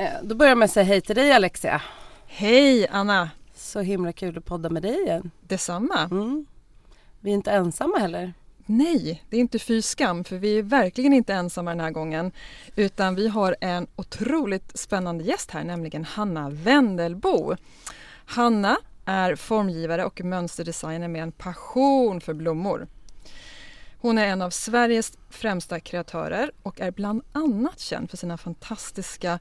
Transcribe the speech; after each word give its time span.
Eh, 0.00 0.12
Då 0.22 0.34
börjar 0.34 0.54
med 0.54 0.64
att 0.66 0.70
säga 0.70 0.84
hej 0.84 1.00
till 1.00 1.16
dig 1.16 1.32
Alexia. 1.32 1.82
Hej 2.26 2.88
Anna! 2.88 3.30
Så 3.54 3.80
himla 3.80 4.12
kul 4.12 4.38
att 4.38 4.44
podda 4.44 4.70
med 4.70 4.82
dig 4.82 5.02
igen. 5.02 5.30
Detsamma. 5.40 6.08
Mm. 6.10 6.46
Vi 7.20 7.30
är 7.30 7.34
inte 7.34 7.50
ensamma 7.50 7.98
heller. 7.98 8.32
Nej, 8.66 9.24
det 9.30 9.36
är 9.36 9.40
inte 9.40 9.58
fy 9.58 9.82
skam 9.82 10.24
för 10.24 10.36
vi 10.36 10.58
är 10.58 10.62
verkligen 10.62 11.12
inte 11.12 11.34
ensamma 11.34 11.70
den 11.70 11.80
här 11.80 11.90
gången. 11.90 12.32
Utan 12.76 13.14
vi 13.14 13.28
har 13.28 13.56
en 13.60 13.86
otroligt 13.96 14.78
spännande 14.78 15.24
gäst 15.24 15.50
här, 15.50 15.64
nämligen 15.64 16.04
Hanna 16.04 16.50
Wendelbo. 16.50 17.56
Hanna 18.24 18.76
är 19.04 19.36
formgivare 19.36 20.04
och 20.04 20.24
mönsterdesigner 20.24 21.08
med 21.08 21.22
en 21.22 21.32
passion 21.32 22.20
för 22.20 22.34
blommor. 22.34 22.86
Hon 24.02 24.18
är 24.18 24.26
en 24.26 24.42
av 24.42 24.50
Sveriges 24.50 25.12
främsta 25.30 25.80
kreatörer 25.80 26.52
och 26.62 26.80
är 26.80 26.90
bland 26.90 27.22
annat 27.32 27.80
känd 27.80 28.10
för 28.10 28.16
sina 28.16 28.38
fantastiska 28.38 29.38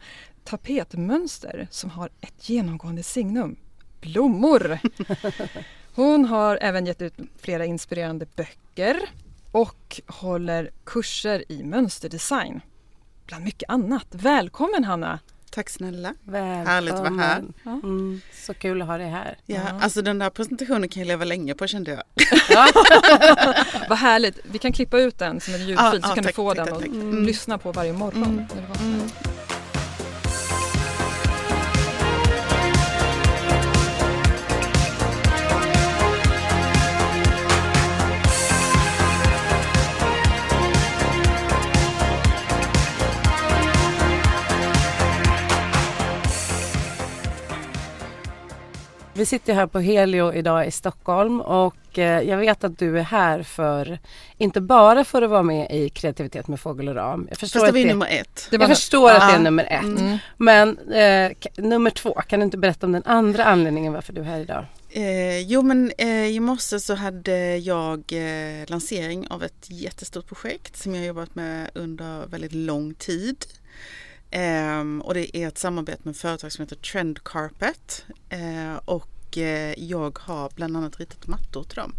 tapetmönster 0.49 1.67
som 1.71 1.89
har 1.89 2.09
ett 2.21 2.49
genomgående 2.49 3.03
signum, 3.03 3.55
blommor. 4.01 4.79
Hon 5.95 6.25
har 6.25 6.59
även 6.61 6.85
gett 6.85 7.01
ut 7.01 7.13
flera 7.41 7.65
inspirerande 7.65 8.25
böcker 8.35 8.99
och 9.51 10.01
håller 10.07 10.69
kurser 10.83 11.51
i 11.51 11.63
mönsterdesign. 11.63 12.61
Bland 13.25 13.43
mycket 13.43 13.69
annat. 13.69 14.07
Välkommen 14.11 14.83
Hanna! 14.83 15.19
Tack 15.51 15.69
snälla. 15.69 16.13
Välkommen. 16.23 16.67
Härligt 16.67 16.93
att 16.93 16.99
vara 16.99 17.21
här. 17.21 17.43
Mm. 17.65 18.21
Så 18.33 18.53
kul 18.53 18.81
att 18.81 18.87
ha 18.87 18.97
dig 18.97 19.09
här. 19.09 19.37
Ja, 19.45 19.55
Ja. 19.55 19.81
Alltså 19.81 20.01
den 20.01 20.19
där 20.19 20.29
presentationen 20.29 20.89
kan 20.89 21.01
jag 21.01 21.07
leva 21.07 21.25
länge 21.25 21.53
på 21.53 21.67
kände 21.67 21.91
jag. 21.91 22.03
Vad 23.89 23.97
härligt! 23.97 24.39
Vi 24.43 24.59
kan 24.59 24.73
klippa 24.73 24.99
ut 24.99 25.17
den 25.19 25.39
som 25.39 25.53
en 25.53 25.59
ljudfil 25.59 25.75
Ja, 25.77 25.91
så 25.91 25.97
ja, 25.97 26.15
kan 26.15 26.23
tack, 26.23 26.25
du 26.25 26.33
få 26.33 26.53
tack, 26.53 26.57
den 26.57 26.65
tack, 26.65 26.75
och 26.75 26.81
tack. 26.81 27.01
mm. 27.01 27.23
lyssna 27.23 27.57
på 27.57 27.71
varje 27.71 27.93
morgon. 27.93 28.45
Mm. 28.81 29.01
Vi 49.19 49.25
sitter 49.25 49.53
här 49.53 49.67
på 49.67 49.79
Helio 49.79 50.33
idag 50.33 50.67
i 50.67 50.71
Stockholm 50.71 51.41
och 51.41 51.99
eh, 51.99 52.21
jag 52.21 52.37
vet 52.37 52.63
att 52.63 52.79
du 52.79 52.99
är 52.99 53.03
här 53.03 53.43
för, 53.43 53.99
inte 54.37 54.61
bara 54.61 55.03
för 55.03 55.21
att 55.21 55.29
vara 55.29 55.43
med 55.43 55.71
i 55.71 55.89
Kreativitet 55.89 56.47
med 56.47 56.59
fågel 56.59 56.89
och 56.89 56.95
ram. 56.95 57.27
Jag 57.29 57.37
förstår, 57.37 57.59
Fast 57.59 57.73
det 57.73 57.79
att 57.79 57.85
var 57.85 57.93
nummer 57.93 58.07
ett. 58.07 58.47
Jag 58.51 58.67
förstår 58.67 59.09
att 59.11 59.29
det 59.29 59.35
är 59.35 59.39
nummer 59.39 59.63
ett. 59.63 59.99
Mm. 59.99 60.17
Men 60.37 60.77
eh, 60.77 61.31
nummer 61.57 61.89
två, 61.89 62.13
kan 62.13 62.39
du 62.39 62.43
inte 62.43 62.57
berätta 62.57 62.85
om 62.85 62.91
den 62.91 63.03
andra 63.05 63.43
anledningen 63.43 63.93
varför 63.93 64.13
du 64.13 64.21
är 64.21 64.25
här 64.25 64.39
idag? 64.39 64.65
Eh, 64.89 65.39
jo 65.39 65.61
men 65.61 65.91
eh, 65.97 66.25
i 66.25 66.39
morse 66.39 66.79
så 66.79 66.95
hade 66.95 67.57
jag 67.57 67.99
eh, 68.09 68.67
lansering 68.67 69.27
av 69.27 69.43
ett 69.43 69.65
jättestort 69.67 70.27
projekt 70.27 70.77
som 70.77 70.95
jag 70.95 71.05
jobbat 71.05 71.35
med 71.35 71.69
under 71.73 72.27
väldigt 72.27 72.53
lång 72.53 72.93
tid. 72.93 73.45
Ehm, 74.31 75.01
och 75.01 75.13
det 75.13 75.37
är 75.37 75.47
ett 75.47 75.57
samarbete 75.57 75.99
med 76.03 76.11
ett 76.11 76.17
företag 76.21 76.51
som 76.51 76.63
heter 76.63 76.75
Trend 76.75 77.23
Carpet. 77.23 78.05
Eh, 78.29 78.75
och 78.85 79.37
eh, 79.37 79.73
jag 79.79 80.19
har 80.19 80.49
bland 80.55 80.77
annat 80.77 80.99
ritat 80.99 81.27
mattor 81.27 81.63
till 81.63 81.75
dem. 81.75 81.95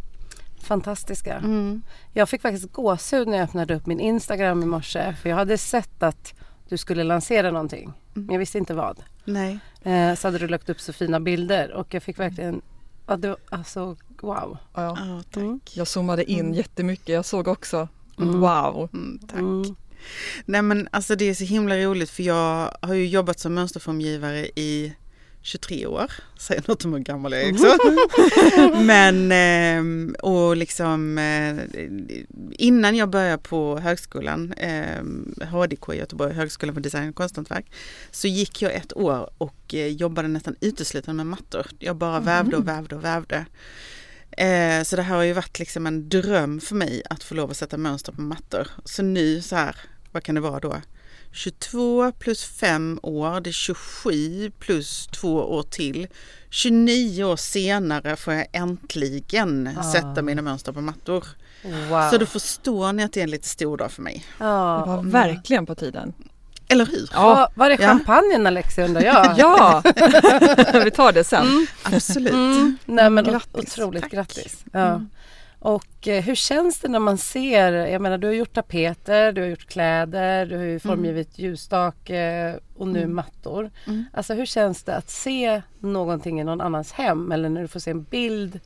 Fantastiska. 0.62 1.34
Mm. 1.36 1.83
Jag 2.12 2.28
fick 2.28 2.42
faktiskt 2.42 2.73
gåshud 2.73 3.28
när 3.28 3.36
jag 3.39 3.45
öppnade 3.45 3.75
upp 3.75 3.86
min 3.86 4.01
Instagram 4.01 4.62
i 4.62 4.67
morse. 4.67 5.14
För 5.23 5.28
jag 5.28 5.36
hade 5.36 5.58
sett 5.58 6.03
att 6.03 6.34
du 6.69 6.77
skulle 6.77 7.05
lansera 7.05 7.51
någonting. 7.51 7.92
Men 8.14 8.28
jag 8.33 8.39
visste 8.39 8.58
inte 8.58 8.75
vad. 8.75 9.03
Nej. 9.25 9.58
Eh, 9.83 10.14
så 10.14 10.28
hade 10.28 10.39
du 10.39 10.48
lagt 10.48 10.69
upp 10.69 10.81
så 10.81 10.92
fina 10.92 11.20
bilder 11.20 11.73
och 11.73 11.95
jag 11.95 12.03
fick 12.03 12.19
verkligen, 12.19 12.62
ja, 13.06 13.17
det 13.17 13.28
var, 13.28 13.36
alltså 13.48 13.97
wow. 14.20 14.58
Ja, 14.75 14.97
Ja, 14.98 15.23
tack. 15.31 15.36
Mm. 15.42 15.61
jag 15.75 15.86
zoomade 15.89 16.31
in 16.31 16.40
Mm. 16.40 16.55
jättemycket. 16.55 17.08
Jag 17.08 17.24
såg 17.24 17.48
också 17.48 17.89
Mm. 18.19 18.40
wow. 18.40 18.89
Mm, 18.92 19.19
tack. 19.19 19.77
Mm. 20.00 20.42
Nej 20.44 20.62
men 20.62 20.88
alltså 20.92 21.16
det 21.16 21.24
är 21.24 21.34
så 21.34 21.44
himla 21.44 21.77
roligt 21.77 22.11
för 22.11 22.22
jag 22.22 22.77
har 22.83 22.94
ju 22.94 23.06
jobbat 23.06 23.40
som 23.40 23.55
mönsterformgivare 23.55 24.46
i 24.46 24.92
23 25.42 25.86
år. 25.86 26.12
Säger 26.38 26.64
något 26.66 26.84
om 26.84 26.92
hur 26.92 27.00
gammal 27.00 27.33
jag 27.33 27.42
är 27.42 27.52
också. 27.52 27.78
men 28.83 29.33
ehm, 29.33 30.16
och 30.22 30.56
liksom 30.56 31.18
eh, 31.18 31.56
innan 32.52 32.96
jag 32.96 33.10
började 33.10 33.42
på 33.42 33.78
högskolan, 33.78 34.55
HDK 35.50 35.94
i 35.94 35.96
Göteborg, 35.96 36.34
Högskolan 36.34 36.74
för 36.74 36.80
design 36.80 37.08
och 37.08 37.14
konsthantverk, 37.14 37.66
så 38.10 38.28
gick 38.28 38.62
jag 38.62 38.74
ett 38.74 38.96
år 38.96 39.30
och 39.39 39.74
eh, 39.74 39.86
jobbade 39.86 40.28
nästan 40.28 40.56
uteslutande 40.60 41.24
med 41.24 41.27
mattor. 41.27 41.66
Jag 41.78 41.96
bara 41.96 42.20
vävde 42.20 42.56
och 42.56 42.68
vävde 42.68 42.96
och 42.96 43.05
vävde. 43.05 43.46
Eh, 44.36 44.83
så 44.83 44.96
det 44.96 45.02
här 45.02 45.17
har 45.17 45.23
ju 45.23 45.33
varit 45.33 45.58
liksom 45.58 45.86
en 45.86 46.08
dröm 46.08 46.61
för 46.61 46.74
mig 46.74 47.02
att 47.11 47.23
få 47.24 47.35
lov 47.35 47.51
att 47.51 47.57
sätta 47.57 47.77
mönster 47.77 48.13
på 48.13 48.20
mattor. 48.23 48.68
Så 48.85 49.02
nu 49.02 49.42
så 49.42 49.57
här, 49.57 49.77
vad 50.13 50.23
kan 50.23 50.35
det 50.35 50.41
vara 50.41 50.61
då? 50.61 50.77
22 51.33 52.13
plus 52.13 52.45
5 52.45 53.01
år, 53.02 53.40
det 53.40 53.51
är 53.51 53.52
27 53.52 54.51
plus 54.51 55.07
2 55.07 55.35
år 55.35 55.63
till. 55.63 56.07
29 56.51 57.24
år 57.24 57.36
senare 57.36 58.17
får 58.17 58.35
jag 58.35 58.46
äntligen 58.52 59.70
Ah. 59.79 59.92
sätta 59.92 60.23
mina 60.23 60.42
mönster 60.42 60.73
på 60.73 60.80
mattor. 60.80 61.24
Wow. 61.90 62.11
Så 62.11 62.19
då 62.19 62.27
förstår 62.27 62.92
ni 62.92 63.02
att 63.05 63.13
det 63.13 63.20
är 63.20 63.24
en 63.24 63.30
lite 63.30 63.48
stor 63.48 63.77
dag 63.77 63.92
för 63.92 64.02
mig. 64.02 64.24
ja. 64.39 64.83
Det 64.86 64.90
var 64.96 65.02
verkligen 65.02 65.67
på 65.67 65.74
tiden. 65.74 66.13
Eller 66.70 66.86
hur? 66.86 67.08
Ja. 67.13 67.51
Var 67.55 67.67
är 67.70 67.70
Ja. 67.81 67.89
champagnen 67.89 68.47
Alexia 68.47 68.85
undrar 68.85 69.03
jag? 69.03 69.35
Ja, 69.39 69.83
vi 70.85 70.91
tar 70.91 71.13
det 71.13 71.25
sen. 71.25 71.47
Mm. 71.47 71.67
Absolut. 71.83 72.33
Mm. 72.33 72.77
Nej 72.85 73.11
men 73.11 73.25
Grattis. 73.25 73.55
otroligt 73.55 74.03
Tack. 74.03 74.13
grattis. 74.13 74.64
Ja. 74.73 74.86
Mm. 74.86 75.08
Och 75.63 76.08
eh, 76.08 76.23
hur 76.23 76.35
känns 76.35 76.79
det 76.81 76.89
när 76.89 76.98
man 76.98 77.19
ser, 77.19 77.73
jag 77.73 78.03
menar 78.03 78.19
du 78.19 78.27
har 78.27 78.35
gjort 78.35 78.53
tapeter, 78.53 79.33
du 79.33 79.41
har 79.41 79.48
gjort 79.48 79.67
kläder, 79.69 80.47
du 80.47 80.57
har 80.57 80.64
ju 80.64 80.79
formgivit 80.81 81.39
ljusstake 81.39 82.55
och 82.77 82.89
nu 82.89 82.98
Mm. 83.02 83.14
mattor. 83.14 83.70
Mm. 83.87 84.05
Alltså 84.14 84.35
hur 84.35 84.47
känns 84.47 84.83
det 84.83 84.97
att 84.97 85.11
se 85.11 85.63
någonting 85.81 86.41
i 86.41 86.45
någon 86.45 86.61
annans 86.61 86.92
hem 86.92 87.33
eller 87.33 87.48
när 87.48 87.63
du 87.63 87.69
får 87.69 87.81
se 87.81 87.91
en 87.91 88.02
bild? 88.02 88.61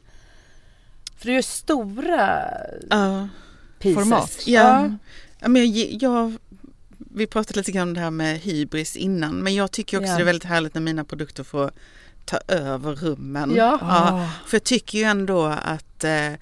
För 1.18 1.26
du 1.26 1.32
gör 1.34 1.42
stora 1.42 2.40
Ja. 2.90 3.28
pieces. 3.78 4.02
Format. 4.04 4.42
Ja. 4.46 4.90
Ja, 5.40 5.48
men 5.48 5.74
jag, 5.74 5.88
jag, 6.02 6.32
vi 7.14 7.26
pratade 7.26 7.60
lite 7.60 7.72
grann 7.72 7.88
om 7.88 7.94
det 7.94 8.00
här 8.00 8.10
med 8.10 8.38
hybris 8.38 8.96
innan 8.96 9.36
men 9.36 9.54
jag 9.54 9.70
tycker 9.70 9.98
också 9.98 10.10
Ja. 10.10 10.16
det 10.16 10.22
är 10.22 10.24
väldigt 10.24 10.44
härligt 10.44 10.74
när 10.74 10.80
mina 10.80 11.04
produkter 11.04 11.44
får 11.44 11.70
ta 12.24 12.38
över 12.48 12.94
rummen. 12.94 13.54
Ja. 13.56 13.78
Ah. 13.82 14.28
För 14.46 14.56
jag 14.56 14.64
tycker 14.64 14.98
ju 14.98 15.04
ändå 15.04 15.44
att 15.44 16.04
eh, 16.04 16.32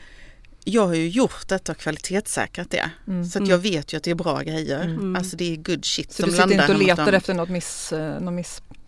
jag 0.64 0.86
har 0.86 0.94
ju 0.94 1.08
gjort 1.08 1.48
detta 1.48 1.72
och 1.72 1.78
kvalitetssäkrat 1.78 2.70
det. 2.70 2.90
Mm. 3.06 3.24
Så 3.24 3.42
att 3.42 3.48
jag 3.48 3.58
vet 3.58 3.92
ju 3.92 3.96
att 3.96 4.02
det 4.02 4.10
är 4.10 4.14
bra 4.14 4.40
grejer. 4.40 4.84
Mm. 4.84 5.16
Alltså 5.16 5.36
det 5.36 5.52
är 5.52 5.56
good 5.56 5.84
shit 5.84 6.12
Så 6.12 6.22
som 6.22 6.30
du 6.30 6.36
sitter 6.36 6.48
landar 6.48 6.64
inte 6.64 6.74
och 6.74 6.82
letar 6.82 7.12
efter 7.12 7.34
något 7.34 7.48
miss, 7.48 7.92
eh, 7.92 8.20
någon 8.20 8.34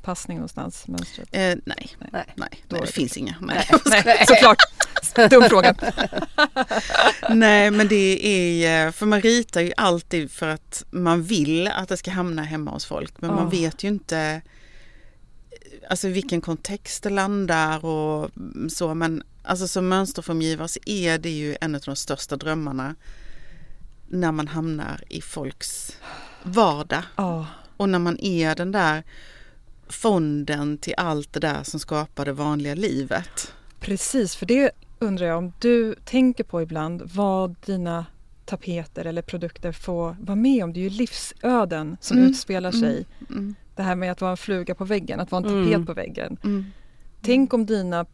misspassning 0.05 0.37
någonstans? 0.37 0.89
Mönstret? 0.89 1.29
Eh, 1.33 1.41
nej, 1.41 1.57
Nej. 1.65 1.89
nej, 2.13 2.25
nej, 2.37 2.65
det 2.69 2.81
det 2.81 2.87
finns 2.87 3.17
inga. 3.17 3.35
Nej. 3.41 3.69
Nej, 3.87 4.25
såklart. 4.29 4.59
Dum 5.31 5.43
fråga. 5.49 5.75
nej 7.31 7.71
men 7.71 7.89
det 7.89 8.27
är, 8.27 8.87
eh, 8.87 8.93
för 8.93 9.07
man 9.07 9.21
ritar 9.21 9.61
ju 9.61 9.73
alltid 9.77 10.31
för 10.31 10.49
att 10.49 10.85
man 10.91 11.23
vill 11.23 11.69
att 11.69 11.89
det 11.89 11.97
ska 11.97 12.11
hamna 12.11 12.43
hemma 12.43 12.71
hos 12.71 12.85
folk. 12.85 13.21
Men 13.21 13.31
man 13.35 13.45
Ja. 13.45 13.51
vet 13.51 13.85
ju 13.85 13.89
inte 13.89 14.19
eh, 14.19 14.39
alltså 15.91 16.09
vilken 16.09 16.41
kontext 16.41 17.03
det 17.03 17.11
landar 17.11 17.85
och 17.85 18.31
så. 18.69 18.95
Men 18.95 19.23
alltså 19.43 19.69
som 19.69 19.89
mönsterformgivare 19.89 20.69
så 20.69 20.81
är 20.87 21.19
det 21.19 21.31
ju 21.31 21.57
en 21.61 21.75
av 21.75 21.81
de 21.81 21.97
största 21.97 22.37
drömmarna 22.37 22.95
när 24.09 24.33
man 24.33 24.49
hamnar 24.49 25.03
i 25.09 25.21
folks 25.21 25.97
vardag. 26.43 27.03
Ja, 27.17 27.47
Och 27.77 27.89
när 27.89 27.99
man 27.99 28.19
är 28.21 28.55
den 28.55 28.73
där 28.73 29.03
fonden 29.89 30.79
till 30.79 30.95
allt 30.97 31.33
det 31.33 31.41
där 31.41 31.63
som 31.63 31.81
skapar 31.81 32.25
det 32.25 32.33
vanliga 32.33 32.75
livet. 32.75 33.53
precis. 33.81 34.37
För 34.37 34.47
det 34.47 34.71
undrar 34.99 35.27
jag 35.27 35.39
om 35.39 35.53
du 35.59 35.95
tänker 36.05 36.45
på 36.45 36.63
ibland 36.63 37.03
vad 37.15 37.55
dina 37.67 38.07
tapeter 38.45 39.05
eller 39.05 39.23
produkter 39.23 39.73
får 39.73 40.17
vara 40.21 40.37
med 40.37 40.65
om. 40.65 40.73
Det 40.73 40.81
är 40.81 40.83
ju 40.83 40.91
livsöden 40.91 41.97
som 42.01 42.17
Mm, 42.19 42.31
utspelar 42.31 42.71
mm. 42.71 42.81
sig. 42.81 43.07
Mm. 43.31 43.55
Det 43.77 43.83
här 43.83 43.95
med 43.97 44.13
att 44.13 44.21
vara 44.21 44.31
en 44.31 44.37
fluga 44.37 44.75
på 44.75 44.85
väggen, 44.85 45.21
att 45.21 45.31
vara 45.31 45.47
en 45.47 45.55
Mm. 45.55 45.73
tapet 45.73 45.87
på 45.87 45.93
väggen. 45.95 46.37
Mm. 46.45 46.65
Tänk 47.23 47.55
om 47.55 47.67
dina 47.67 48.07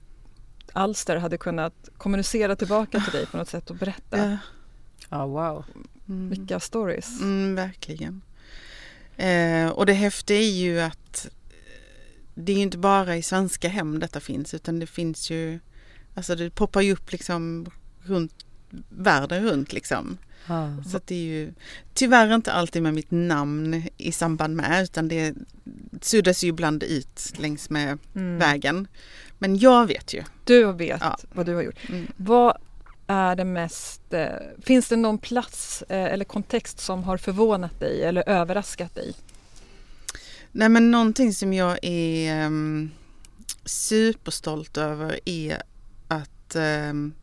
alster 0.72 1.16
hade 1.16 1.38
kunnat 1.38 1.88
kommunicera 1.98 2.56
tillbaka 2.56 3.00
till 3.00 3.12
dig 3.12 3.26
på 3.26 3.36
något 3.36 3.48
sätt 3.48 3.70
och 3.70 3.76
berätta. 3.76 4.18
Ja. 4.30 4.36
Ja, 5.08 5.26
wow. 5.26 5.64
Mm. 6.08 6.28
Vilka 6.30 6.60
stories. 6.60 7.20
Mm, 7.20 7.54
verkligen. 7.54 8.22
Eh, 9.16 9.68
och 9.68 9.86
det 9.86 9.92
häftiga 9.92 10.38
är 10.38 10.50
ju 10.52 10.80
att 10.80 10.98
det 12.40 12.52
är 12.52 12.56
ju 12.56 12.62
inte 12.62 12.78
bara 12.78 13.16
i 13.16 13.22
svenska 13.22 13.68
hem 13.68 13.98
detta 13.98 14.20
finns 14.20 14.54
utan 14.54 14.78
det 14.78 14.86
finns 14.86 15.30
ju, 15.30 15.58
alltså 16.14 16.34
det 16.34 16.50
poppar 16.50 16.80
ju 16.80 16.92
upp 16.92 17.12
liksom 17.12 17.66
runt 18.02 18.32
världen 18.88 19.44
runt 19.44 19.72
liksom. 19.72 20.18
Ja. 20.48 20.76
Så 20.86 21.00
det 21.04 21.14
är 21.14 21.18
ju 21.24 21.52
tyvärr 21.94 22.34
inte 22.34 22.52
alltid 22.52 22.82
med 22.82 22.94
mitt 22.94 23.10
namn 23.10 23.82
i 23.96 24.12
samband 24.12 24.56
med 24.56 24.82
utan 24.82 25.08
det 25.08 25.34
suddas 26.00 26.44
ju 26.44 26.48
ibland 26.48 26.82
ut 26.82 27.32
längs 27.38 27.70
med 27.70 27.98
Mm. 28.14 28.38
vägen. 28.38 28.88
Men 29.38 29.58
jag 29.58 29.86
vet 29.86 30.14
ju. 30.14 30.22
Du 30.44 30.72
vet 30.72 31.00
Ja. 31.00 31.18
vad 31.32 31.46
du 31.46 31.54
har 31.54 31.62
gjort. 31.62 31.88
Mm. 31.88 32.06
Vad 32.16 32.56
är 33.06 33.36
det 33.36 33.44
mest, 33.44 34.12
eh, 34.14 34.26
finns 34.62 34.88
det 34.88 34.96
någon 34.96 35.18
plats 35.18 35.82
eh, 35.88 36.04
eller 36.12 36.24
kontext 36.24 36.80
som 36.80 37.02
har 37.04 37.16
förvånat 37.16 37.80
dig 37.80 38.04
eller 38.04 38.28
överraskat 38.28 38.94
dig? 38.94 39.14
Nej 40.52 40.68
men 40.68 40.90
någonting 40.90 41.34
som 41.34 41.52
jag 41.52 41.78
är 41.82 42.46
um, 42.46 42.90
superstolt 43.64 44.76
över 44.76 45.20
är 45.24 45.62
att 46.08 46.56
ehm, 46.56 47.14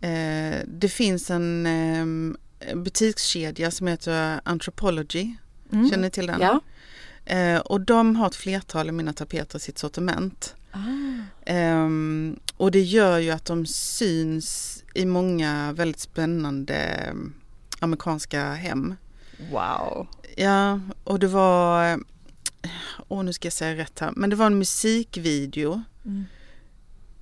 eh, 0.00 0.58
det 0.66 0.88
finns 0.88 1.30
en 1.30 1.66
um, 1.66 2.36
butikskedja 2.74 3.70
som 3.70 3.86
heter 3.86 4.40
Anthropology. 4.44 5.34
Mm. 5.72 5.90
Känner 5.90 6.02
ni 6.02 6.10
till 6.10 6.26
den? 6.26 6.40
Ja. 6.40 6.60
Eh, 7.24 7.58
och 7.58 7.80
de 7.80 8.16
har 8.16 8.26
ett 8.26 8.36
flertal 8.36 8.88
av 8.88 8.94
mina 8.94 9.12
tapeter 9.12 9.56
i 9.58 9.60
sitt 9.60 9.78
sortiment. 9.78 10.54
Ah. 10.72 10.78
Och 12.56 12.70
det 12.70 12.80
gör 12.80 13.18
ju 13.18 13.30
att 13.30 13.44
de 13.44 13.66
syns 13.66 14.82
i 14.94 15.06
många 15.06 15.72
väldigt 15.72 16.00
spännande 16.00 17.08
amerikanska 17.80 18.52
hem. 18.52 18.94
Wow. 19.50 20.06
Ja, 20.36 20.80
och 21.04 21.18
det 21.18 21.26
var, 21.26 22.00
åh 23.08 23.24
nu 23.24 23.32
ska 23.32 23.46
jag 23.46 23.52
säga 23.52 23.76
rätt 23.76 23.98
här, 23.98 24.12
men 24.16 24.30
det 24.30 24.36
var 24.36 24.46
en 24.46 24.58
musikvideo 24.58 25.82
Mm. 26.04 26.24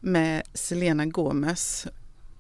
med 0.01 0.43
Selena 0.55 1.07
Gomez. 1.07 1.87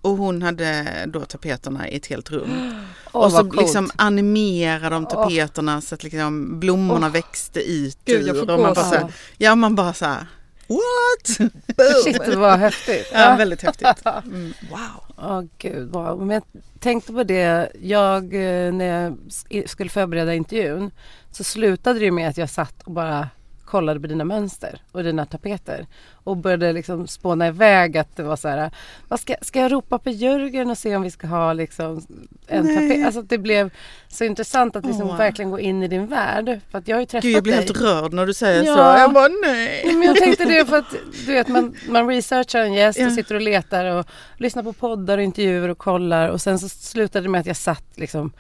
Och 0.03 0.11
hon 0.17 0.43
hade 0.43 0.87
då 1.09 1.21
tapeterna 1.25 1.89
i 1.89 1.97
ett 1.97 2.07
helt 2.07 2.31
rum. 2.31 2.51
Åh, 3.13 3.25
och 3.25 3.33
så 3.33 3.43
liksom 3.43 3.91
animerade 3.97 4.95
de 4.95 5.07
tapeterna 5.07 5.81
så 5.81 5.95
att 5.95 6.03
liksom 6.03 6.61
blommorna 6.61 7.07
Åh. 7.07 7.13
växte 7.13 7.61
ut 7.61 7.99
Gud, 8.05 8.29
ur. 8.29 8.41
och 8.51 8.61
man 8.61 8.75
bara 8.75 8.85
så 8.85 8.95
här. 8.95 9.13
Ja, 9.39 9.55
man 9.55 9.75
bara 9.75 9.93
så 9.95 10.05
här, 10.05 10.27
what? 10.71 11.53
Shit 12.05 12.35
vad 12.37 12.59
häftigt. 12.59 13.07
Ja, 13.13 13.35
väldigt 13.39 13.63
häftigt. 13.63 13.87
Mm. 14.25 14.53
Wow. 14.71 15.15
Åh 15.19 15.43
gud, 15.59 15.91
wow. 15.93 16.19
Men 16.27 16.31
jag 16.31 16.43
tänkte 16.81 17.13
på 17.13 17.25
det, 17.25 17.73
jag 17.81 18.25
eh, 18.35 18.73
när 18.73 18.85
jag 19.03 19.13
sk- 19.29 19.67
skulle 19.67 19.91
förbereda 19.91 20.35
intervjun 20.35 20.91
så 21.33 21.45
slutade 21.45 21.99
det 21.99 22.11
med 22.11 22.29
att 22.29 22.37
jag 22.37 22.51
satt 22.51 22.83
och 22.83 22.93
bara 22.93 23.29
kollade 23.71 24.01
på 24.01 24.07
dina 24.07 24.25
mönster 24.25 24.81
och 24.93 25.05
dina 25.05 25.27
tapeter 25.27 25.87
och 26.25 26.37
började 26.37 26.73
liksom 26.73 27.07
spåna 27.07 27.47
iväg 27.49 27.97
att 27.99 28.17
det 28.17 28.23
var 28.23 28.37
så 28.37 28.49
här, 28.49 28.71
vad 29.09 29.21
ska, 29.21 29.35
ska 29.43 29.61
jag 29.61 29.73
ropa 29.73 29.99
på 29.99 30.11
Jörgen 30.11 30.71
och 30.71 30.79
se 30.79 30.97
om 30.97 31.03
vi 31.03 31.11
ska 31.11 31.27
ha 31.27 31.53
liksom 31.53 32.03
en 32.47 32.65
Nej. 32.65 32.75
tapet? 32.89 33.07
Alltså 33.07 33.23
det 33.23 33.39
blev 33.39 33.71
så 34.09 34.25
intressant 34.25 34.77
att 34.77 34.87
liksom 34.87 35.17
verkligen 35.17 35.51
gå 35.51 35.61
in 35.61 35.83
i 35.83 35.89
din 35.89 36.07
värld. 36.07 36.61
För 36.71 36.79
att 36.79 36.89
jag 36.89 36.97
har 36.97 37.01
ju 37.01 37.07
träffat 37.07 37.23
Gud, 37.23 37.37
jag 37.37 37.43
blir 37.43 37.53
dig. 37.57 37.65
helt 37.65 37.81
rörd 37.81 38.13
när 38.13 38.27
du 38.27 38.35
säger 38.35 38.65
Ja. 38.65 38.75
så. 38.75 38.81
Jag 39.01 39.13
bara 39.13 39.29
nej. 39.29 39.83
men 39.95 40.03
jag 40.03 40.17
tänkte 40.17 40.45
det 40.45 40.67
för 40.67 40.79
att 40.79 40.95
du 41.27 41.33
vet 41.33 41.49
man, 41.49 41.75
man 41.89 42.09
researchar 42.09 42.61
en 42.61 42.73
gäst 42.73 42.99
Ja. 42.99 43.07
och 43.07 43.13
sitter 43.13 43.35
och 43.35 43.41
letar 43.41 43.85
och 43.85 44.07
lyssnar 44.37 44.63
på 44.63 44.73
poddar 44.73 45.19
och 45.19 45.25
intervjuer 45.25 45.69
och 45.69 45.79
kollar 45.79 46.29
och 46.29 46.41
sen 46.41 46.59
så 46.59 46.69
slutade 46.69 47.23
det 47.23 47.29
med 47.29 47.41
att 47.41 47.47
jag 47.47 47.57
satt 47.57 47.85
liksom 47.95 48.33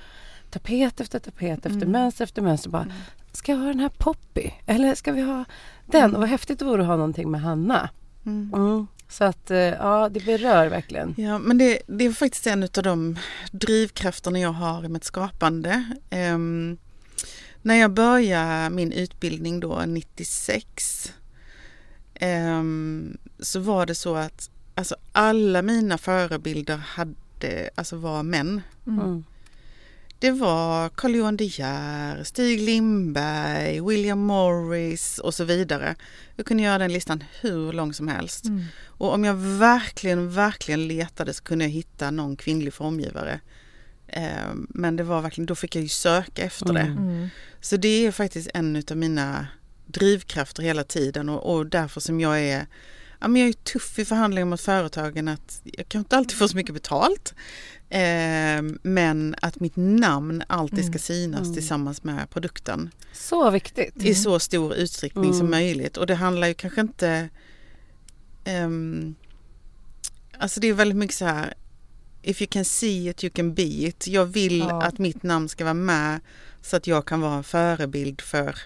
tapet 0.50 1.00
efter 1.00 1.18
tapet 1.18 1.58
efter 1.66 1.70
Mm. 1.70 1.90
mönster 1.90 2.24
efter 2.24 2.42
mönster 2.42 2.68
och 2.68 2.72
bara 2.72 2.86
Ska 3.32 3.52
jag 3.52 3.58
ha 3.58 3.66
den 3.66 3.80
här 3.80 3.88
Poppy? 3.88 4.50
Eller 4.66 4.94
ska 4.94 5.12
vi 5.12 5.22
ha 5.22 5.44
den? 5.86 6.14
Och 6.14 6.20
vad 6.20 6.28
häftigt 6.28 6.58
det 6.58 6.64
vore 6.64 6.82
att 6.82 6.88
ha 6.88 6.96
någonting 6.96 7.30
med 7.30 7.40
Hanna. 7.40 7.90
Mm. 8.26 8.54
Mm. 8.54 8.86
Så 9.08 9.24
att 9.24 9.50
eh, 9.50 9.58
ja, 9.58 10.08
det 10.08 10.24
berör 10.24 10.66
verkligen. 10.66 11.14
Ja, 11.18 11.38
men 11.38 11.58
det, 11.58 11.78
det 11.86 12.04
är 12.04 12.12
faktiskt 12.12 12.46
en 12.46 12.62
av 12.62 12.82
de 12.82 13.18
drivkrafterna 13.52 14.38
jag 14.38 14.52
har 14.52 14.84
i 14.84 14.88
mitt 14.88 15.04
skapande. 15.04 15.84
Ehm, 16.10 16.78
när 17.62 17.74
jag 17.74 17.90
började 17.90 18.70
min 18.70 18.92
utbildning 18.92 19.60
då 19.60 19.82
96 19.86 21.12
ehm, 22.14 23.18
så 23.38 23.60
var 23.60 23.86
det 23.86 23.94
så 23.94 24.14
att 24.14 24.50
alltså, 24.74 24.96
alla 25.12 25.62
mina 25.62 25.98
förebilder 25.98 26.76
hade, 26.76 27.70
alltså, 27.74 27.96
var 27.96 28.22
män. 28.22 28.62
Mm. 28.86 29.24
Det 30.20 30.30
var 30.30 30.88
Carl 30.88 31.14
Johan 31.14 31.36
De 31.36 31.44
Geer, 31.44 32.24
Stig 32.24 32.60
Lindberg, 32.60 33.80
William 33.80 34.18
Morris 34.18 35.18
och 35.18 35.34
så 35.34 35.44
vidare. 35.44 35.94
Jag 36.36 36.46
kunde 36.46 36.62
göra 36.62 36.78
den 36.78 36.92
listan 36.92 37.24
hur 37.40 37.72
lång 37.72 37.94
som 37.94 38.08
helst. 38.08 38.44
Mm. 38.44 38.64
Och 38.86 39.14
om 39.14 39.24
jag 39.24 39.34
verkligen, 39.34 40.30
verkligen 40.30 40.88
letade 40.88 41.34
så 41.34 41.42
kunde 41.42 41.64
jag 41.64 41.70
hitta 41.70 42.10
någon 42.10 42.36
kvinnlig 42.36 42.74
formgivare. 42.74 43.40
Eh, 44.06 44.52
men 44.54 44.96
det 44.96 45.02
var 45.02 45.22
verkligen, 45.22 45.46
då 45.46 45.54
fick 45.54 45.76
jag 45.76 45.82
ju 45.82 45.88
söka 45.88 46.44
efter 46.44 46.72
det. 46.72 46.80
Mm. 46.80 46.98
Mm. 46.98 47.28
Så 47.60 47.76
det 47.76 48.06
är 48.06 48.12
faktiskt 48.12 48.50
en 48.54 48.82
av 48.90 48.96
mina 48.96 49.46
drivkrafter 49.86 50.62
hela 50.62 50.84
tiden 50.84 51.28
och, 51.28 51.54
och 51.54 51.66
därför 51.66 52.00
som 52.00 52.20
jag 52.20 52.40
är 52.40 52.66
Ja, 53.20 53.28
men 53.28 53.40
jag 53.42 53.48
är 53.48 53.52
tuff 53.52 53.98
i 53.98 54.04
förhandlingar 54.04 54.46
mot 54.46 54.60
företagen 54.60 55.28
att 55.28 55.60
jag 55.64 55.88
kan 55.88 55.98
inte 55.98 56.16
alltid 56.16 56.38
få 56.38 56.48
så 56.48 56.56
mycket 56.56 56.74
betalt. 56.74 57.34
Eh, 57.88 58.62
men 58.82 59.34
att 59.42 59.60
mitt 59.60 59.76
namn 59.76 60.42
alltid 60.46 60.78
ska 60.78 60.86
Mm. 60.92 60.98
synas 60.98 61.40
Mm. 61.40 61.54
tillsammans 61.54 62.04
med 62.04 62.30
produkten 62.30 62.90
Så 63.12 63.50
viktigt. 63.50 63.96
i 64.04 64.14
så 64.14 64.38
stor 64.38 64.74
utsträckning 64.74 65.32
som 65.32 65.40
Mm. 65.46 65.50
möjligt. 65.50 65.96
Och 65.96 66.06
det 66.06 66.14
handlar 66.14 66.46
ju 66.48 66.54
kanske 66.54 66.80
inte... 66.80 67.28
ehm, 68.44 69.14
alltså 70.38 70.60
det 70.60 70.68
är 70.68 70.72
väldigt 70.72 70.98
mycket 70.98 71.16
så 71.16 71.24
här... 71.24 71.54
If 72.22 72.42
you 72.42 72.48
can 72.50 72.64
see 72.64 73.08
it, 73.08 73.24
you 73.24 73.30
can 73.30 73.54
be 73.54 73.62
it. 73.62 74.06
Jag 74.06 74.26
vill 74.26 74.58
Ja. 74.58 74.82
att 74.82 74.98
mitt 74.98 75.22
namn 75.22 75.48
ska 75.48 75.64
vara 75.64 75.74
med 75.74 76.20
så 76.62 76.76
att 76.76 76.86
jag 76.86 77.06
kan 77.06 77.20
vara 77.20 77.34
en 77.34 77.44
förebild 77.44 78.20
för 78.20 78.58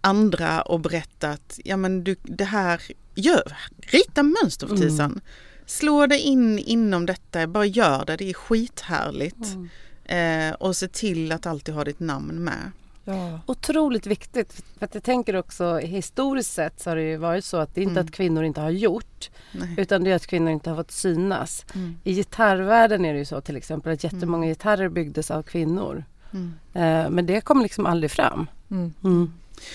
andra 0.00 0.62
och 0.62 0.80
berätta 0.80 1.30
att 1.30 1.60
ja 1.64 1.76
men 1.76 2.04
du, 2.04 2.16
det 2.22 2.44
här, 2.44 2.82
gör, 3.14 3.56
rita 3.80 4.22
mönster 4.22 4.66
för 4.66 4.74
Mm. 4.76 4.88
tisan. 4.88 5.20
Slå 5.66 6.06
dig 6.06 6.20
in 6.20 6.58
inom 6.58 7.06
detta, 7.06 7.46
bara 7.46 7.64
gör 7.66 8.04
det, 8.04 8.16
det 8.16 8.30
är 8.30 8.34
skithärligt. 8.34 9.46
Mm. 9.54 10.50
Eh, 10.50 10.54
och 10.54 10.76
se 10.76 10.88
till 10.88 11.32
att 11.32 11.46
alltid 11.46 11.74
ha 11.74 11.84
ditt 11.84 12.00
namn 12.00 12.44
med. 12.44 12.70
Ja. 13.04 13.40
Otroligt 13.46 14.06
viktigt. 14.06 14.52
För 14.78 14.84
att 14.86 14.94
jag 14.94 15.02
tänker 15.02 15.36
också 15.36 15.76
historiskt 15.78 16.52
sett 16.52 16.80
så 16.80 16.90
har 16.90 16.96
det 16.96 17.02
ju 17.02 17.16
varit 17.16 17.44
så 17.44 17.56
att 17.56 17.74
det 17.74 17.80
är 17.80 17.82
inte 17.82 17.92
Mm. 18.00 18.04
att 18.06 18.12
kvinnor 18.12 18.44
inte 18.44 18.60
har 18.60 18.70
gjort 18.70 19.30
Nej. 19.52 19.74
utan 19.78 20.04
det 20.04 20.10
är 20.10 20.16
att 20.16 20.26
kvinnor 20.26 20.50
inte 20.50 20.70
har 20.70 20.76
fått 20.76 20.90
synas. 20.90 21.64
Mm. 21.74 21.96
I 22.04 22.14
gitarrvärlden 22.14 23.04
är 23.04 23.12
det 23.12 23.18
ju 23.18 23.24
så 23.24 23.40
till 23.40 23.56
exempel 23.56 23.92
att 23.92 24.04
jättemånga 24.04 24.46
gitarrer 24.46 24.88
byggdes 24.88 25.30
av 25.30 25.42
kvinnor. 25.42 26.04
Mm. 26.32 26.54
Eh, 26.72 27.10
men 27.10 27.26
det 27.26 27.40
kom 27.40 27.62
liksom 27.62 27.86
aldrig 27.86 28.10
fram. 28.10 28.46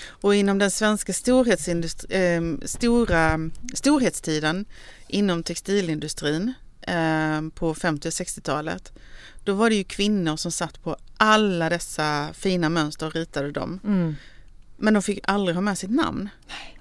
Och 0.08 0.34
inom 0.34 0.58
den 0.58 0.70
svenska 0.70 1.12
storhetsindustri, 1.12 2.34
eh, 2.34 2.42
stora, 2.66 3.50
storhetstiden 3.74 4.64
inom 5.08 5.42
textilindustrin 5.42 6.52
eh, 6.82 7.42
på 7.54 7.74
50 7.74 8.08
och 8.08 8.12
60-talet 8.12 8.92
då 9.44 9.54
var 9.54 9.70
det 9.70 9.76
ju 9.76 9.84
kvinnor 9.84 10.36
som 10.36 10.52
satt 10.52 10.82
på 10.82 10.96
alla 11.16 11.68
dessa 11.68 12.28
fina 12.32 12.68
mönster 12.68 13.06
och 13.06 13.14
ritade 13.14 13.50
dem. 13.50 13.80
Mm. 13.84 14.16
Men 14.76 14.94
de 14.94 15.02
fick 15.02 15.20
aldrig 15.24 15.54
ha 15.54 15.60
med 15.60 15.78
sitt 15.78 15.90
namn. 15.90 16.28
Är... 16.48 16.79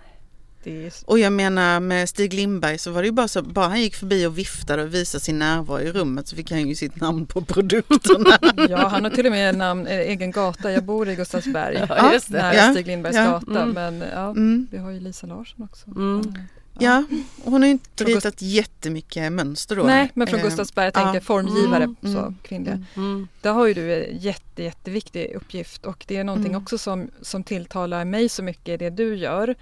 Och 1.05 1.19
jag 1.19 1.33
menar 1.33 1.79
med 1.79 2.09
Stig 2.09 2.33
Lindberg 2.33 2.77
så 2.77 2.91
var 2.91 3.01
det 3.01 3.05
ju 3.05 3.11
bara 3.11 3.27
så, 3.27 3.41
bara 3.41 3.67
han 3.67 3.81
gick 3.81 3.95
förbi 3.95 4.25
och 4.25 4.37
viftade 4.37 4.83
och 4.83 4.93
visade 4.93 5.23
sin 5.23 5.39
närvaro 5.39 5.79
i 5.81 5.91
rummet 5.91 6.27
så 6.27 6.35
fick 6.35 6.51
han 6.51 6.67
ju 6.67 6.75
sitt 6.75 7.01
namn 7.01 7.25
på 7.25 7.41
produkterna. 7.41 8.37
Ja, 8.69 8.87
han 8.87 9.03
har 9.03 9.11
till 9.11 9.25
och 9.25 9.31
med 9.31 9.55
namn, 9.55 9.87
eh, 9.87 9.99
egen 9.99 10.31
gata. 10.31 10.71
Jag 10.71 10.83
bor 10.83 11.09
i 11.09 11.15
Gustavsberg. 11.15 11.85
Ja, 11.89 12.13
just. 12.13 12.29
Nära 12.29 12.53
Ja. 12.55 12.71
Stig 12.73 12.87
Lindbergs 12.87 13.15
Ja. 13.15 13.25
gata. 13.25 13.61
Mm. 13.63 13.73
Men 13.97 14.09
ja, 14.13 14.29
Mm. 14.29 14.67
vi 14.71 14.77
har 14.77 14.91
ju 14.91 14.99
Lisa 14.99 15.27
Larsson 15.27 15.63
också. 15.71 15.87
Mm. 15.89 16.33
Ja, 16.81 17.03
och 17.43 17.51
hon 17.51 17.61
har 17.61 17.67
ju 17.67 17.71
inte 17.71 18.03
ritat 18.03 18.41
jättemycket 18.41 19.31
mönster 19.31 19.75
då. 19.75 19.83
Nej, 19.83 20.11
men 20.13 20.27
från 20.27 20.39
Eh, 20.39 20.45
Gustavsberg, 20.45 20.85
jag 20.85 20.93
tänker 20.93 21.13
ja. 21.13 21.21
formgivare, 21.21 21.83
Mm, 21.83 21.95
så 22.01 22.19
mm, 22.19 22.35
kvinnliga. 22.43 22.73
mm. 22.73 22.85
Mm. 22.95 23.27
Där 23.41 23.51
har 23.53 23.65
ju 23.67 23.73
du 23.73 24.05
en 24.05 24.17
jätte, 24.17 24.63
jätteviktig 24.63 25.31
uppgift 25.35 25.85
och 25.85 26.05
det 26.07 26.17
är 26.17 26.23
någonting 26.23 26.51
Mm. 26.51 26.61
också 26.63 26.77
som, 26.77 27.09
som 27.21 27.43
tilltalar 27.43 28.05
mig 28.05 28.29
så 28.29 28.43
mycket 28.43 28.69
i 28.69 28.77
det 28.77 28.89
du 28.89 29.15
gör. 29.15 29.55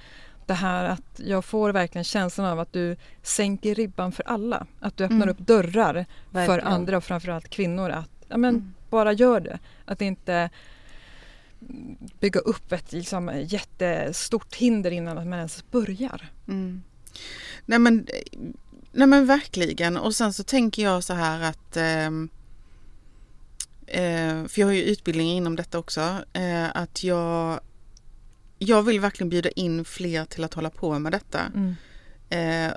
Det 0.47 0.53
här 0.53 0.85
att 0.85 1.19
jag 1.25 1.45
får 1.45 1.71
verkligen 1.71 2.03
känslan 2.03 2.47
av 2.47 2.59
att 2.59 2.73
du 2.73 2.95
sänker 3.23 3.75
ribban 3.75 4.11
för 4.11 4.23
alla. 4.27 4.65
Att 4.79 4.97
du 4.97 5.03
öppnar 5.03 5.17
Mm. 5.17 5.29
upp 5.29 5.37
dörrar 5.39 5.93
för 5.93 6.33
Verkligen. 6.33 6.67
andra 6.67 6.97
och 6.97 7.03
framförallt 7.03 7.49
kvinnor 7.49 7.89
att 7.89 8.09
ja, 8.27 8.37
men 8.37 8.55
Mm. 8.55 8.73
bara 8.89 9.13
gör 9.13 9.39
det. 9.39 9.59
Att 9.85 10.01
inte 10.01 10.49
bygga 12.19 12.39
upp 12.39 12.71
ett 12.71 12.91
liksom, 12.91 13.31
jättestort 13.45 14.55
hinder 14.55 14.91
innan 14.91 15.15
man 15.15 15.33
ens 15.33 15.71
börjar. 15.71 16.29
Mm. 16.47 16.83
Nej, 17.65 17.79
men, 17.79 18.07
nej 18.91 19.07
men 19.07 19.25
verkligen. 19.25 19.97
Och 19.97 20.15
sen 20.15 20.33
så 20.33 20.43
tänker 20.43 20.83
jag 20.83 21.03
så 21.03 21.13
här 21.13 21.41
att 21.49 21.77
ehm, 21.77 22.29
eh, 23.87 24.45
för 24.47 24.59
jag 24.61 24.67
har 24.67 24.73
ju 24.73 24.83
utbildning 24.83 25.29
inom 25.37 25.55
detta 25.55 25.79
också. 25.79 26.01
Eh, 26.33 26.65
att 26.77 27.03
jag, 27.03 27.59
jag 28.59 28.83
vill 28.83 28.99
verkligen 28.99 29.29
bjuda 29.29 29.49
in 29.49 29.85
fler 29.85 30.25
till 30.25 30.43
att 30.43 30.53
hålla 30.53 30.69
på 30.69 30.99
med 30.99 31.11
detta. 31.11 31.39
Mm. 31.55 31.75
Eh, 32.29 32.73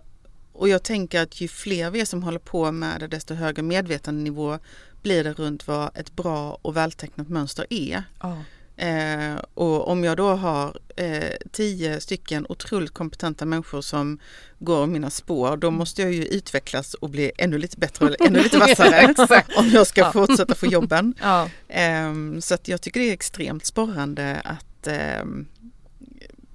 och 0.52 0.68
jag 0.68 0.82
tänker 0.82 1.22
att 1.22 1.40
ju 1.40 1.48
fler 1.48 1.90
vi 1.90 2.00
är 2.00 2.04
som 2.04 2.22
håller 2.22 2.38
på 2.38 2.72
med 2.72 3.00
det 3.00 3.06
desto 3.06 3.34
högre 3.34 3.62
medvetandenivå 3.62 4.58
blir 5.02 5.24
det 5.24 5.32
runt 5.32 5.66
vad 5.66 5.90
ett 5.94 6.16
bra 6.16 6.58
och 6.62 6.76
vältecknat 6.76 7.28
mönster 7.28 7.66
är. 7.70 8.02
Ja. 8.20 8.36
Eh, 8.76 9.34
och 9.54 9.88
om 9.88 10.04
jag 10.04 10.16
då 10.16 10.28
har 10.28 10.78
eh, 10.96 11.30
tio 11.52 12.00
stycken 12.00 12.46
otroligt 12.48 12.94
kompetenta 12.94 13.44
människor 13.44 13.80
som 13.80 14.18
går 14.58 14.86
mina 14.86 15.10
spår, 15.10 15.56
då 15.56 15.70
måste 15.70 16.02
jag 16.02 16.12
ju 16.12 16.24
utvecklas 16.24 16.94
och 16.94 17.10
bli 17.10 17.32
ännu 17.38 17.58
lite 17.58 17.76
bättre 17.78 18.06
och 18.08 18.26
ännu 18.26 18.42
lite 18.42 18.58
vassare 18.68 19.14
om 19.56 19.68
jag 19.68 19.86
ska 19.86 20.00
Ja. 20.00 20.12
fortsätta 20.12 20.54
få 20.54 20.66
jobben. 20.66 21.14
Ja. 21.20 21.48
Ehm, 21.68 22.40
så 22.40 22.54
att 22.54 22.68
jag 22.68 22.80
tycker 22.82 23.00
det 23.00 23.08
är 23.08 23.12
extremt 23.12 23.66
sporrande 23.66 24.40
att 24.44 24.86
ehm, 24.86 25.46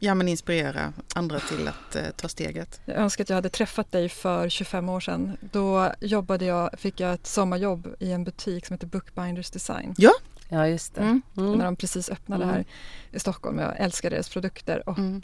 ja, 0.05 0.15
men 0.15 0.27
inspirera 0.27 0.93
andra 1.15 1.39
till 1.39 1.67
att 1.67 1.95
eh, 1.95 2.03
ta 2.17 2.27
steget. 2.27 2.81
Jag 2.85 2.95
önskar 2.97 3.23
att 3.23 3.29
jag 3.29 3.35
hade 3.35 3.49
träffat 3.49 3.91
dig 3.91 4.09
för 4.09 4.49
25 4.49 4.89
år 4.89 4.99
sedan. 4.99 5.37
Då 5.51 5.91
jobbade 6.01 6.45
jag, 6.45 6.79
fick 6.79 6.99
jag 6.99 7.13
ett 7.13 7.27
sommarjobb 7.27 7.95
i 7.99 8.11
en 8.11 8.23
butik 8.23 8.65
som 8.65 8.73
heter 8.73 8.87
Bookbinders 8.87 9.49
Design. 9.51 9.95
Ja, 10.49 10.67
just 10.67 10.95
det. 10.95 11.01
Mm. 11.01 11.21
Mm. 11.37 11.51
När 11.53 11.65
de 11.65 11.75
precis 11.75 12.09
öppnade 12.09 12.43
Mm. 12.43 12.55
här 12.55 12.65
i 13.11 13.19
Stockholm. 13.19 13.59
Jag 13.59 13.79
älskar 13.79 14.09
deras 14.09 14.29
produkter 14.29 14.89
och 14.89 14.97
Mm. 14.97 15.21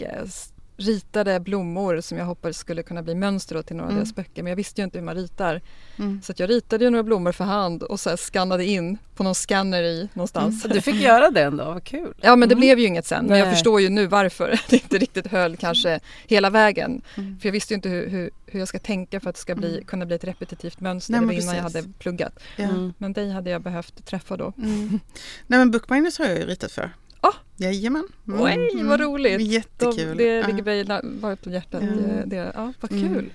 Ritade 0.82 1.40
blommor 1.40 2.02
som 2.02 2.18
jag 2.18 2.26
hoppades 2.26 2.58
skulle 2.58 2.84
kunna 2.84 3.02
bli 3.04 3.16
mönster 3.16 3.62
till 3.62 3.76
några 3.76 3.86
av 3.88 3.92
Mm. 3.92 4.04
deras 4.04 4.16
böcker. 4.16 4.44
Men 4.44 4.50
jag 4.50 4.56
visste 4.58 4.82
ju 4.82 4.86
inte 4.86 4.98
hur 4.98 5.06
man 5.06 5.16
ritar. 5.16 5.62
Mm. 6.00 6.22
Så 6.24 6.32
att 6.32 6.40
jag 6.40 6.50
ritade 6.50 6.84
ju 6.86 6.90
några 6.90 7.04
blommor 7.04 7.32
för 7.32 7.44
hand 7.44 7.84
och 7.84 8.00
så 8.00 8.18
skannade 8.18 8.66
in 8.66 8.98
på 9.16 9.24
någon 9.24 9.36
scanner 9.36 9.84
i 9.84 10.10
någonstans. 10.14 10.62
Så 10.62 10.68
du 10.68 10.82
fick 10.82 10.96
göra 10.96 11.30
det 11.32 11.42
ändå, 11.44 11.64
vad 11.66 11.84
kul. 11.84 12.14
Ja 12.22 12.36
men 12.36 12.50
det 12.50 12.54
Mm. 12.54 12.60
blev 12.60 12.80
ju 12.80 12.86
inget 12.86 13.06
sen 13.06 13.26
men 13.26 13.40
jag 13.40 13.52
förstår 13.54 13.82
ju 13.82 13.90
nu 13.90 14.08
varför 14.08 14.60
det 14.70 14.76
inte 14.76 14.98
riktigt 14.98 15.28
höll 15.28 15.58
kanske 15.58 16.00
hela 16.28 16.50
vägen. 16.50 17.02
Mm. 17.18 17.40
För 17.40 17.48
jag 17.48 17.54
visste 17.54 17.74
ju 17.74 17.76
inte 17.76 17.90
hur, 17.90 18.10
hur, 18.10 18.30
hur 18.46 18.60
jag 18.60 18.68
ska 18.68 18.80
tänka 18.80 19.20
för 19.20 19.30
att 19.30 19.36
det 19.36 19.42
ska 19.42 19.56
bli, 19.56 19.72
Mm. 19.74 19.86
kunna 19.86 20.06
bli 20.06 20.16
ett 20.16 20.24
repetitivt 20.24 20.80
mönster. 20.80 21.12
Nej, 21.12 21.22
det 21.22 21.26
var 21.28 21.34
innan 21.34 21.56
jag 21.56 21.64
hade 21.64 21.84
pluggat. 22.00 22.40
Mm. 22.58 22.94
Men 22.98 23.14
dig 23.14 23.32
hade 23.32 23.50
jag 23.50 23.62
behövt 23.62 24.06
träffa 24.06 24.38
då. 24.38 24.54
Mm. 24.58 24.90
Nej 25.48 25.60
men 25.60 25.72
Bookbinders 25.72 26.20
har 26.20 26.26
jag 26.26 26.38
ju 26.38 26.46
ritat 26.46 26.72
för. 26.72 26.92
Ah! 27.22 27.34
Jajamän. 27.58 28.04
Mm. 28.28 28.42
Oj, 28.42 28.84
vad 28.84 29.00
roligt. 29.00 29.38
De, 29.40 29.44
Jättekul. 29.44 30.18
det 30.18 30.24
Ja. 30.24 30.48
ligger 30.48 30.64
mig 30.64 30.84
na- 30.84 31.22
varmt 31.22 31.46
om 31.48 31.54
hjärtat. 31.54 31.84
Ja. 31.84 32.14
eh, 32.16 32.26
Det, 32.26 32.36
ja, 32.56 32.74
vad 32.82 32.92
Mm. 32.92 33.14
kul. 33.14 33.30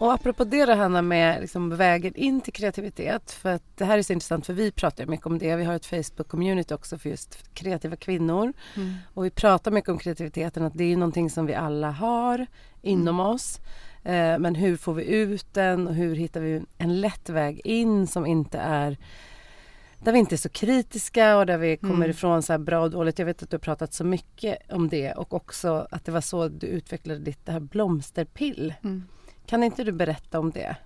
Och 0.00 0.12
apropå 0.12 0.44
det 0.44 0.64
då 0.66 0.74
Hanna 0.74 1.02
med 1.02 1.40
liksom 1.40 1.76
vägen 1.76 2.14
in 2.16 2.40
till 2.40 2.52
kreativitet. 2.52 3.32
För 3.32 3.52
att 3.54 3.62
det 3.76 3.84
här 3.84 3.98
är 3.98 4.02
så 4.02 4.12
intressant 4.12 4.46
för 4.46 4.52
vi 4.52 4.70
pratar 4.70 5.06
mycket 5.06 5.26
om 5.26 5.38
det. 5.38 5.56
Vi 5.56 5.64
har 5.64 5.74
ett 5.74 5.86
Facebook-community 5.86 6.74
också 6.74 6.98
för 6.98 7.08
just 7.10 7.54
kreativa 7.54 7.96
kvinnor. 7.96 8.52
Mm. 8.76 8.94
Och 9.14 9.24
vi 9.24 9.30
pratar 9.30 9.70
mycket 9.70 9.90
om 9.90 9.98
kreativiteten, 9.98 10.62
att 10.64 10.74
det 10.74 10.92
är 10.92 10.96
någonting 10.96 11.30
som 11.30 11.46
vi 11.46 11.54
alla 11.54 11.90
har 11.90 12.46
inom 12.82 13.20
oss. 13.20 13.60
Eh, 14.04 14.38
men 14.38 14.54
hur 14.54 14.76
får 14.76 14.94
vi 14.94 15.04
ut 15.04 15.54
den 15.54 15.88
och 15.88 15.94
hur 15.94 16.16
hittar 16.16 16.40
vi 16.40 16.62
en 16.78 17.00
lätt 17.00 17.28
väg 17.30 17.60
in 17.64 18.06
som 18.06 18.26
inte 18.26 18.58
är 18.58 18.96
där 20.04 20.12
vi 20.12 20.18
inte 20.18 20.34
är 20.34 20.36
så 20.36 20.48
kritiska 20.48 21.36
och 21.36 21.46
där 21.46 21.58
vi 21.58 21.76
kommer 21.76 21.94
Mm. 21.94 22.10
ifrån 22.10 22.42
så 22.42 22.58
bra 22.58 22.80
och 22.80 22.90
dåligt. 22.90 23.18
Jag 23.18 23.26
vet 23.26 23.42
att 23.42 23.50
du 23.50 23.54
har 23.54 23.60
pratat 23.60 23.92
så 23.94 24.04
mycket 24.04 24.72
om 24.72 24.88
det 24.88 25.12
och 25.12 25.34
också 25.34 25.86
att 25.90 26.04
det 26.04 26.12
var 26.12 26.20
så 26.20 26.48
du 26.48 26.66
utvecklade 26.66 27.20
ditt 27.20 27.46
det 27.46 27.52
här 27.52 27.60
blomsterpill. 27.60 28.74
Mm. 28.84 29.04
Kan 29.46 29.62
inte 29.62 29.84
du 29.84 29.92
berätta 29.92 30.38
om 30.38 30.50
det? 30.50 30.76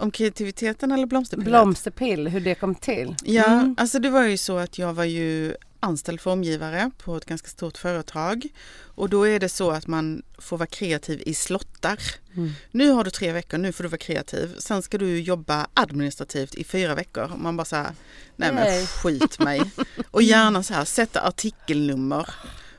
Om 0.00 0.10
kreativiteten 0.10 0.92
eller 0.92 1.06
blomsterpillet? 1.06 1.48
Blomsterpill, 1.50 2.28
hur 2.28 2.40
det 2.40 2.54
kom 2.54 2.74
till? 2.74 3.16
Ja, 3.24 3.44
Mm. 3.46 3.74
alltså 3.78 3.98
det 3.98 4.10
var 4.10 4.22
ju 4.24 4.36
så 4.36 4.58
att 4.58 4.78
jag 4.78 4.94
var 4.94 5.04
ju 5.04 5.54
anställd 5.80 6.20
formgivare 6.20 6.90
på 6.98 7.16
ett 7.16 7.24
ganska 7.24 7.48
stort 7.48 7.78
företag. 7.78 8.48
Och 8.94 9.08
då 9.08 9.26
är 9.28 9.40
det 9.40 9.48
så 9.48 9.70
att 9.70 9.86
man 9.86 10.22
får 10.38 10.58
vara 10.58 10.66
kreativ 10.66 11.22
i 11.26 11.34
slottar. 11.34 11.98
Mm. 12.36 12.50
Nu 12.70 12.90
har 12.90 13.04
du 13.04 13.10
tre 13.10 13.32
veckor, 13.32 13.58
nu 13.58 13.72
får 13.72 13.84
du 13.84 13.88
vara 13.90 13.98
kreativ. 13.98 14.54
Sen 14.58 14.82
ska 14.82 14.98
du 14.98 15.20
jobba 15.20 15.66
administrativt 15.74 16.54
i 16.54 16.64
fyra 16.64 16.94
veckor. 16.94 17.32
Man 17.36 17.56
bara 17.56 17.64
så 17.64 17.76
här, 17.76 17.90
nej 18.36 18.52
men 18.52 18.86
skit 18.86 19.38
mig. 19.38 19.62
Och 20.10 20.22
gärna 20.22 20.62
så 20.62 20.74
här, 20.74 20.84
sätta 20.84 21.20
artikelnummer. 21.20 22.28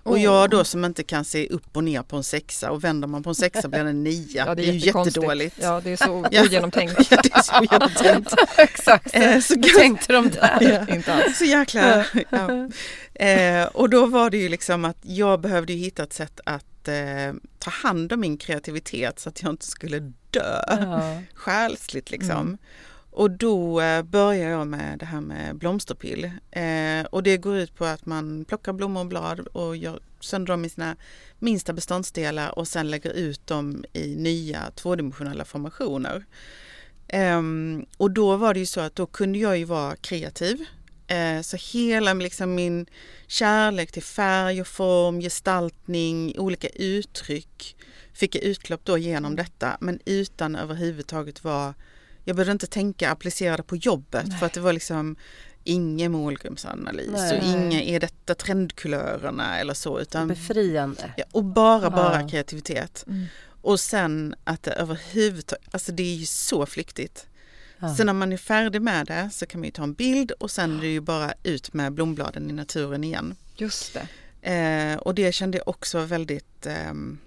Och 0.03 0.19
jag 0.19 0.49
då 0.49 0.63
som 0.63 0.85
inte 0.85 1.03
kan 1.03 1.25
se 1.25 1.47
upp 1.47 1.77
och 1.77 1.83
ner 1.83 2.01
på 2.03 2.17
en 2.17 2.23
sexa 2.23 2.71
och 2.71 2.83
vänder 2.83 3.07
man 3.07 3.23
på 3.23 3.29
en 3.29 3.35
sexa 3.35 3.67
blir 3.67 3.83
det 3.83 3.89
en 3.89 4.03
nia. 4.03 4.45
Ja, 4.47 4.55
det, 4.55 4.61
är 4.61 4.65
ju 4.65 4.77
jättekonstigt. 4.79 5.15
jättedåligt. 5.17 5.55
Ja, 5.61 5.81
det 5.83 5.89
är 5.91 5.97
så 5.97 6.11
ogenomtänkt. 6.45 6.93
Ja, 7.11 7.17
det 7.23 7.33
är 7.33 7.41
så 7.41 7.67
genomtänkt. 7.71 8.33
Exakt, 8.57 9.15
Eh, 9.15 9.39
så 9.39 9.53
hur 9.53 9.79
tänkte 9.79 10.13
de 10.13 10.29
där? 10.29 10.57
Ja. 10.87 10.95
Inte 10.95 11.13
alls. 11.13 11.37
Så 11.37 11.45
jäkla... 11.45 12.05
Ja. 12.29 12.69
Eh, 13.25 13.65
och 13.67 13.89
då 13.89 14.05
var 14.05 14.29
det 14.29 14.37
ju 14.37 14.49
liksom 14.49 14.85
att 14.85 14.97
jag 15.01 15.41
behövde 15.41 15.73
ju 15.73 15.79
hitta 15.79 16.03
ett 16.03 16.13
sätt 16.13 16.39
att 16.43 16.87
eh, 16.87 17.33
ta 17.59 17.71
hand 17.71 18.13
om 18.13 18.19
min 18.19 18.37
kreativitet 18.37 19.19
så 19.19 19.29
att 19.29 19.41
jag 19.41 19.51
inte 19.51 19.65
skulle 19.65 19.99
dö 20.31 20.61
Ja. 20.67 21.21
själsligt 21.33 22.11
liksom. 22.11 22.31
Mm. 22.31 22.57
Och 23.19 23.31
då 23.31 23.81
eh, 23.81 24.03
börjar 24.03 24.49
jag 24.49 24.67
med 24.67 24.99
det 24.99 25.05
här 25.05 25.21
med 25.21 25.55
blomsterpill. 25.55 26.31
Eh, 26.51 27.05
och 27.11 27.23
det 27.23 27.37
går 27.37 27.57
ut 27.57 27.75
på 27.75 27.85
att 27.85 28.05
man 28.05 28.45
plockar 28.45 28.73
blommor 28.73 29.01
och 29.01 29.07
blad 29.07 29.39
och 29.39 29.77
gör 29.77 29.99
sönder 30.19 30.53
dem 30.53 30.65
i 30.65 30.69
sina 30.69 30.95
minsta 31.39 31.73
beståndsdelar 31.73 32.59
och 32.59 32.67
sen 32.67 32.91
lägger 32.91 33.11
ut 33.11 33.47
dem 33.47 33.85
i 33.93 34.15
nya 34.15 34.71
tvådimensionella 34.75 35.45
formationer. 35.45 36.25
Eh, 37.07 37.41
och 37.97 38.11
då 38.11 38.35
var 38.35 38.53
det 38.53 38.59
ju 38.59 38.65
så 38.65 38.81
att 38.81 38.95
då 38.95 39.05
kunde 39.05 39.39
jag 39.39 39.57
ju 39.57 39.63
vara 39.63 39.95
kreativ. 39.95 40.65
Eh, 41.07 41.41
så 41.41 41.57
hela 41.73 42.13
liksom 42.13 42.55
min 42.55 42.85
kärlek 43.27 43.91
till 43.91 44.03
färg 44.03 44.61
och 44.61 44.67
form, 44.67 45.19
gestaltning, 45.19 46.39
olika 46.39 46.67
uttryck 46.67 47.75
fick 48.13 48.35
jag 48.35 48.43
utlopp 48.43 48.85
då 48.85 48.97
genom 48.97 49.35
detta 49.35 49.77
men 49.79 49.99
utan 50.05 50.55
överhuvudtaget 50.55 51.43
vara 51.43 51.73
jag 52.29 52.35
behövde 52.35 52.51
inte 52.51 52.67
tänka 52.67 53.11
applicera 53.11 53.57
det 53.57 53.63
på 53.63 53.75
jobbet 53.75 54.25
Nej. 54.27 54.37
för 54.39 54.45
att 54.45 54.53
det 54.53 54.59
var 54.59 54.73
liksom 54.73 55.15
ingen 55.63 56.11
målgruppsanalys 56.11 57.09
Nej. 57.11 57.37
och 57.37 57.43
inga 57.43 57.81
är 57.81 57.99
detta 57.99 58.35
trendkulörerna 58.35 59.59
eller 59.59 59.73
så 59.73 59.99
utan 59.99 60.27
Befriande. 60.27 61.13
ja, 61.17 61.23
och 61.31 61.43
bara 61.43 61.89
bara 61.89 62.21
Ja. 62.21 62.27
kreativitet. 62.29 63.03
Mm. 63.07 63.25
Och 63.61 63.79
sen 63.79 64.35
att 64.43 64.63
det 64.63 64.71
överhuvudtaget, 64.71 65.65
alltså 65.71 65.91
det 65.91 66.03
är 66.03 66.15
ju 66.15 66.25
så 66.25 66.65
flyktigt. 66.65 67.27
Ja. 67.79 67.95
Så 67.95 68.03
när 68.03 68.13
man 68.13 68.33
är 68.33 68.37
färdig 68.37 68.81
med 68.81 69.07
det 69.07 69.29
så 69.33 69.45
kan 69.45 69.59
man 69.59 69.65
ju 69.65 69.71
ta 69.71 69.83
en 69.83 69.93
bild 69.93 70.31
och 70.31 70.51
sen 70.51 70.77
är 70.77 70.81
det 70.81 70.87
ju 70.87 71.01
bara 71.01 71.33
ut 71.43 71.73
med 71.73 71.93
blombladen 71.93 72.49
i 72.49 72.53
naturen 72.53 73.03
igen. 73.03 73.35
Just 73.55 73.93
det. 73.93 74.07
Eh, 74.53 74.97
och 74.97 75.15
det 75.15 75.31
kände 75.31 75.57
jag 75.57 75.67
också 75.67 75.99
väldigt 75.99 76.65
ehm, 76.65 77.17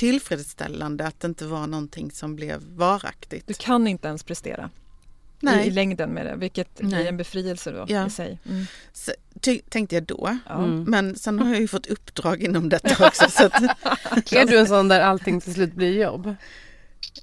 tillfredsställande 0.00 1.06
att 1.06 1.20
det 1.20 1.26
inte 1.26 1.46
var 1.46 1.66
någonting 1.66 2.10
som 2.10 2.36
blev 2.36 2.62
varaktigt. 2.62 3.46
Du 3.46 3.54
kan 3.54 3.86
inte 3.86 4.08
ens 4.08 4.22
prestera 4.22 4.62
i, 4.62 5.46
i 5.46 5.46
Nej, 5.46 5.70
längden 5.70 6.10
med 6.10 6.26
det, 6.26 6.36
vilket 6.36 6.68
Nej. 6.82 6.90
blir 6.90 7.06
en 7.08 7.16
befrielse 7.16 7.70
då 7.70 7.84
Ja. 7.88 8.06
i 8.06 8.10
sig. 8.10 8.38
Mm. 8.48 8.64
så, 8.92 9.12
ty- 9.40 9.60
tänkte 9.68 9.96
jag 9.96 10.04
då. 10.04 10.38
Ja. 10.48 10.64
Mm. 10.64 10.82
Men 10.84 11.16
sen 11.16 11.38
har 11.38 11.48
jag 11.50 11.60
ju 11.60 11.68
fått 11.68 11.86
uppdrag 11.86 12.42
inom 12.42 12.68
detta 12.68 13.06
också. 13.06 13.30
så 13.30 13.46
att, 13.46 13.62
Är 14.32 14.46
du 14.46 14.58
en 14.58 14.66
sån 14.66 14.88
där 14.88 15.00
allting 15.00 15.40
till 15.40 15.54
slut 15.54 15.74
blir 15.74 16.02
jobb? 16.02 16.34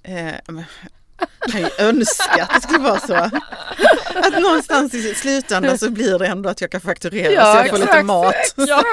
eh, 0.03 0.35
kan 1.51 1.61
ju 1.61 1.69
önska 1.77 2.43
att 2.43 2.55
det 2.55 2.61
skulle 2.61 2.79
vara 2.83 2.99
så. 2.99 3.15
Att 4.15 4.41
någonstans 4.41 4.93
i 4.93 5.13
slutändan 5.15 5.77
så 5.77 5.89
blir 5.91 6.19
det 6.19 6.27
ändå 6.27 6.49
att 6.49 6.61
jag 6.61 6.71
kan 6.71 6.81
fakturera 6.81 7.31
Ja, 7.31 7.53
så 7.53 7.57
jag 7.57 7.69
får 7.69 7.77
lite 7.77 7.89
exakt, 7.89 8.05
mat. 8.05 8.35
Ja. 8.55 8.83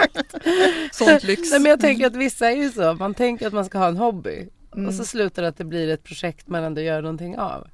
Sånt 0.92 1.22
lyx. 1.22 1.50
Nej, 1.50 1.60
men 1.60 1.70
jag 1.70 1.80
tänker 1.80 2.06
att 2.06 2.16
vissa 2.16 2.50
är 2.50 2.56
ju 2.56 2.72
så. 2.72 2.94
Man 2.94 3.14
tänker 3.14 3.46
att 3.46 3.52
man 3.52 3.64
ska 3.64 3.78
ha 3.78 3.88
en 3.88 3.96
hobby 3.96 4.48
Mm. 4.76 4.88
och 4.88 4.94
så 4.94 5.04
slutar 5.04 5.42
det 5.42 5.48
att 5.48 5.56
det 5.56 5.64
blir 5.64 5.88
ett 5.88 6.04
projekt 6.04 6.48
man 6.48 6.64
ändå 6.64 6.80
gör 6.80 7.02
någonting 7.02 7.38
av. 7.38 7.66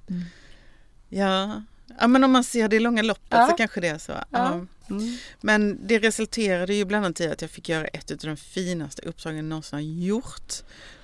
Ja. 1.08 1.62
ja, 2.00 2.06
men 2.06 2.24
om 2.24 2.32
man 2.32 2.44
ser 2.44 2.68
det 2.68 2.76
i 2.76 2.80
långa 2.80 3.02
loppet 3.02 3.26
Ja. 3.30 3.48
så 3.50 3.56
kanske 3.56 3.80
det 3.80 3.88
är 3.88 3.98
så. 3.98 4.12
Ja. 4.30 4.66
Mm. 4.90 5.16
Men 5.40 5.86
det 5.86 5.98
resulterade 5.98 6.74
ju 6.74 6.84
bland 6.84 7.04
annat 7.04 7.20
i 7.20 7.28
att 7.28 7.40
jag 7.42 7.50
fick 7.50 7.68
göra 7.68 7.86
ett 7.86 8.10
av 8.10 8.16
de 8.16 8.36
finaste 8.36 9.02
uppdragen 9.02 9.36
jag 9.36 9.44
någonsin 9.44 9.76
har 9.76 9.80
gjort. 10.06 10.52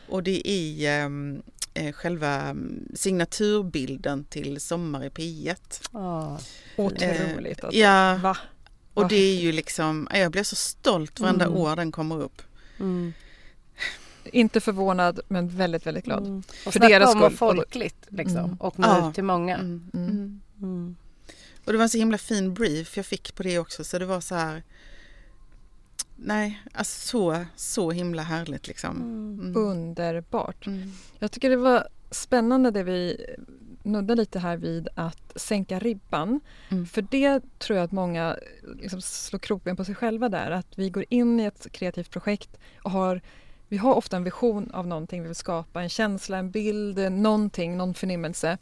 Och 0.08 0.22
det 0.22 0.48
är 0.50 1.04
eh, 1.04 1.08
själva 1.92 2.34
mm, 2.42 2.88
signaturbilden 2.94 4.24
till 4.24 4.60
Sommar 4.60 5.04
i 5.04 5.08
P1. 5.08 5.56
Ja. 5.92 6.38
Otroligt. 6.76 7.64
alltså. 7.64 7.78
Ja, 7.80 8.18
Va? 8.22 8.36
och 8.94 9.08
det 9.08 9.16
är 9.16 9.34
ju 9.36 9.52
liksom, 9.52 10.08
jag 10.14 10.32
blir 10.32 10.42
så 10.42 10.56
stolt 10.56 11.20
varenda 11.20 11.44
Mm. 11.44 11.56
år 11.56 11.76
den 11.76 11.92
kommer 11.92 12.22
upp. 12.22 12.42
Mm. 12.80 13.12
Inte 14.24 14.60
förvånad 14.60 15.20
men 15.28 15.48
väldigt, 15.48 15.86
väldigt 15.86 16.04
glad. 16.04 16.26
Mm. 16.26 16.42
Och 16.66 16.72
För 16.72 16.80
deras 16.80 17.10
skull. 17.10 17.36
folkligt 17.36 18.06
liksom, 18.08 18.36
Mm. 18.44 18.56
och 18.56 18.78
nå 18.78 18.86
Ja. 18.88 19.08
ut 19.08 19.14
till 19.14 19.24
många. 19.24 19.56
Mm. 19.56 19.90
Mm. 19.94 20.08
Mm. 20.10 20.40
Mm. 20.62 20.96
Och 21.64 21.72
det 21.72 21.78
var 21.78 21.82
en 21.82 21.88
så 21.90 21.98
himla 21.98 22.18
fin 22.18 22.54
brief 22.54 22.96
jag 22.96 23.06
fick 23.06 23.34
på 23.34 23.42
det 23.42 23.58
också 23.58 23.84
så 23.84 23.98
det 23.98 24.06
var 24.06 24.20
så 24.20 24.34
här 24.34 24.62
Nej, 26.16 26.62
alltså 26.72 27.08
så, 27.08 27.44
så 27.56 27.90
himla 27.90 28.22
härligt 28.22 28.68
liksom. 28.68 28.96
Mm. 28.96 29.40
Mm. 29.40 29.56
Underbart. 29.56 30.66
Mm. 30.66 30.92
Jag 31.18 31.32
tycker 31.32 31.50
det 31.50 31.56
var 31.56 31.88
spännande 32.10 32.70
det 32.70 32.82
vi 32.82 33.26
nuddade 33.82 34.20
lite 34.20 34.38
här 34.38 34.56
vid 34.56 34.88
att 34.94 35.32
sänka 35.36 35.78
ribban. 35.78 36.40
Mm. 36.68 36.86
För 36.86 37.02
det 37.02 37.58
tror 37.58 37.76
jag 37.76 37.84
att 37.84 37.92
många 37.92 38.36
liksom 38.76 39.02
slår 39.02 39.38
krokben 39.38 39.76
på 39.76 39.84
sig 39.84 39.94
själva 39.94 40.28
där. 40.28 40.50
Att 40.50 40.78
vi 40.78 40.90
går 40.90 41.04
in 41.08 41.40
i 41.40 41.44
ett 41.44 41.72
kreativt 41.72 42.10
projekt 42.10 42.58
och 42.82 42.90
har 42.90 43.20
vi 43.68 43.76
har 43.76 43.94
ofta 43.94 44.16
en 44.16 44.24
vision 44.24 44.70
av 44.70 44.86
någonting 44.86 45.22
vi 45.22 45.28
vill 45.28 45.36
skapa, 45.36 45.82
en 45.82 45.88
känsla, 45.88 46.38
en 46.38 46.50
bild, 46.50 47.12
någonting, 47.12 47.76
någon 47.76 47.94
förnimmelse. 47.94 48.58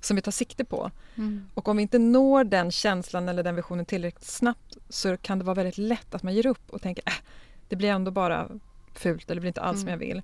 Som 0.00 0.16
vi 0.16 0.22
tar 0.22 0.32
sikte 0.32 0.64
på. 0.64 0.90
Mm. 1.16 1.44
Och 1.54 1.68
om 1.68 1.76
vi 1.76 1.82
inte 1.82 1.98
når 1.98 2.44
den 2.44 2.70
känslan 2.70 3.28
eller 3.28 3.42
den 3.42 3.56
visionen 3.56 3.84
tillräckligt 3.84 4.24
snabbt 4.24 4.76
så 4.88 5.16
kan 5.16 5.38
det 5.38 5.44
vara 5.44 5.54
väldigt 5.54 5.78
lätt 5.78 6.14
att 6.14 6.22
man 6.22 6.34
ger 6.34 6.46
upp 6.46 6.70
och 6.70 6.82
tänker 6.82 7.02
äh, 7.06 7.12
det 7.68 7.76
blir 7.76 7.88
ändå 7.90 8.10
bara 8.10 8.48
fult 8.94 9.24
eller 9.24 9.34
det 9.34 9.40
blir 9.40 9.48
inte 9.48 9.60
alls 9.60 9.80
som 9.80 9.88
jag 9.88 9.96
vill. 9.98 10.22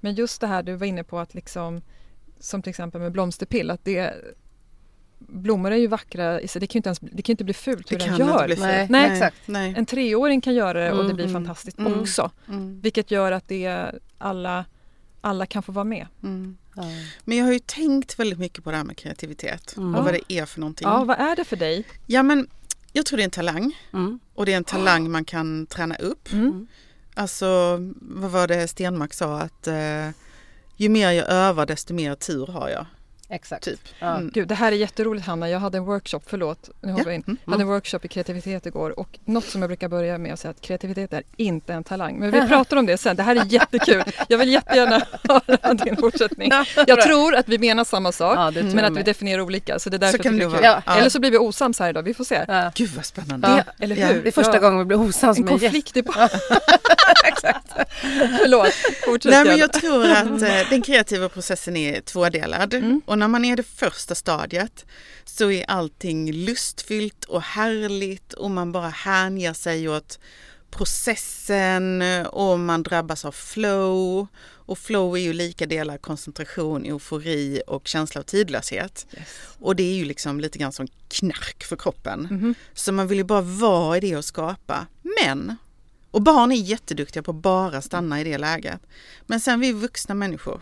Men 0.00 0.14
just 0.14 0.40
det 0.40 0.46
här 0.46 0.62
du 0.62 0.74
var 0.76 0.86
inne 0.86 1.04
på 1.04 1.18
att 1.18 1.34
liksom 1.34 1.82
som 2.38 2.62
till 2.62 2.70
exempel 2.70 3.00
med 3.00 3.12
blomsterpill 3.12 3.70
att 3.70 3.84
det 3.84 4.14
blommor 5.18 5.70
är 5.70 5.76
ju 5.76 5.86
vackra 5.86 6.40
i 6.40 6.48
sig. 6.48 6.60
Det 6.60 6.66
kan 6.66 6.72
ju 6.74 6.78
inte, 6.78 6.88
ens, 6.88 6.98
det 7.00 7.22
kan 7.22 7.32
inte 7.32 7.44
bli 7.44 7.54
fult 7.54 7.92
hur 7.92 7.98
Det 7.98 8.04
den 8.04 8.18
kan 8.18 8.28
gör. 8.28 8.50
inte 8.50 8.62
Nej, 8.66 8.86
nej, 8.90 9.12
exakt. 9.12 9.36
Nej. 9.46 9.74
En 9.76 9.86
treåring 9.86 10.40
kan 10.40 10.54
göra 10.54 10.84
det 10.84 10.90
och 10.90 10.96
det 10.98 11.04
Mm, 11.04 11.16
blir 11.16 11.26
mm, 11.26 11.44
fantastiskt 11.44 11.78
mm. 11.78 12.00
också. 12.00 12.30
Mm. 12.48 12.80
Vilket 12.80 13.10
gör 13.10 13.32
att 13.32 13.48
det 13.48 13.92
alla, 14.18 14.64
alla 15.24 15.46
kan 15.46 15.62
få 15.62 15.72
vara 15.72 15.84
med. 15.84 16.06
Mm. 16.22 16.56
Ja. 16.76 16.82
Men 17.24 17.38
jag 17.38 17.44
har 17.44 17.52
ju 17.52 17.58
tänkt 17.58 18.18
väldigt 18.18 18.38
mycket 18.38 18.64
på 18.64 18.70
det 18.70 18.76
här 18.76 18.84
med 18.84 18.96
kreativitet 18.96 19.76
Mm. 19.76 19.94
och 19.94 20.04
vad 20.04 20.14
det 20.14 20.32
är 20.32 20.46
för 20.46 20.60
någonting. 20.60 20.88
Ja, 20.88 21.04
vad 21.04 21.18
är 21.18 21.36
det 21.36 21.44
för 21.44 21.56
dig? 21.56 21.84
Ja 22.06 22.22
men 22.22 22.48
jag 22.92 23.06
tror 23.06 23.16
det 23.16 23.22
är 23.22 23.24
en 23.24 23.30
talang 23.30 23.78
Mm. 23.92 24.18
och 24.34 24.46
det 24.46 24.52
är 24.52 24.56
en 24.56 24.64
talang 24.64 25.10
man 25.10 25.24
kan 25.24 25.66
träna 25.66 25.96
upp. 25.96 26.32
Mm. 26.32 26.66
Alltså 27.14 27.78
vad 28.00 28.30
var 28.30 28.48
det 28.48 28.68
Stenmark 28.68 29.14
sa 29.14 29.38
att 29.40 29.66
eh, 29.66 30.08
ju 30.76 30.88
mer 30.88 31.10
jag 31.10 31.28
övar 31.28 31.66
desto 31.66 31.94
mer 31.94 32.14
tur 32.14 32.46
har 32.46 32.68
jag. 32.68 32.86
Exakt. 33.28 33.64
Typ. 33.64 33.80
Ja. 33.98 34.16
Mm. 34.16 34.30
Gud, 34.34 34.48
det 34.48 34.54
här 34.54 34.72
är 34.72 34.76
jätteroligt 34.76 35.26
Hanna. 35.26 35.50
Jag 35.50 35.58
hade 35.58 35.78
en 35.78 35.84
workshop, 35.84 36.20
förlåt, 36.26 36.70
nu 36.80 36.92
hoppar 36.92 37.04
jag 37.06 37.14
in. 37.14 37.22
Mm. 37.26 37.36
Jag 37.44 37.52
hade 37.52 37.62
en 37.62 37.68
workshop 37.68 37.98
i 38.02 38.08
kreativitet 38.08 38.66
igår 38.66 38.98
och 38.98 39.18
något 39.24 39.44
som 39.44 39.62
jag 39.62 39.68
brukar 39.68 39.88
börja 39.88 40.18
med 40.18 40.32
att 40.32 40.40
säga 40.40 40.50
att 40.50 40.60
kreativitet 40.60 41.12
är 41.12 41.22
inte 41.36 41.72
en 41.74 41.84
talang. 41.84 42.18
Men 42.18 42.30
vi 42.30 42.48
pratar 42.48 42.76
om 42.76 42.86
det 42.86 42.98
sen, 42.98 43.16
det 43.16 43.22
här 43.22 43.36
är 43.36 43.44
jättekul. 43.44 44.02
Jag 44.28 44.38
vill 44.38 44.52
jättegärna 44.52 45.02
höra 45.28 45.74
din 45.74 45.96
fortsättning. 45.96 46.50
Jag 46.86 47.02
tror 47.02 47.34
att 47.34 47.48
vi 47.48 47.58
menar 47.58 47.84
samma 47.84 48.12
sak 48.12 48.36
Ja, 48.56 48.62
men 48.62 48.84
att 48.84 48.96
vi 48.96 49.02
definierar 49.02 49.42
olika 49.42 49.78
så 49.78 49.90
det 49.90 49.96
är 49.96 49.98
därför 49.98 50.16
Så 50.18 50.22
kan 50.22 50.38
det 50.38 50.44
är 50.44 50.50
kul. 50.50 50.58
Ja. 50.62 50.82
Eller 50.86 51.10
så 51.10 51.20
blir 51.20 51.30
vi 51.30 51.38
osams 51.38 51.78
här 51.78 51.90
idag, 51.90 52.02
vi 52.02 52.14
får 52.14 52.24
se. 52.24 52.44
Ja. 52.48 52.72
Gud 52.74 52.90
vad 52.96 53.04
spännande. 53.04 53.48
Det, 53.78 53.84
eller 53.84 53.96
Ja, 53.96 54.06
hur? 54.06 54.22
Det 54.22 54.28
är 54.28 54.32
första 54.32 54.54
Ja. 54.54 54.60
gången 54.60 54.78
vi 54.78 54.84
blir 54.84 55.00
osams 55.00 55.38
En 55.38 55.46
konflikt 55.46 55.96
i 55.96 56.02
bara. 56.02 56.28
Förlåt, 58.42 58.72
fortsätt 59.04 59.32
Nej 59.32 59.44
men 59.44 59.58
jag 59.58 59.72
tror 59.72 60.10
att 60.10 60.42
eh, 60.42 60.70
den 60.70 60.82
kreativa 60.82 61.28
processen 61.28 61.76
är 61.76 62.00
tvådelad 62.00 62.74
Mm. 62.74 63.00
Och 63.14 63.18
när 63.18 63.28
man 63.28 63.44
är 63.44 63.56
det 63.56 63.62
första 63.62 64.14
stadiet 64.14 64.86
så 65.24 65.50
är 65.50 65.70
allting 65.70 66.32
lustfyllt 66.32 67.24
och 67.24 67.42
härligt 67.42 68.32
och 68.32 68.50
man 68.50 68.72
bara 68.72 68.88
hänger 68.88 69.52
sig 69.52 69.88
åt 69.88 70.18
processen 70.70 72.02
och 72.26 72.58
man 72.58 72.82
drabbas 72.82 73.24
av 73.24 73.32
flow. 73.32 74.26
Och 74.44 74.78
flow 74.78 75.16
är 75.16 75.20
ju 75.20 75.32
lika 75.32 75.66
delar 75.66 75.98
koncentration, 75.98 76.84
eufori 76.84 77.62
och 77.66 77.88
känsla 77.88 78.20
av 78.20 78.22
tidlöshet. 78.22 79.06
Yes. 79.16 79.28
Och 79.58 79.76
det 79.76 79.82
är 79.82 79.94
ju 79.94 80.04
liksom 80.04 80.40
lite 80.40 80.58
grann 80.58 80.72
som 80.72 80.88
knark 81.08 81.64
för 81.64 81.76
kroppen. 81.76 82.28
Mhm. 82.30 82.54
Så 82.72 82.92
man 82.92 83.08
vill 83.08 83.18
ju 83.18 83.24
bara 83.24 83.40
vara 83.40 83.96
i 83.96 84.00
det 84.00 84.16
och 84.16 84.24
skapa. 84.24 84.86
Men, 85.02 85.56
och 86.10 86.22
barn 86.22 86.52
är 86.52 86.56
jätteduktiga 86.56 87.22
på 87.22 87.30
att 87.30 87.36
bara 87.36 87.82
stanna 87.82 88.20
i 88.20 88.24
det 88.24 88.38
läget. 88.38 88.80
Men 89.26 89.40
sen 89.40 89.60
vi 89.60 89.72
vuxna 89.72 90.14
människor, 90.14 90.60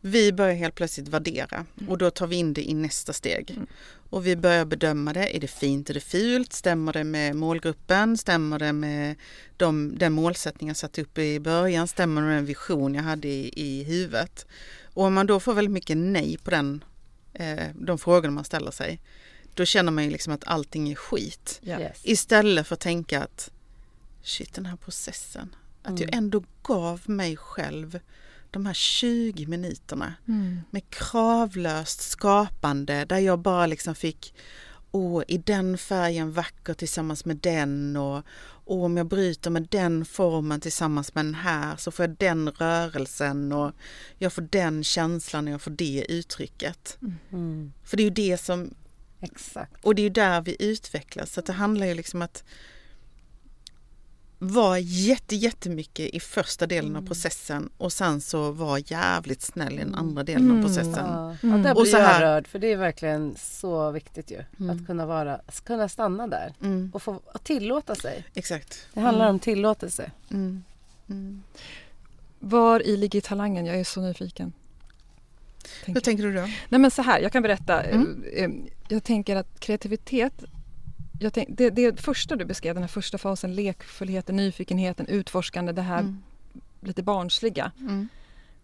vi 0.00 0.32
börjar 0.32 0.54
helt 0.54 0.74
plötsligt 0.74 1.08
värdera 1.08 1.66
och 1.88 1.98
då 1.98 2.10
tar 2.10 2.26
vi 2.26 2.36
in 2.36 2.52
det 2.54 2.70
i 2.70 2.74
nästa 2.74 3.12
steg. 3.12 3.50
Mm. 3.50 3.66
Och 4.10 4.26
vi 4.26 4.36
börjar 4.36 4.64
bedöma 4.64 5.12
det, 5.12 5.36
är 5.36 5.40
det 5.40 5.46
fint, 5.48 5.90
är 5.90 5.94
det 5.94 6.00
fult, 6.00 6.52
stämmer 6.52 6.92
det 6.92 7.04
med 7.04 7.36
målgruppen, 7.36 8.16
stämmer 8.16 8.58
det 8.58 8.72
med 8.72 9.14
de, 9.56 9.98
den 9.98 10.12
målsättning 10.12 10.68
jag 10.68 10.76
satte 10.76 11.02
upp 11.02 11.18
i 11.18 11.40
början, 11.40 11.88
stämmer 11.88 12.20
det 12.20 12.26
med 12.26 12.36
den 12.36 12.46
vision 12.46 12.94
jag 12.94 13.02
hade 13.02 13.28
i, 13.28 13.52
i 13.56 13.84
huvudet. 13.84 14.46
Och 14.84 15.04
om 15.04 15.14
man 15.14 15.26
då 15.26 15.40
får 15.40 15.54
väldigt 15.54 15.72
mycket 15.72 15.96
nej 15.96 16.38
på 16.44 16.50
den, 16.50 16.84
eh, 17.32 17.64
de 17.74 17.98
frågor 17.98 18.30
man 18.30 18.44
ställer 18.44 18.70
sig, 18.70 19.00
då 19.54 19.64
känner 19.64 19.92
man 19.92 20.04
ju 20.04 20.10
liksom 20.10 20.32
att 20.32 20.46
allting 20.46 20.90
är 20.90 20.94
skit. 20.94 21.60
Yes. 21.64 22.00
Istället 22.02 22.66
för 22.66 22.74
att 22.74 22.80
tänka 22.80 23.22
att 23.22 23.50
shit 24.22 24.54
den 24.54 24.66
här 24.66 24.76
processen, 24.76 25.54
att 25.82 26.00
jag 26.00 26.08
Mm. 26.08 26.18
ändå 26.18 26.44
gav 26.62 27.00
mig 27.06 27.36
själv 27.36 28.00
de 28.50 28.66
här 28.66 28.74
20 28.74 29.46
minuterna 29.46 30.14
Mm. 30.28 30.60
med 30.70 30.90
kravlöst 30.90 32.00
skapande 32.00 33.04
där 33.04 33.18
jag 33.18 33.38
bara 33.38 33.66
liksom 33.66 33.94
fick 33.94 34.34
Åh, 34.92 35.22
i 35.28 35.38
den 35.38 35.78
färgen 35.78 36.32
vacker 36.32 36.74
tillsammans 36.74 37.24
med 37.24 37.36
den 37.36 37.96
och 37.96 38.22
åh, 38.64 38.84
om 38.84 38.96
jag 38.96 39.06
bryter 39.06 39.50
med 39.50 39.68
den 39.70 40.04
formen 40.04 40.60
tillsammans 40.60 41.14
med 41.14 41.24
den 41.24 41.34
här 41.34 41.76
så 41.76 41.90
får 41.90 42.02
jag 42.06 42.16
den 42.16 42.50
rörelsen 42.50 43.52
och 43.52 43.72
jag 44.18 44.32
får 44.32 44.42
den 44.42 44.84
känslan 44.84 45.46
och 45.46 45.52
jag 45.52 45.62
får 45.62 45.70
det 45.70 46.04
uttrycket. 46.08 46.98
Mm. 47.32 47.72
För 47.84 47.96
det 47.96 48.02
är 48.02 48.04
ju 48.04 48.10
det 48.10 48.38
som 48.40 48.74
Exakt. 49.20 49.84
och 49.84 49.94
det 49.94 50.02
är 50.02 50.04
ju 50.04 50.10
där 50.10 50.40
vi 50.40 50.56
utvecklas. 50.58 51.32
Så 51.32 51.40
att 51.40 51.46
det 51.46 51.52
handlar 51.52 51.86
ju 51.86 51.94
liksom 51.94 52.22
att 52.22 52.44
vara 54.42 54.78
jätte, 54.78 55.36
jättemycket 55.36 56.14
i 56.14 56.20
första 56.20 56.66
delen 56.66 56.96
av 56.96 57.06
processen 57.06 57.70
och 57.78 57.92
sen 57.92 58.20
så 58.20 58.50
vara 58.52 58.78
jävligt 58.78 59.42
snäll 59.42 59.74
i 59.74 59.78
den 59.78 59.94
andra 59.94 60.22
delen 60.22 60.44
Mm. 60.50 60.58
av 60.58 60.62
processen. 60.66 61.06
Ja. 61.06 61.36
Mm. 61.42 61.56
Ja, 61.56 61.62
där 61.64 61.74
Och 61.76 61.82
blir 61.82 61.90
så 61.92 61.96
jag 61.98 62.04
här- 62.04 62.20
rörd 62.20 62.46
för 62.48 62.58
det 62.58 62.72
är 62.72 62.76
verkligen 62.76 63.34
så 63.38 63.90
viktigt 63.90 64.30
ju. 64.30 64.42
Mm. 64.60 64.76
Att 64.76 64.86
kunna, 64.86 65.06
vara, 65.06 65.34
att 65.34 65.64
kunna 65.64 65.88
stanna 65.88 66.26
där 66.26 66.54
Mm, 66.62 66.90
och 66.94 67.02
få 67.02 67.20
att 67.34 67.44
tillåta 67.44 67.94
sig. 67.94 68.24
exakt. 68.34 68.86
Det 68.94 69.00
handlar 69.00 69.28
om 69.30 69.38
tillåtelse. 69.38 70.10
Mm. 70.30 70.64
Mm. 71.10 71.42
Var 72.38 72.86
i 72.86 72.96
ligger 72.96 73.20
talangen? 73.20 73.66
Jag 73.66 73.80
är 73.80 73.84
så 73.84 74.00
nyfiken. 74.00 74.52
Hur 75.78 75.84
Tänker. 75.84 76.00
tänker 76.00 76.24
du 76.24 76.32
då? 76.34 76.40
Nej 76.68 76.80
men 76.80 76.90
så 76.90 77.02
här, 77.02 77.20
jag 77.20 77.32
kan 77.32 77.42
berätta. 77.42 77.82
Mm. 77.82 78.24
Eh, 78.32 78.44
eh, 78.44 78.50
Jag 78.88 79.04
tänker 79.04 79.36
att 79.36 79.60
kreativitet 79.60 80.44
jag 81.22 81.32
tänk, 81.32 81.48
det, 81.52 81.70
det 81.70 82.00
första 82.00 82.36
du 82.36 82.44
beskrev, 82.44 82.74
den 82.74 82.82
här 82.82 82.88
första 82.88 83.18
fasen, 83.18 83.54
lekfullheten, 83.54 84.36
nyfikenheten, 84.36 85.06
utforskande, 85.06 85.72
det 85.72 85.82
här 85.82 86.00
Mm. 86.00 86.22
lite 86.80 87.02
barnsliga. 87.02 87.72
Mm. 87.80 88.08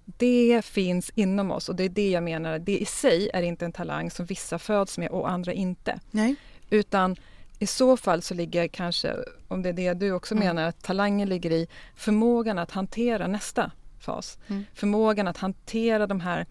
Det 0.05 0.65
finns 0.65 1.11
inom 1.15 1.51
oss 1.51 1.69
och 1.69 1.77
det 1.77 1.85
är 1.85 1.89
det 1.89 2.11
jag 2.11 2.23
menar. 2.23 2.59
Det 2.59 2.79
i 2.79 2.85
sig 2.85 3.31
är 3.35 3.43
inte 3.43 3.65
en 3.65 3.73
talang 3.73 4.11
som 4.11 4.27
vissa 4.27 4.59
föds 4.59 4.99
med 4.99 5.09
och 5.09 5.31
andra 5.31 5.53
inte. 5.53 6.01
Nej. 6.11 6.35
Utan 6.71 7.17
i 7.59 7.67
så 7.67 7.97
fall 7.97 8.23
så 8.23 8.35
ligger 8.35 8.69
kanske, 8.69 9.15
om 9.49 9.63
det 9.63 9.69
är 9.69 9.73
det 9.73 9.95
du 9.95 10.13
också 10.13 10.35
Mm. 10.35 10.47
menar, 10.47 10.63
att 10.69 10.83
talangen 10.83 11.29
ligger 11.29 11.51
i 11.53 11.67
förmågan 11.95 12.59
att 12.59 12.71
hantera 12.71 13.27
nästa 13.27 13.71
fas. 14.01 14.39
Mm. 14.49 14.65
Förmågan 14.75 15.29
att 15.29 15.37
hantera 15.37 16.07
de 16.07 16.21
här 16.21 16.47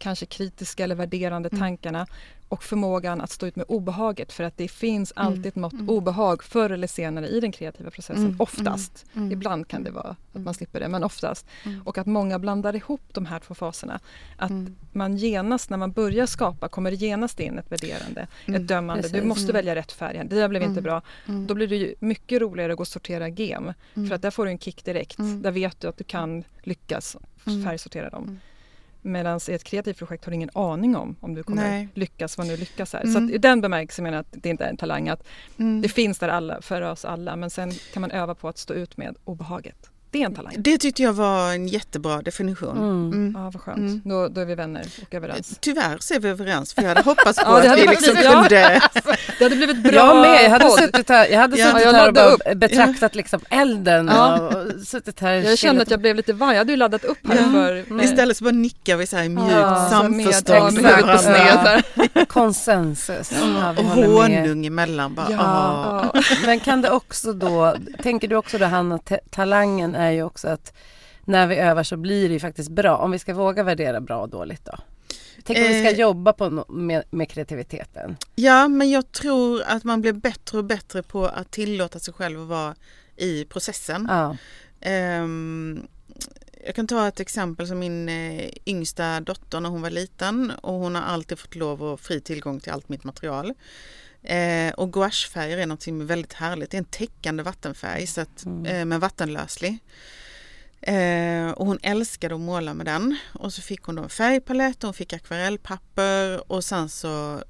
kanske 0.00 0.26
kritiska 0.26 0.84
eller 0.84 0.94
värderande 0.94 1.48
Mm. 1.52 1.60
tankarna 1.60 2.06
och 2.48 2.62
förmågan 2.64 3.20
att 3.20 3.30
stå 3.30 3.46
ut 3.46 3.56
med 3.56 3.66
obehaget 3.68 4.32
för 4.32 4.44
att 4.44 4.56
det 4.56 4.68
finns 4.68 5.12
Mm. 5.16 5.26
alltid 5.26 5.46
ett 5.46 5.56
mått 5.56 5.72
Mm. 5.72 5.88
obehag 5.88 6.42
förr 6.44 6.70
eller 6.70 6.86
senare 6.86 7.26
i 7.28 7.40
den 7.40 7.52
kreativa 7.52 7.90
processen. 7.90 8.24
Mm. 8.24 8.40
Oftast. 8.40 9.06
Mm. 9.16 9.32
Ibland 9.32 9.68
kan 9.68 9.82
det 9.84 9.90
vara 9.90 10.16
att 10.32 10.40
man 10.40 10.54
slipper 10.54 10.80
det 10.80 10.88
men 10.88 11.04
oftast. 11.04 11.46
Mm. 11.64 11.82
Och 11.82 11.98
att 11.98 12.06
många 12.06 12.38
blandar 12.38 12.76
ihop 12.76 13.00
de 13.12 13.26
här 13.26 13.38
två 13.38 13.54
faserna. 13.54 14.00
Att 14.36 14.50
Mm. 14.50 14.76
man 14.92 15.16
genast 15.16 15.70
när 15.70 15.76
man 15.76 15.92
börjar 15.92 16.26
skapa 16.26 16.68
kommer 16.68 16.90
det 16.90 16.96
genast 16.96 17.40
in 17.40 17.58
ett 17.58 17.72
värderande, 17.72 18.26
Mm. 18.46 18.60
ett 18.62 18.68
dömande. 18.68 19.02
Du 19.02 19.08
Precis. 19.08 19.28
måste 19.28 19.44
Mm. 19.44 19.54
välja 19.54 19.74
rätt 19.74 19.92
färg. 19.92 20.22
Det 20.28 20.36
där 20.36 20.48
blev 20.48 20.62
inte 20.62 20.72
Mm. 20.72 20.84
bra. 20.84 21.02
Mm. 21.28 21.46
Då 21.46 21.54
blir 21.54 21.66
det 21.68 21.76
ju 21.76 21.94
mycket 22.00 22.40
roligare 22.40 22.72
att 22.72 22.76
gå 22.76 22.82
och 22.82 22.88
sortera 22.88 23.28
gem. 23.28 23.72
Mm. 23.94 24.08
För 24.08 24.14
att 24.14 24.22
där 24.22 24.30
får 24.30 24.44
du 24.44 24.50
en 24.50 24.58
kick 24.58 24.84
direkt. 24.84 25.18
Mm. 25.18 25.42
Där 25.42 25.50
vet 25.50 25.80
du 25.80 25.88
att 25.88 25.96
du 25.96 26.04
kan 26.04 26.44
lyckas 26.62 27.16
Mm. 27.46 27.64
färgsortera 27.64 28.10
dem. 28.10 28.40
Medan 29.02 29.40
i 29.48 29.52
ett 29.52 29.64
kreativt 29.64 29.98
projekt 29.98 30.24
har 30.24 30.30
du 30.30 30.34
ingen 30.34 30.50
aning 30.54 30.96
om 30.96 31.16
om 31.20 31.34
du 31.34 31.42
kommer 31.42 31.62
Nej. 31.62 31.88
lyckas, 31.94 32.38
vad 32.38 32.46
nu 32.46 32.56
lyckas 32.56 32.94
är. 32.94 33.04
Mm. 33.04 33.28
Så 33.28 33.34
i 33.34 33.38
den 33.38 33.60
bemärkelsen 33.60 34.02
menar 34.02 34.16
jag 34.16 34.20
att 34.20 34.42
det 34.42 34.48
inte 34.48 34.64
är 34.64 34.68
en 34.68 34.76
talang. 34.76 35.08
Att 35.08 35.26
Mm. 35.58 35.80
det 35.82 35.88
finns 35.88 36.18
där 36.18 36.28
alla, 36.28 36.62
för 36.62 36.82
oss 36.82 37.04
alla 37.04 37.36
men 37.36 37.50
sen 37.50 37.70
kan 37.92 38.00
man 38.00 38.10
öva 38.10 38.34
på 38.34 38.48
att 38.48 38.58
stå 38.58 38.74
ut 38.74 38.96
med 38.96 39.16
obehaget. 39.24 39.89
Det 40.12 40.22
är 40.22 40.26
en 40.26 40.34
talang. 40.34 40.54
Det 40.58 40.78
tyckte 40.78 41.02
jag 41.02 41.12
var 41.12 41.52
en 41.52 41.68
jättebra 41.68 42.22
definition. 42.22 42.76
Mm. 42.78 43.12
Mm. 43.12 43.34
Ja, 43.36 43.50
vad 43.54 43.62
skönt. 43.62 43.78
Mm. 43.78 44.00
Då, 44.04 44.28
då 44.28 44.40
är 44.40 44.44
vi 44.44 44.54
vänner 44.54 44.86
och 45.08 45.14
överens. 45.14 45.58
Tyvärr 45.60 45.96
så 46.00 46.14
är 46.14 46.20
vi 46.20 46.28
överens 46.28 46.74
för 46.74 46.82
jag 46.82 46.88
hade 46.88 47.02
hoppats 47.02 47.38
på 47.44 47.50
Ja, 47.50 47.54
det 47.54 47.60
att 47.60 47.66
hade 47.68 47.80
vi 47.80 47.86
liksom. 47.88 48.16
Ja. 48.22 48.32
kunde... 48.32 48.80
Det 49.38 49.44
hade 49.44 49.56
blivit 49.56 49.82
bra 49.82 49.92
jag 49.92 50.16
med, 50.16 50.44
jag 50.44 50.50
hade 50.50 50.64
podd. 50.64 50.78
suttit 50.78 51.08
här, 51.08 51.26
jag 51.28 51.38
hade 51.40 51.56
Ja. 51.58 51.66
suttit 51.66 51.82
Ja, 51.84 51.92
jag 51.92 51.98
här 51.98 52.08
och 52.08 52.14
bara 52.14 52.54
betraktat 52.54 53.14
liksom 53.14 53.40
elden 53.50 54.06
Ja. 54.12 54.38
och, 54.40 54.86
suttit 54.86 55.20
här 55.20 55.32
Jag 55.32 55.58
kände 55.58 55.82
att 55.82 55.90
jag 55.90 56.00
blev 56.00 56.16
lite 56.16 56.32
varm. 56.32 56.50
Jag 56.50 56.58
hade 56.58 56.72
ju 56.72 56.76
laddat 56.76 57.04
upp 57.04 57.18
här 57.28 57.36
Ja. 57.36 57.52
för... 57.52 57.72
Mm. 57.76 58.00
Istället 58.00 58.36
så 58.36 58.44
bara 58.44 58.50
nickar 58.50 58.96
vi 58.96 59.06
så 59.06 59.16
här 59.16 59.28
mjukt 59.28 59.46
Ja, 59.50 59.60
ja, 59.60 59.88
samförstånd 59.90 60.80
med 60.82 60.92
varandra. 61.02 61.82
där. 62.14 62.24
konsensus. 62.24 63.32
Ja, 63.32 63.70
Och 63.70 63.84
honung 63.84 64.66
emellan 64.66 65.14
bara. 65.14 65.26
Ja, 65.30 66.10
ja. 66.14 66.20
Men 66.46 66.60
kan 66.60 66.82
det 66.82 66.90
också 66.90 67.32
då, 67.32 67.76
tänker 68.02 68.28
du 68.28 68.36
också 68.36 68.58
då 68.58 68.64
Hanna, 68.66 68.98
talangen 69.30 69.94
är 70.00 70.10
ju 70.10 70.22
också 70.22 70.48
att 70.48 70.72
när 71.24 71.46
vi 71.46 71.56
övar 71.56 71.82
så 71.82 71.96
blir 71.96 72.28
det 72.28 72.32
ju 72.34 72.40
faktiskt 72.40 72.70
bra. 72.70 72.96
Om 72.96 73.10
vi 73.10 73.18
ska 73.18 73.34
våga 73.34 73.62
värdera 73.62 74.00
bra 74.00 74.20
och 74.22 74.28
dåligt 74.28 74.64
då? 74.64 74.78
Tänk 75.44 75.58
om 75.58 75.64
vi 75.64 75.80
ska 75.80 75.90
Eh. 75.90 75.98
jobba 76.00 76.32
på 76.32 76.64
med, 76.68 77.02
med 77.10 77.28
kreativiteten. 77.30 78.16
ja, 78.34 78.68
men 78.68 78.90
jag 78.90 79.12
tror 79.12 79.62
att 79.66 79.84
man 79.84 80.00
blir 80.00 80.12
bättre 80.12 80.58
och 80.58 80.64
bättre 80.64 81.02
på 81.02 81.26
att 81.26 81.50
tillåta 81.50 81.98
sig 81.98 82.14
själv 82.14 82.40
att 82.42 82.48
vara 82.48 82.74
i 83.16 83.44
processen. 83.44 84.06
Ja. 84.10 84.36
Ehm, 84.80 85.86
jag 86.66 86.74
kan 86.74 86.86
ta 86.86 87.08
ett 87.08 87.20
exempel 87.20 87.66
som 87.66 87.78
min 87.78 88.08
eh, 88.08 88.50
yngsta 88.66 89.20
dotter 89.20 89.60
när 89.60 89.68
hon 89.70 89.82
var 89.82 89.90
liten 89.90 90.52
och 90.62 90.74
hon 90.74 90.94
har 90.94 91.02
alltid 91.02 91.38
fått 91.38 91.54
lov 91.54 91.82
och 91.82 92.00
fri 92.00 92.20
tillgång 92.20 92.60
till 92.60 92.72
allt 92.72 92.88
mitt 92.88 93.04
material. 93.04 93.54
Eh, 94.22 94.72
och 94.72 94.92
gouachefärger 94.92 95.58
är 95.58 95.66
är 96.00 96.04
väldigt 96.04 96.32
härligt. 96.32 96.70
Det 96.70 96.76
är 96.76 96.78
en 96.78 96.84
täckande 96.84 97.42
vattenfärg 97.42 98.06
så 98.06 98.20
att, 98.20 98.44
Mm. 98.46 98.66
eh, 98.66 98.84
men 98.84 99.00
vattenlöslig. 99.00 99.78
Eh, 100.82 101.50
och 101.50 101.66
hon 101.66 101.78
älskade 101.82 102.34
att 102.34 102.40
måla 102.40 102.74
med 102.74 102.86
den. 102.86 103.16
Och 103.34 103.52
så 103.52 103.62
fick 103.62 103.82
hon 103.82 103.94
då 103.94 104.02
en 104.02 104.08
färgpalett 104.08 104.76
och 104.76 104.86
hon 104.88 104.94
fick 104.94 105.12
akvarellpapper 105.12 106.52
och 106.52 106.64
sen 106.64 106.88
så 106.88 107.42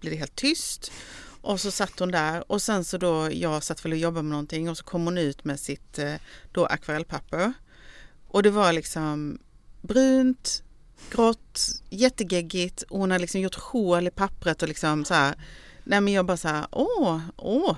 blev 0.00 0.12
det 0.12 0.18
helt 0.18 0.36
tyst. 0.36 0.92
Och 1.40 1.60
så 1.60 1.70
satt 1.70 1.98
hon 1.98 2.10
där 2.10 2.52
och 2.52 2.62
sen 2.62 2.84
så 2.84 2.98
då 2.98 3.28
jag 3.32 3.62
satt 3.62 3.84
väl 3.84 3.92
och 3.92 3.98
jobbade 3.98 4.22
med 4.22 4.30
någonting 4.30 4.70
och 4.70 4.78
så 4.78 4.84
kom 4.84 5.04
hon 5.04 5.18
ut 5.18 5.44
med 5.44 5.60
sitt 5.60 5.98
eh, 5.98 6.14
då 6.52 6.66
akvarellpapper. 6.66 7.52
Och 8.28 8.42
det 8.42 8.50
var 8.50 8.72
liksom 8.72 9.38
brunt, 9.82 10.62
grått, 11.10 11.60
jättegeggigt 11.90 12.82
och 12.82 12.98
hon 13.00 13.10
har 13.10 13.18
liksom 13.18 13.40
gjort 13.40 13.54
hål 13.54 14.06
i 14.06 14.10
pappret 14.10 14.62
och 14.62 14.68
liksom 14.68 15.04
så 15.04 15.14
här. 15.14 15.34
Nej 15.84 16.00
men 16.00 16.12
jag 16.12 16.26
bara 16.26 16.36
så 16.36 16.48
här, 16.48 16.66
åh, 16.70 17.20
åh. 17.36 17.76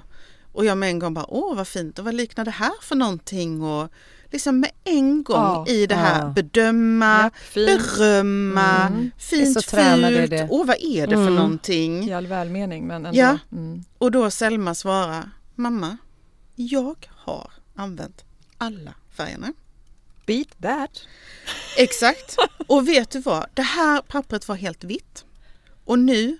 Och 0.53 0.65
jag 0.65 0.79
med 0.79 0.89
en 0.89 0.99
gång 0.99 1.15
bara, 1.15 1.27
åh 1.29 1.57
vad 1.57 1.69
fint 1.69 1.99
och 1.99 2.05
vad 2.05 2.15
liknar 2.15 2.45
det 2.45 2.51
här 2.51 2.73
för 2.83 2.97
någonting 2.97 3.63
och 3.63 3.93
liksom 4.33 4.61
med 4.61 4.71
en 4.85 5.23
gång 5.25 5.37
Ja, 5.37 5.67
i 5.69 5.87
det 5.87 5.95
här 5.95 6.21
ja. 6.23 6.29
bedöma, 6.29 7.23
Ja, 7.23 7.31
fint. 7.41 7.67
berömma, 7.97 8.87
Mm. 8.87 9.11
fint, 9.19 9.65
fult, 9.65 9.71
det. 10.31 10.49
åh 10.51 10.67
vad 10.67 10.77
är 10.81 11.07
det 11.07 11.15
för 11.17 11.23
Mm. 11.23 11.35
någonting? 11.35 12.09
I 12.09 12.13
all 12.15 12.27
välmening 12.27 12.87
men 12.87 13.07
ändå. 13.07 13.19
Ja. 13.21 13.39
Mm. 13.53 13.85
Och 13.99 14.11
då 14.11 14.31
Selma 14.31 14.75
svarar, 14.75 15.31
mamma, 15.55 15.97
jag 16.55 17.09
har 17.17 17.51
använt 17.75 18.25
alla 18.59 18.95
färgerna. 19.17 19.53
Beat 20.27 20.49
that. 20.63 21.01
Exakt. 21.77 22.37
Och 22.69 22.89
vet 22.89 23.11
du 23.11 23.21
vad? 23.21 23.47
Det 23.55 23.63
här 23.63 24.01
pappret 24.03 24.49
var 24.49 24.57
helt 24.57 24.85
vitt. 24.85 25.25
Och 25.85 25.99
nu, 25.99 26.39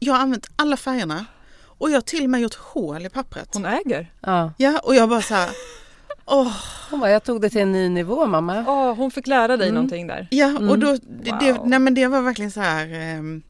jag 0.00 0.14
har 0.14 0.20
använt 0.20 0.46
alla 0.56 0.76
färgerna. 0.76 1.24
Och 1.62 1.90
jag 1.90 1.94
har 1.96 2.00
till 2.00 2.24
och 2.24 2.30
med 2.30 2.40
gjort 2.40 2.54
hål 2.54 3.06
i 3.06 3.08
pappret. 3.08 3.48
Hon 3.52 3.66
äger. 3.66 4.12
Ja. 4.20 4.52
Ja, 4.58 4.78
och 4.84 4.94
jag 4.94 5.08
bara 5.08 5.22
så 5.22 5.34
här, 5.34 5.50
åh, 6.26 6.52
Hon 6.90 7.00
bara, 7.00 7.10
jag 7.10 7.24
tog 7.24 7.40
det 7.40 7.50
till 7.50 7.60
en 7.60 7.72
ny 7.72 7.88
nivå 7.88 8.26
mamma. 8.26 8.64
Åh, 8.68 8.94
hon 8.94 9.10
fick 9.10 9.26
lära 9.26 9.56
dig 9.56 9.68
Mm. 9.68 9.74
någonting 9.74 10.06
där. 10.06 10.28
ja, 10.30 10.46
och 10.46 10.62
Mm. 10.62 10.80
då, 10.80 10.96
det, 11.22 11.36
det, 11.40 11.52
Wow. 11.52 11.68
nej 11.68 11.78
men 11.78 11.94
det 11.94 12.06
var 12.06 12.20
verkligen 12.22 12.50
så 12.50 12.60
här, 12.60 12.86
ehm, 12.94 13.42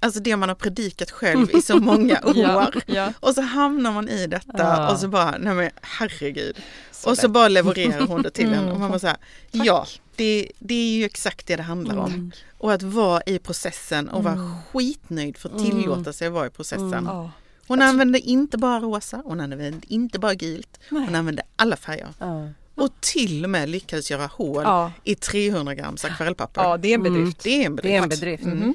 alltså 0.00 0.20
det 0.20 0.36
man 0.36 0.48
har 0.48 0.56
predikat 0.56 1.10
själv 1.10 1.50
i 1.56 1.62
så 1.62 1.76
många 1.80 2.20
år. 2.24 2.32
Ja, 2.36 2.70
ja. 2.86 3.12
Och 3.20 3.34
så 3.34 3.40
hamnar 3.42 3.92
man 3.92 4.08
i 4.08 4.26
detta 4.26 4.52
Ja. 4.58 4.90
och 4.92 4.98
så 4.98 5.08
bara, 5.08 5.34
nej 5.38 5.54
men 5.54 5.70
herregud. 5.82 6.56
Så 6.92 7.10
och 7.10 7.16
så 7.16 7.22
lätt. 7.26 7.32
bara 7.32 7.48
levererar 7.48 8.06
hon 8.06 8.22
det 8.22 8.30
till 8.30 8.46
en 8.46 8.54
Mm. 8.54 8.68
och 8.72 8.80
man 8.80 8.88
bara 8.90 8.98
så 8.98 9.06
här, 9.06 9.16
ja, 9.50 9.86
det, 10.18 10.48
det 10.58 10.74
är 10.74 10.90
ju 10.98 11.04
exakt 11.04 11.46
det 11.46 11.56
det 11.56 11.62
handlar 11.62 11.96
om. 11.96 12.10
Mm. 12.12 12.32
Och 12.58 12.72
att 12.72 12.82
vara 12.82 13.22
i 13.26 13.38
processen 13.38 14.08
och 14.08 14.24
vara 14.24 14.34
Mm. 14.34 14.50
skitnöjd 14.72 15.36
för 15.36 15.48
att 15.48 15.60
Mm. 15.60 15.70
tillåta 15.70 16.12
sig 16.12 16.26
att 16.28 16.32
vara 16.34 16.46
i 16.46 16.50
processen. 16.50 16.92
Mm. 16.92 17.04
Ja. 17.06 17.30
Hon 17.66 17.82
använde 17.82 18.20
inte 18.20 18.58
bara 18.58 18.80
rosa, 18.80 19.22
hon 19.24 19.40
använde 19.40 19.80
inte 19.88 20.18
bara 20.18 20.34
gult, 20.34 20.78
hon 20.90 21.14
använde 21.14 21.42
alla 21.56 21.76
färger. 21.76 22.08
Ja. 22.18 22.48
Och 22.74 22.90
till 23.00 23.44
och 23.44 23.50
med 23.50 23.68
lyckades 23.68 24.10
göra 24.10 24.26
hål 24.26 24.62
Ja. 24.64 24.92
i 25.04 25.14
300 25.14 25.74
grams 25.74 26.04
akvarellpapper. 26.04 26.62
ja, 26.62 26.76
det 26.76 26.88
är 26.88 26.94
en 26.94 27.00
Mm. 27.06 27.14
bedrift. 27.14 27.40
Det 27.42 27.62
är 27.62 27.66
en 27.66 27.76
Det 27.76 27.94
är 27.96 28.02
en 28.02 28.08
bedrift. 28.08 28.44
bedrift. 28.44 28.60
Mhm. 28.62 28.74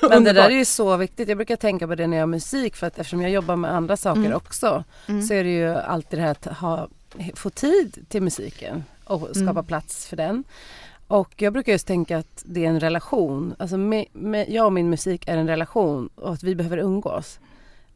Men 0.10 0.24
det 0.24 0.32
där 0.32 0.44
är 0.50 0.54
ju 0.58 0.64
så 0.64 0.96
viktigt. 0.96 1.28
Jag 1.28 1.36
brukar 1.38 1.56
tänka 1.56 1.86
på 1.88 1.94
det 1.94 2.06
när 2.06 2.16
jag 2.16 2.22
gör 2.22 2.26
musik 2.26 2.76
för 2.76 2.86
att 2.86 2.98
eftersom 2.98 3.22
jag 3.22 3.30
jobbar 3.30 3.56
med 3.56 3.72
andra 3.74 3.96
saker 3.96 4.20
Mm. 4.20 4.32
också 4.32 4.84
Mm. 5.08 5.22
så 5.22 5.34
är 5.34 5.44
det 5.44 5.50
ju 5.50 5.66
alltid 5.68 6.18
det 6.18 6.22
här 6.22 6.30
att 6.30 6.44
ha, 6.44 6.88
få 7.34 7.50
tid 7.50 8.04
till 8.08 8.22
musiken 8.22 8.84
och 9.06 9.28
skapa 9.36 9.50
Mm. 9.50 9.64
plats 9.64 10.06
för 10.06 10.16
den. 10.16 10.44
Och 11.08 11.42
jag 11.42 11.52
brukar 11.52 11.72
just 11.72 11.86
tänka 11.86 12.18
att 12.18 12.42
det 12.46 12.64
är 12.64 12.68
en 12.68 12.80
relation. 12.80 13.54
Alltså 13.58 13.76
med, 13.76 14.04
med, 14.12 14.48
jag 14.50 14.66
och 14.66 14.72
min 14.72 14.90
musik 14.90 15.28
är 15.28 15.36
en 15.36 15.48
relation 15.48 16.08
och 16.14 16.32
att 16.32 16.42
vi 16.42 16.54
behöver 16.54 16.78
umgås. 16.78 17.40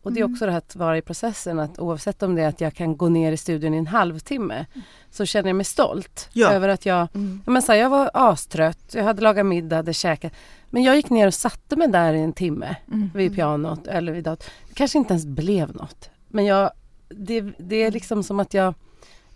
Och 0.03 0.13
det 0.13 0.21
är 0.21 0.23
Mm. 0.25 0.33
också 0.35 0.47
det 0.47 0.53
här 0.53 0.59
att 0.59 0.77
vara 0.77 0.99
i 0.99 1.03
processen 1.03 1.59
att 1.59 1.79
oavsett 1.79 2.23
om 2.23 2.35
det 2.35 2.43
är 2.43 2.49
att 2.49 2.61
jag 2.61 2.75
kan 2.75 2.97
gå 2.97 3.09
ner 3.09 3.33
i 3.33 3.37
studion 3.37 3.75
i 3.75 3.77
en 3.77 3.87
halvtimme 3.87 4.67
så 5.11 5.27
känner 5.27 5.49
jag 5.49 5.57
mig 5.57 5.65
stolt 5.65 6.29
Ja. 6.33 6.51
över 6.53 6.69
att 6.69 6.87
jag 6.87 7.09
Mm. 7.15 7.43
Men 7.47 7.63
så 7.63 7.73
här, 7.73 7.79
jag 7.79 7.91
var 7.91 8.11
astrött, 8.15 8.95
jag 8.95 9.05
hade 9.05 9.23
lagat 9.23 9.47
middag, 9.47 9.77
hade 9.77 9.93
käkat. 9.95 10.33
Men 10.71 10.83
jag 10.83 10.97
gick 10.97 11.11
ner 11.11 11.27
och 11.27 11.35
satte 11.35 11.77
mig 11.77 11.89
där 11.89 12.13
i 12.15 12.21
en 12.21 12.33
timme 12.33 12.77
Mm. 12.89 13.11
vid 13.15 13.35
pianot 13.35 13.87
eller 13.87 14.13
vid 14.13 14.25
datorn. 14.25 14.51
Det 14.69 14.75
kanske 14.75 14.99
inte 14.99 15.13
ens 15.13 15.27
blev 15.27 15.75
något. 15.77 16.11
Men 16.29 16.45
jag, 16.45 16.71
det, 17.09 17.41
det 17.59 17.77
är 17.83 17.91
liksom 17.91 18.23
som 18.23 18.41
att 18.41 18.55
jag 18.55 18.75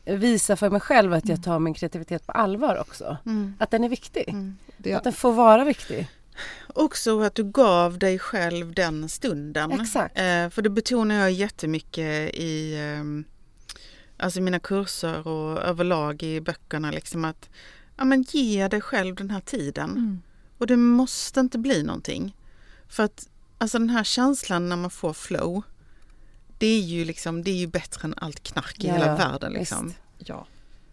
visar 0.05 0.57
för 0.57 0.71
mig 0.71 0.81
själv 0.81 1.12
att 1.12 1.29
jag 1.29 1.43
tar 1.43 1.59
min 1.59 1.75
kreativitet 1.75 2.27
på 2.27 2.33
allvar 2.33 2.77
också. 2.81 3.17
Mm. 3.27 3.55
Att 3.59 3.71
den 3.71 3.85
är 3.85 3.88
viktig. 3.88 4.29
Mm. 4.29 4.57
Det, 4.77 4.93
Att 4.93 5.05
den 5.05 5.12
får 5.12 5.33
vara 5.33 5.64
viktig. 5.64 6.09
Också 6.67 7.21
att 7.21 7.35
du 7.35 7.45
gav 7.45 7.99
dig 7.99 8.19
själv 8.19 8.75
den 8.75 9.09
stunden. 9.09 9.73
Exakt. 9.73 10.19
Eh, 10.19 10.49
för 10.51 10.62
det 10.62 10.71
betonar 10.71 11.14
jag 11.14 11.33
jättemycket 11.33 12.35
i 12.35 12.77
ehm, 12.77 13.25
alltså 14.17 14.40
mina 14.40 14.59
kurser 14.59 15.29
och 15.29 15.62
överlag 15.62 16.23
i 16.23 16.40
böckerna. 16.40 16.90
Liksom 16.90 17.25
att 17.25 17.49
ja, 17.97 18.05
men 18.05 18.23
ge 18.23 18.69
dig 18.69 18.81
själv 18.81 19.14
den 19.14 19.31
här 19.31 19.40
tiden. 19.40 19.90
Mm. 19.90 20.23
Och 20.59 20.67
det 20.67 20.77
måste 20.77 21.40
inte 21.40 21.59
bli 21.59 21.83
någonting. 21.83 22.37
För 22.88 23.03
att 23.03 23.29
alltså 23.59 23.79
den 23.79 23.90
här 23.90 24.05
känslan 24.05 24.69
när 24.69 24.77
man 24.77 24.90
får 24.90 25.12
flow. 25.12 25.62
Det 26.59 26.67
är 26.67 26.81
ju 26.81 27.05
liksom, 27.05 27.43
det 27.43 27.51
är 27.51 27.55
ju 27.57 27.67
bättre 27.67 28.01
än 28.05 28.14
allt 28.17 28.43
knark 28.43 28.85
i 28.85 28.87
Ja, 28.87 28.93
hela 28.95 29.07
ja, 29.07 29.14
världen. 29.17 29.53
Liksom. 29.53 29.87
visst. 29.87 29.99
Ja, 30.29 30.47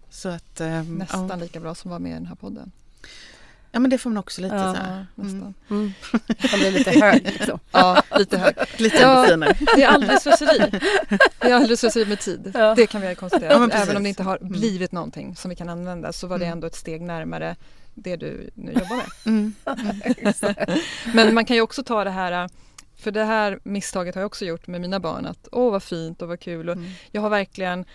Så 0.09 0.29
att, 0.29 0.61
ehm, 0.61 0.95
nästan 0.95 1.29
ja. 1.29 1.35
lika 1.35 1.59
bra 1.59 1.75
som 1.75 1.91
var 1.91 1.99
med 1.99 2.11
i 2.11 2.13
den 2.13 2.25
här 2.25 2.35
podden. 2.35 2.71
ja 3.71 3.79
men 3.79 3.89
det 3.91 3.97
får 3.97 4.09
man 4.09 4.17
också 4.17 4.41
lite 4.41 4.55
Ja. 4.55 4.73
så 4.75 4.79
här. 4.81 5.07
Nästan. 5.15 5.53
Mm. 5.69 5.93
Man 6.51 6.59
blir 6.59 6.71
lite 6.71 6.91
hög 6.99 7.23
liksom. 7.23 7.59
Ja, 7.71 8.03
lite 8.17 8.37
hög. 8.37 8.53
Lite 8.77 8.97
Ja. 8.97 9.25
finare. 9.27 9.57
Det 9.75 9.83
är 9.83 9.87
alldeles 9.87 10.23
slöseri. 10.23 10.79
Det 11.39 11.47
är 11.49 11.53
alldeles 11.55 11.79
slöseri 11.79 12.05
med 12.05 12.19
tid. 12.19 12.51
Ja. 12.53 12.75
Det 12.75 12.87
kan 12.87 13.01
vi 13.01 13.15
konstatera. 13.15 13.51
Ja. 13.51 13.69
Även 13.71 13.97
om 13.97 14.03
det 14.03 14.09
inte 14.09 14.23
har 14.23 14.37
Mm. 14.37 14.51
blivit 14.51 14.91
någonting 14.91 15.35
som 15.35 15.49
vi 15.49 15.55
kan 15.55 15.69
använda 15.69 16.13
så 16.13 16.27
var 16.27 16.39
det 16.39 16.45
Mm. 16.45 16.53
ändå 16.57 16.67
ett 16.67 16.75
steg 16.75 17.01
närmare 17.01 17.55
det 17.93 18.15
du 18.15 18.49
nu 18.55 18.71
jobbar 18.71 18.95
med. 18.95 19.05
Mm. 19.25 19.53
Men 21.13 21.33
man 21.33 21.45
kan 21.45 21.55
ju 21.55 21.61
också 21.61 21.83
ta 21.83 22.03
det 22.03 22.09
här, 22.09 22.49
för 23.01 23.11
det 23.11 23.23
här 23.23 23.59
misstaget 23.63 24.15
har 24.15 24.21
jag 24.21 24.27
också 24.27 24.45
gjort 24.45 24.67
med 24.67 24.81
mina 24.81 24.99
barn 24.99 25.25
att 25.25 25.47
åh 25.51 25.71
vad 25.71 25.83
fint 25.83 26.21
och 26.21 26.27
vad 26.27 26.39
kul 26.39 26.69
och 26.69 26.75
Mm. 26.75 26.89
jag 27.11 27.21
har 27.21 27.29
verkligen, 27.29 27.85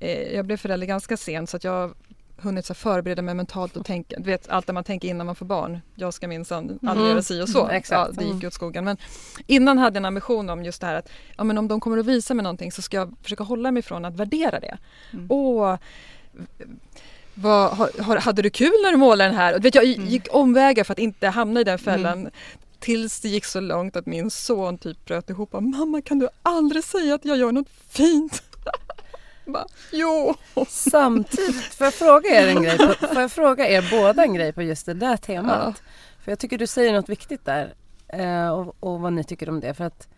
eh, 0.00 0.34
jag 0.34 0.44
blev 0.46 0.56
förälder 0.56 0.86
ganska 0.86 1.16
sent 1.16 1.50
så 1.50 1.56
att 1.56 1.64
jag 1.64 1.72
har 1.72 1.94
hunnit 2.36 2.66
så 2.66 2.74
förbereda 2.74 3.22
mig 3.22 3.34
mentalt 3.34 3.76
och 3.76 3.86
tänka, 3.86 4.16
du 4.18 4.24
vet 4.30 4.48
allt 4.48 4.66
det 4.66 4.72
man 4.72 4.84
tänker 4.84 5.08
innan 5.08 5.26
man 5.26 5.34
får 5.34 5.46
barn. 5.46 5.80
Jag 5.94 6.14
ska 6.14 6.28
minsann 6.28 6.64
aldrig 6.82 6.90
Mm. 6.96 7.08
göra 7.10 7.22
si 7.22 7.42
och 7.42 7.48
så. 7.48 7.64
Mm. 7.68 7.82
Ja, 7.90 8.08
det 8.12 8.20
gick 8.20 8.30
Mm. 8.30 8.40
ju 8.40 8.46
åt 8.46 8.52
skogen. 8.54 8.84
Men 8.84 8.96
innan 9.46 9.78
hade 9.78 9.94
jag 9.96 10.00
en 10.00 10.04
ambition 10.04 10.50
om 10.50 10.64
just 10.64 10.80
det 10.80 10.86
här 10.86 10.94
att 10.94 11.08
ja, 11.36 11.44
men 11.44 11.58
om 11.58 11.68
de 11.68 11.80
kommer 11.80 11.98
att 11.98 12.06
visa 12.06 12.34
mig 12.34 12.42
någonting 12.42 12.72
så 12.72 12.82
ska 12.82 12.96
jag 12.96 13.14
försöka 13.22 13.44
hålla 13.44 13.70
mig 13.70 13.82
från 13.82 14.04
att 14.04 14.14
värdera 14.16 14.60
det. 14.60 14.78
Mm. 15.12 15.26
Åh, 15.30 15.76
vad, 17.34 17.70
har, 18.00 18.16
hade 18.16 18.42
du 18.42 18.50
kul 18.50 18.72
när 18.84 18.90
du 18.90 18.96
målade 18.96 19.30
den 19.30 19.38
här? 19.38 19.56
Och, 19.56 19.64
vet, 19.64 19.74
jag 19.74 19.84
Mm. 19.84 20.08
gick 20.08 20.26
omvägar 20.30 20.84
för 20.84 20.92
att 20.92 20.98
inte 20.98 21.28
hamna 21.28 21.60
i 21.60 21.64
den 21.64 21.78
fällan. 21.78 22.30
Tills 22.84 23.20
det 23.20 23.28
gick 23.28 23.44
så 23.44 23.60
långt 23.60 23.96
att 23.96 24.06
min 24.06 24.30
son 24.30 24.78
typ 24.78 25.04
bröt 25.04 25.30
ihop 25.30 25.54
och 25.54 25.62
Mamma 25.62 26.00
kan 26.02 26.18
du 26.18 26.28
aldrig 26.42 26.84
säga 26.84 27.14
att 27.14 27.24
jag 27.24 27.36
gör 27.38 27.52
något 27.52 27.68
fint? 27.88 28.42
Bara, 29.46 29.66
jo! 29.92 30.34
Samtidigt, 30.68 31.74
får 31.74 31.84
jag 31.84 31.94
fråga 31.94 32.28
er 32.42 32.48
en 32.48 32.62
grej? 32.62 32.78
På, 32.78 33.06
får 33.06 33.20
jag 33.22 33.32
fråga 33.32 33.68
er 33.68 33.88
båda 33.90 34.22
en 34.22 34.34
grej 34.34 34.52
på 34.52 34.62
just 34.62 34.86
det 34.86 34.94
där 34.94 35.16
temat? 35.16 35.82
För 36.24 36.32
jag 36.32 36.38
tycker 36.38 36.58
du 36.58 36.66
säger 36.66 36.92
något 36.92 37.08
viktigt 37.08 37.44
där 37.44 37.74
eh, 38.08 38.48
och, 38.48 38.76
och 38.80 39.00
vad 39.00 39.12
ni 39.12 39.24
tycker 39.24 39.48
om 39.48 39.60
det. 39.60 39.74
För 39.74 39.84
att 39.84 40.08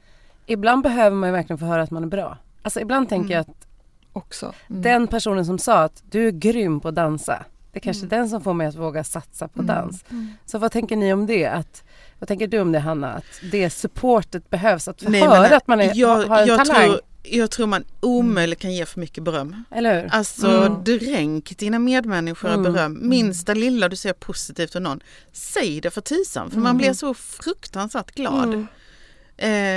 ibland 0.46 0.82
behöver 0.82 1.16
man 1.16 1.28
ju 1.28 1.32
verkligen 1.32 1.58
få 1.58 1.64
höra 1.64 1.82
att 1.82 1.90
man 1.90 2.02
är 2.02 2.06
bra. 2.08 2.38
Alltså 2.62 2.80
ibland 2.80 3.08
tänker 3.08 3.34
jag 3.34 3.40
att 3.40 3.66
Också. 4.12 4.52
Mm. 4.70 4.82
den 4.82 5.06
personen 5.06 5.46
som 5.46 5.58
sa 5.58 5.78
att 5.82 6.02
du 6.10 6.26
är 6.26 6.30
grym 6.30 6.80
på 6.80 6.88
att 6.88 6.94
dansa. 6.94 7.44
Det 7.72 7.78
är 7.78 7.80
kanske 7.80 8.06
Mm. 8.06 8.08
den 8.18 8.28
som 8.28 8.40
får 8.40 8.54
mig 8.54 8.66
att 8.66 8.74
våga 8.74 9.04
satsa 9.04 9.48
på 9.48 9.62
Mm. 9.62 9.66
dans. 9.76 10.04
Mm. 10.10 10.28
Så 10.46 10.58
vad 10.58 10.72
tänker 10.72 10.96
ni 10.96 11.12
om 11.12 11.26
det? 11.26 11.46
Att, 11.46 11.84
vad 12.18 12.28
tänker 12.28 12.46
du 12.46 12.60
om 12.60 12.72
det 12.72 12.78
Hanna? 12.78 13.12
Att 13.12 13.24
det 13.52 13.70
supportet 13.70 14.50
behövs? 14.50 14.88
Att 14.88 15.02
få 15.02 15.10
Nej, 15.10 15.20
höra 15.20 15.42
men 15.42 15.52
att 15.52 15.66
man 15.66 15.80
är, 15.80 15.92
jag, 15.94 16.28
har 16.28 16.40
en 16.42 16.48
jag 16.48 16.66
talang? 16.66 16.86
Tror, 16.88 17.00
jag 17.22 17.50
tror 17.50 17.66
man 17.66 17.84
omöjligt 18.00 18.58
kan 18.58 18.74
ge 18.74 18.86
för 18.86 19.00
mycket 19.00 19.24
beröm. 19.24 19.64
Eller 19.70 20.02
hur? 20.02 20.08
Alltså 20.12 20.46
Mm. 20.46 20.84
dränk 20.84 21.58
dina 21.58 21.78
medmänniskor 21.78 22.48
Mm. 22.48 22.62
beröm. 22.62 23.08
Minsta 23.08 23.54
lilla 23.54 23.88
du 23.88 23.96
ser 23.96 24.12
positivt 24.12 24.74
om 24.74 24.82
någon, 24.82 25.00
säg 25.32 25.80
det 25.80 25.90
för 25.90 26.00
tusan 26.00 26.50
för 26.50 26.56
man 26.58 26.66
Mm. 26.66 26.76
blir 26.78 26.92
så 26.92 27.14
fruktansvärt 27.14 28.14
glad. 28.14 28.44
Mm. 28.54 28.66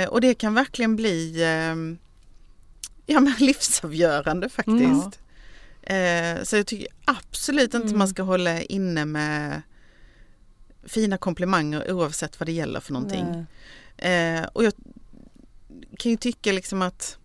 Eh, 0.02 0.08
och 0.08 0.20
det 0.20 0.34
kan 0.34 0.54
verkligen 0.54 0.96
bli 0.96 1.42
eh, 1.42 1.74
ja, 3.14 3.20
men 3.20 3.32
livsavgörande 3.38 4.48
faktiskt. 4.48 5.18
Eh, 5.82 6.42
så 6.42 6.56
jag 6.56 6.66
tycker 6.66 6.86
absolut 7.04 7.74
inte 7.74 7.86
Mm. 7.86 7.98
man 7.98 8.08
ska 8.08 8.22
hålla 8.22 8.62
inne 8.62 9.04
med 9.04 9.62
fina 10.86 11.18
komplimanger 11.18 11.92
oavsett 11.92 12.40
vad 12.40 12.46
det 12.48 12.52
gäller 12.52 12.80
för 12.80 12.92
någonting. 12.92 13.46
Eh, 13.96 14.44
och 14.52 14.64
jag 14.64 14.72
kan 15.98 16.10
ju 16.10 16.16
tycka 16.16 16.52
liksom 16.52 16.82
att 16.82 17.18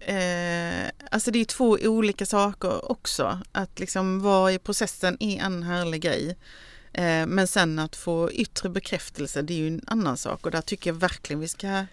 eh, 0.00 0.90
alltså 1.10 1.30
det 1.30 1.38
är 1.38 1.44
två 1.44 1.78
olika 1.82 2.26
saker 2.26 2.90
också. 2.90 3.40
Att 3.52 3.80
liksom 3.80 4.20
vara 4.20 4.52
i 4.52 4.58
processen 4.58 5.16
är 5.20 5.40
en 5.42 5.62
härlig 5.62 6.00
grej. 6.02 6.36
Eh, 6.92 7.26
men 7.26 7.46
sen 7.46 7.78
att 7.78 7.96
få 7.96 8.32
yttre 8.32 8.68
bekräftelse 8.68 9.42
det 9.42 9.54
är 9.54 9.58
ju 9.58 9.68
en 9.68 9.82
annan 9.86 10.16
sak 10.16 10.46
och 10.46 10.50
där 10.52 10.60
tycker 10.60 10.90
jag 10.90 10.94
verkligen 10.94 11.40
vi 11.40 11.48
ska 11.48 11.84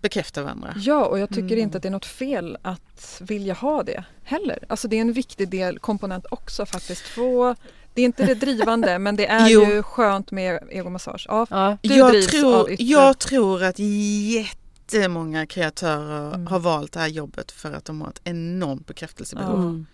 bekräfta 0.00 0.42
varandra. 0.42 0.74
Ja, 0.76 1.04
och 1.04 1.18
jag 1.18 1.28
tycker 1.28 1.42
Mm. 1.42 1.58
inte 1.58 1.76
att 1.76 1.82
det 1.82 1.88
är 1.88 1.90
något 1.90 2.06
fel 2.06 2.58
att 2.62 3.20
vilja 3.20 3.54
ha 3.54 3.82
det 3.82 4.04
heller. 4.24 4.58
Alltså 4.68 4.88
det 4.88 4.96
är 4.96 5.00
en 5.00 5.12
viktig 5.12 5.48
del, 5.48 5.78
komponent 5.78 6.26
också 6.30 6.66
faktiskt. 6.66 7.02
Få, 7.02 7.54
det 7.94 8.02
är 8.02 8.04
inte 8.04 8.24
det 8.26 8.34
drivande 8.34 8.98
men 9.04 9.16
det 9.16 9.26
är 9.26 9.48
Jo. 9.48 9.64
ju 9.64 9.82
skönt 9.82 10.30
med 10.30 10.58
egomassage. 10.70 11.26
Ja, 11.28 11.46
Ja. 11.50 11.78
Du 11.82 11.94
jag, 11.94 12.10
drivs 12.12 12.26
av 12.26 12.30
tror, 12.40 12.70
yttre- 12.70 12.76
jag 12.84 13.18
tror 13.18 13.62
att 13.64 13.78
jättemånga 13.78 15.46
kreatörer 15.46 16.28
Mm. 16.34 16.46
har 16.46 16.58
valt 16.58 16.92
det 16.92 17.00
här 17.00 17.08
jobbet 17.08 17.52
för 17.52 17.72
att 17.72 17.84
de 17.84 18.00
har 18.00 18.08
ett 18.08 18.20
enormt 18.24 18.86
bekräftelsebehov. 18.86 19.54
Ja. 19.56 19.62
Mm. 19.62 19.86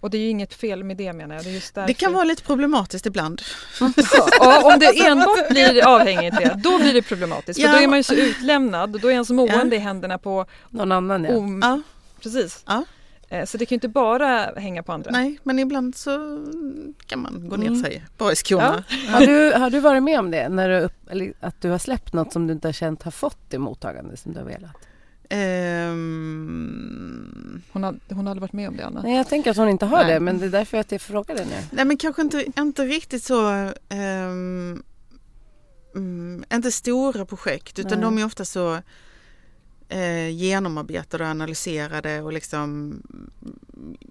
och 0.00 0.10
det 0.10 0.18
är 0.18 0.22
ju 0.22 0.28
inget 0.28 0.54
fel 0.54 0.84
med 0.84 0.96
det 0.96 1.12
menar 1.12 1.34
jag. 1.34 1.44
Det, 1.44 1.50
är 1.50 1.54
just 1.54 1.74
därför. 1.74 1.86
Det 1.88 1.94
kan 1.94 2.12
vara 2.12 2.24
lite 2.24 2.42
problematiskt 2.42 3.06
ibland. 3.06 3.42
Ja, 4.40 4.72
om 4.72 4.78
det 4.78 5.06
enbart 5.06 5.48
blir 5.50 5.86
avhängigt 5.86 6.36
det, 6.36 6.60
då 6.64 6.78
blir 6.78 6.92
det 6.94 7.02
problematiskt. 7.02 7.60
För 7.60 7.68
Ja. 7.68 7.72
då 7.76 7.78
är 7.82 7.88
man 7.88 7.98
ju 7.98 8.02
så 8.02 8.14
utlämnad 8.14 8.94
och 8.94 9.00
då 9.00 9.08
är 9.08 9.12
ens 9.12 9.30
mående 9.30 9.76
i 9.76 9.78
händerna 9.78 10.18
på... 10.18 10.46
Någon 10.70 10.92
annan 10.92 11.24
ja. 11.24 11.36
Om, 11.36 11.60
Ja, 11.62 11.82
Precis. 12.22 12.62
Ja. 12.66 12.84
Eh, 13.28 13.44
Så 13.44 13.58
det 13.58 13.66
kan 13.66 13.74
ju 13.74 13.76
inte 13.76 13.88
bara 13.88 14.28
hänga 14.56 14.82
på 14.82 14.92
andra. 14.92 15.10
nej, 15.10 15.38
men 15.42 15.58
ibland 15.58 15.94
så 15.96 16.10
kan 17.06 17.18
man 17.22 17.48
gå 17.48 17.56
ner 17.56 17.66
Mm. 17.66 17.82
sig 17.82 18.04
bara 18.18 18.32
i 18.32 18.36
skorna. 18.36 18.84
Har, 19.08 19.20
du, 19.26 19.52
har 19.52 19.70
du 19.70 19.80
varit 19.80 20.02
med 20.02 20.18
om 20.18 20.30
det? 20.30 20.48
När 20.48 20.68
du, 20.68 20.80
upp, 20.80 21.10
eller 21.10 21.32
att 21.40 21.60
du 21.60 21.70
har 21.70 21.78
släppt 21.78 22.12
något 22.12 22.32
som 22.32 22.46
du 22.46 22.52
inte 22.52 22.68
har 22.68 22.72
känt 22.72 23.02
har 23.02 23.10
fått 23.10 23.38
det 23.50 23.58
mottagande 23.58 24.16
som 24.16 24.32
du 24.32 24.38
har 24.38 24.46
velat? 24.46 24.76
Ehm, 26.26 27.62
Hon, 27.72 27.84
har, 27.84 27.94
hon 28.08 28.26
har 28.26 28.30
aldrig 28.30 28.40
varit 28.40 28.52
med 28.52 28.68
om 28.68 28.76
det 28.76 28.86
Anna. 28.86 29.02
Nej, 29.02 29.16
jag 29.16 29.28
tänker 29.28 29.50
att 29.50 29.56
hon 29.56 29.68
inte 29.68 29.86
har 29.86 30.02
Nej. 30.04 30.14
det 30.14 30.20
men 30.20 30.38
det 30.38 30.46
är 30.46 30.50
därför 30.50 30.78
att 30.78 30.92
jag 30.92 31.00
frågar 31.00 31.34
det 31.36 31.44
nu. 31.44 31.56
nej 31.70 31.84
men 31.84 31.96
kanske 31.96 32.22
inte, 32.22 32.44
inte 32.56 32.84
riktigt 32.84 33.22
så 33.24 33.70
mm, 33.88 34.82
inte 36.52 36.72
stora 36.72 37.24
projekt 37.26 37.78
utan 37.78 37.92
Nej. 37.98 38.00
de 38.00 38.18
är 38.18 38.24
ofta 38.24 38.44
så 38.44 38.78
eh, 39.88 40.28
genomarbetade 40.28 41.24
och 41.24 41.30
analyserade 41.30 42.22
och 42.22 42.32
liksom 42.32 42.62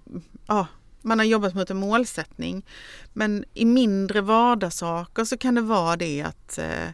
mm, 0.06 0.22
ja, 0.46 0.66
man 1.02 1.18
har 1.18 1.26
jobbat 1.26 1.54
mot 1.54 1.70
en 1.70 1.76
målsättning. 1.76 2.66
Men 3.12 3.44
i 3.54 3.64
mindre 3.64 4.20
vardagssaker 4.20 5.24
så 5.24 5.36
kan 5.36 5.54
det 5.54 5.60
vara 5.60 5.96
det 5.96 6.22
att 6.22 6.58
eh, 6.58 6.88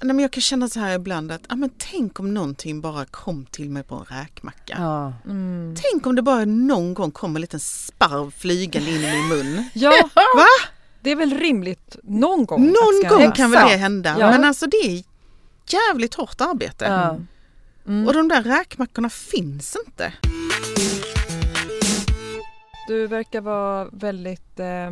nej 0.00 0.14
men 0.14 0.18
jag 0.18 0.30
kan 0.30 0.40
känna 0.40 0.68
så 0.68 0.80
här 0.80 0.94
ibland 0.94 1.32
att 1.32 1.42
ah, 1.48 1.56
men 1.56 1.70
tänk 1.78 2.20
om 2.20 2.34
någonting 2.34 2.80
bara 2.80 3.04
kom 3.04 3.46
till 3.46 3.70
mig 3.70 3.82
på 3.82 3.94
en 3.94 4.16
räkmacka. 4.18 4.76
Ja. 4.78 5.12
Mm. 5.24 5.74
Tänk 5.82 6.06
om 6.06 6.16
det 6.16 6.22
bara 6.22 6.44
någon 6.44 6.94
gång 6.94 7.10
kommer 7.10 7.36
en 7.36 7.40
liten 7.40 7.60
sparv 7.60 8.30
flygande 8.30 8.90
in 8.90 8.96
i 8.96 9.12
min 9.12 9.28
mun. 9.28 9.64
Ja, 9.74 10.08
Va? 10.14 10.46
det 11.00 11.10
är 11.10 11.16
väl 11.16 11.38
rimligt 11.38 11.96
någon 12.02 12.46
gång. 12.46 12.66
Någon 12.66 13.08
gång 13.08 13.32
kan 13.32 13.50
väl 13.50 13.68
det 13.68 13.76
hända. 13.76 14.16
Ja. 14.18 14.30
Men 14.30 14.44
alltså 14.44 14.66
det 14.66 14.76
är 14.76 15.04
jävligt 15.66 16.14
hårt 16.14 16.40
arbete. 16.40 16.84
Ja. 16.84 17.18
Mm. 17.86 18.06
Och 18.08 18.14
de 18.14 18.28
där 18.28 18.42
räkmackorna 18.42 19.10
finns 19.10 19.76
inte. 19.86 20.12
Du 22.88 23.06
verkar 23.06 23.40
vara 23.40 23.84
väldigt 23.92 24.60
eh, 24.60 24.90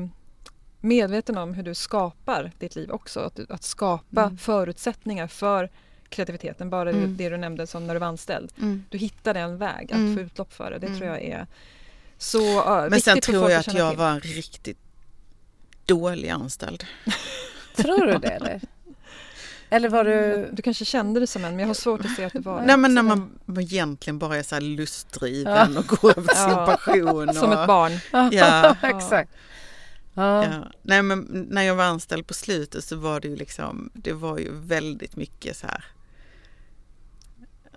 medveten 0.80 1.38
om 1.38 1.54
hur 1.54 1.62
du 1.62 1.74
skapar 1.74 2.52
ditt 2.58 2.76
liv 2.76 2.90
också. 2.90 3.20
Att, 3.20 3.50
att 3.50 3.62
skapa 3.62 4.22
Mm. 4.22 4.38
förutsättningar 4.38 5.26
för 5.26 5.70
kreativiteten. 6.08 6.70
Bara 6.70 6.92
det- 6.92 6.98
Mm. 6.98 7.16
det 7.16 7.28
du 7.28 7.36
nämnde 7.36 7.66
som 7.66 7.86
när 7.86 7.94
du 7.94 8.00
var 8.00 8.06
anställd. 8.06 8.52
Mm. 8.58 8.84
Du 8.90 8.98
hittade 8.98 9.40
en 9.40 9.58
väg 9.58 9.92
att 9.92 9.98
Mm. 9.98 10.16
få 10.16 10.22
utlopp 10.22 10.52
för 10.52 10.70
det. 10.70 10.78
Det 10.78 10.86
Mm. 10.86 10.98
tror 10.98 11.10
jag 11.10 11.22
är 11.22 11.46
så 12.18 12.78
uh, 12.84 12.90
Men 12.90 13.00
sen 13.00 13.20
tror 13.20 13.50
jag 13.50 13.60
att 13.60 13.74
jag 13.74 13.90
till. 13.90 13.98
var 13.98 14.10
en 14.10 14.20
riktigt 14.20 14.78
dålig 15.86 16.28
anställd. 16.28 16.84
Tror 17.76 18.06
du 18.06 18.18
det 18.18 18.28
eller? 18.28 18.60
Eller 19.72 19.88
var 19.88 20.04
du... 20.04 20.48
Du 20.52 20.62
kanske 20.62 20.84
kände 20.84 21.20
det 21.20 21.26
som 21.26 21.44
en, 21.44 21.50
men 21.50 21.58
jag 21.60 21.66
har 21.66 21.74
svårt 21.74 22.00
att 22.04 22.10
se 22.16 22.24
att 22.24 22.32
det 22.32 22.40
var 22.40 22.62
Nej 22.62 22.76
men 22.76 22.94
när 22.94 23.02
man 23.02 23.38
egentligen 23.60 24.18
bara 24.18 24.36
är 24.36 24.42
så 24.42 24.54
här 24.54 24.62
lustdriven 24.62 25.76
och 25.76 25.86
går 25.86 26.18
över 26.18 26.34
sin 26.34 26.50
Ja. 26.50 26.66
passion. 26.66 27.28
Och, 27.28 27.34
Som 27.36 27.52
ett 27.52 27.66
barn. 27.66 27.92
Ja. 28.32 28.76
Exakt. 28.82 29.30
Ja. 30.14 30.44
Ja. 30.44 30.50
Nej 30.82 31.02
men 31.02 31.46
när 31.50 31.62
jag 31.62 31.74
var 31.74 31.84
anställd 31.84 32.26
på 32.26 32.34
slutet 32.34 32.84
så 32.84 32.96
var 32.96 33.20
det 33.20 33.28
ju 33.28 33.36
liksom, 33.36 33.90
det 33.94 34.12
var 34.12 34.38
ju 34.38 34.50
väldigt 34.52 35.16
mycket 35.16 35.56
så 35.56 35.66
här 35.66 35.84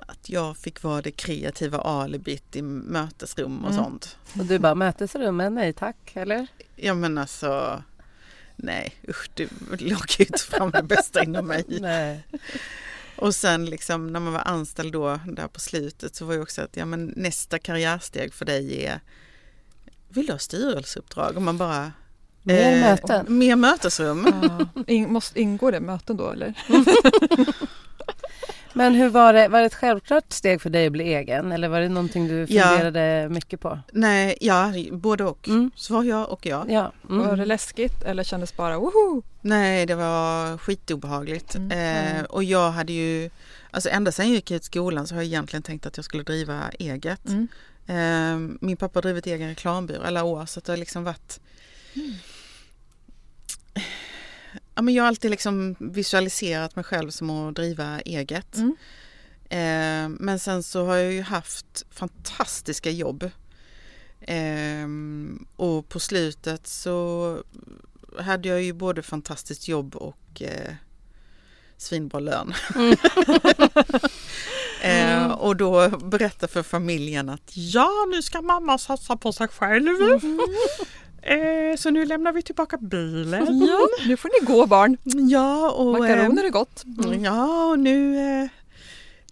att 0.08 0.30
jag 0.30 0.58
fick 0.58 0.84
vara 0.84 1.02
det 1.02 1.12
kreativa 1.12 1.78
alibit 1.78 2.56
i 2.56 2.62
mötesrum 2.62 3.66
och 3.66 3.72
Mm. 3.72 3.84
sånt. 3.84 4.18
Och 4.40 4.46
du 4.46 4.60
bara 4.60 4.76
mötesrummen, 4.76 5.54
nej 5.56 5.74
tack, 5.74 6.12
eller? 6.14 6.48
Ja 6.76 6.94
men 6.94 7.18
alltså, 7.18 7.84
nej 8.56 8.96
usch 9.10 9.30
det 9.36 9.50
låg 9.70 10.06
ju 10.18 10.26
inte 10.26 10.40
fram 10.40 10.72
det 10.72 10.84
bästa 10.84 11.24
inom 11.24 11.48
mig. 11.48 11.66
Nej. 11.82 12.24
Och 13.16 13.36
sen 13.36 13.66
liksom 13.66 14.14
när 14.14 14.20
man 14.20 14.34
var 14.34 14.42
anställd 14.46 14.94
då 14.94 15.20
där 15.28 15.48
på 15.48 15.60
slutet 15.60 16.16
så 16.16 16.26
var 16.26 16.34
ju 16.34 16.42
också 16.42 16.62
att 16.62 16.78
ja 16.78 16.86
men 16.86 17.14
nästa 17.16 17.60
karriärsteg 17.60 18.34
för 18.34 18.46
dig 18.46 18.86
är 18.86 19.00
vill 20.10 20.26
du 20.26 20.32
ha 20.32 20.40
styrelseuppdrag? 20.40 21.36
Och 21.36 21.42
man 21.42 21.58
bara 21.58 21.92
Mer 22.44 22.74
eh, 22.74 22.80
möten. 22.82 23.38
Mer 23.38 23.56
mötesrum. 23.56 24.28
Ja. 24.76 24.84
In, 24.88 25.14
måste, 25.14 25.42
ingår 25.42 25.72
det 25.72 25.80
möten 25.80 26.18
då 26.18 26.32
eller? 26.32 26.54
Men 28.76 28.96
hur 28.96 29.10
var 29.10 29.34
det, 29.34 29.48
var 29.48 29.60
det 29.60 29.66
ett 29.66 29.74
självklart 29.76 30.32
steg 30.34 30.62
för 30.62 30.70
dig 30.70 30.86
att 30.86 30.92
bli 30.92 31.04
egen 31.14 31.52
eller 31.52 31.68
var 31.68 31.80
det 31.82 31.90
någonting 31.90 32.28
du 32.28 32.46
Ja. 32.50 32.64
funderade 32.64 33.30
mycket 33.30 33.60
på? 33.60 33.80
Nej, 33.94 34.38
ja 34.42 34.74
både 34.92 35.24
och. 35.24 35.48
Mm. 35.48 35.72
Svar 35.76 36.04
ja 36.04 36.26
och 36.26 36.46
ja. 36.46 36.66
Ja. 36.70 36.92
Var 37.02 37.26
det 37.28 37.34
Mm. 37.34 37.48
läskigt 37.48 38.04
eller 38.04 38.24
kändes 38.24 38.58
bara 38.58 38.78
woho? 38.80 39.22
Nej, 39.42 39.86
det 39.86 39.96
var 39.96 40.58
skitobehagligt. 40.58 41.56
Mm. 41.56 41.72
Eh, 41.72 42.12
Mm. 42.16 42.26
och 42.26 42.44
jag 42.44 42.72
hade 42.72 42.94
ju, 42.94 43.30
alltså 43.72 43.90
ända 43.90 44.12
sedan 44.12 44.26
jag 44.28 44.36
gick 44.36 44.52
ut 44.52 44.64
skolan 44.64 45.08
så 45.08 45.16
har 45.16 45.22
jag 45.22 45.28
egentligen 45.28 45.64
tänkt 45.64 45.86
att 45.86 45.98
jag 45.98 46.06
skulle 46.06 46.24
driva 46.24 46.62
eget. 46.80 47.22
Mm. 47.28 47.48
Eh, 47.88 48.58
min 48.62 48.78
pappa 48.78 48.98
har 48.98 49.02
drivit 49.02 49.28
egen 49.28 49.50
reklambyrå 49.50 50.02
alla 50.06 50.24
år 50.24 50.46
så 50.46 50.60
att 50.60 50.66
det 50.66 50.72
har 50.72 50.78
liksom 50.78 51.04
varit 51.04 51.40
Ja, 54.76 54.82
men 54.82 54.94
jag 54.94 55.04
har 55.04 55.08
alltid 55.08 55.32
liksom 55.32 55.76
visualiserat 55.80 56.76
mig 56.76 56.86
själv 56.86 57.10
som 57.10 57.30
att 57.30 57.56
driva 57.56 58.00
eget. 58.00 58.58
Mm. 58.58 58.76
Eh, 59.50 60.18
men 60.20 60.40
sen 60.40 60.64
så 60.64 60.86
har 60.86 60.96
jag 60.96 61.14
ju 61.14 61.22
haft 61.22 61.86
fantastiska 61.92 62.92
jobb. 62.92 63.30
Eh, 64.22 64.88
och 65.56 65.90
på 65.90 66.00
slutet 66.00 66.68
så 66.68 67.38
hade 68.20 68.50
jag 68.50 68.64
ju 68.64 68.74
både 68.74 69.04
fantastiskt 69.04 69.68
jobb 69.68 69.96
och 69.96 70.42
eh, 70.42 70.74
svinbra 71.78 72.20
lön. 72.20 72.54
Mm. 72.76 72.96
eh, 75.28 75.32
och 75.32 75.56
då 75.56 75.90
berätta 75.90 76.48
för 76.48 76.64
familjen 76.64 77.30
att 77.30 77.52
ja, 77.54 77.90
nu 78.12 78.22
ska 78.22 78.42
mamma 78.42 78.78
satsa 78.78 79.18
på 79.18 79.34
sig 79.34 79.48
själv. 79.48 80.20
Eh, 81.26 81.76
så 81.78 81.90
nu 81.90 82.06
lämnar 82.06 82.32
vi 82.32 82.42
tillbaka 82.42 82.78
bilen. 82.78 83.60
Ja, 83.70 83.88
nu 84.08 84.18
får 84.18 84.30
ni 84.42 84.46
gå 84.56 84.66
barn. 84.66 84.98
Ja, 85.30 85.72
och, 85.72 85.92
Makaroner 86.00 86.44
är 86.44 86.50
gott. 86.50 86.84
eh, 87.06 87.22
ja, 87.24 87.66
och 87.66 87.80
nu, 87.80 88.18
eh, 88.18 88.50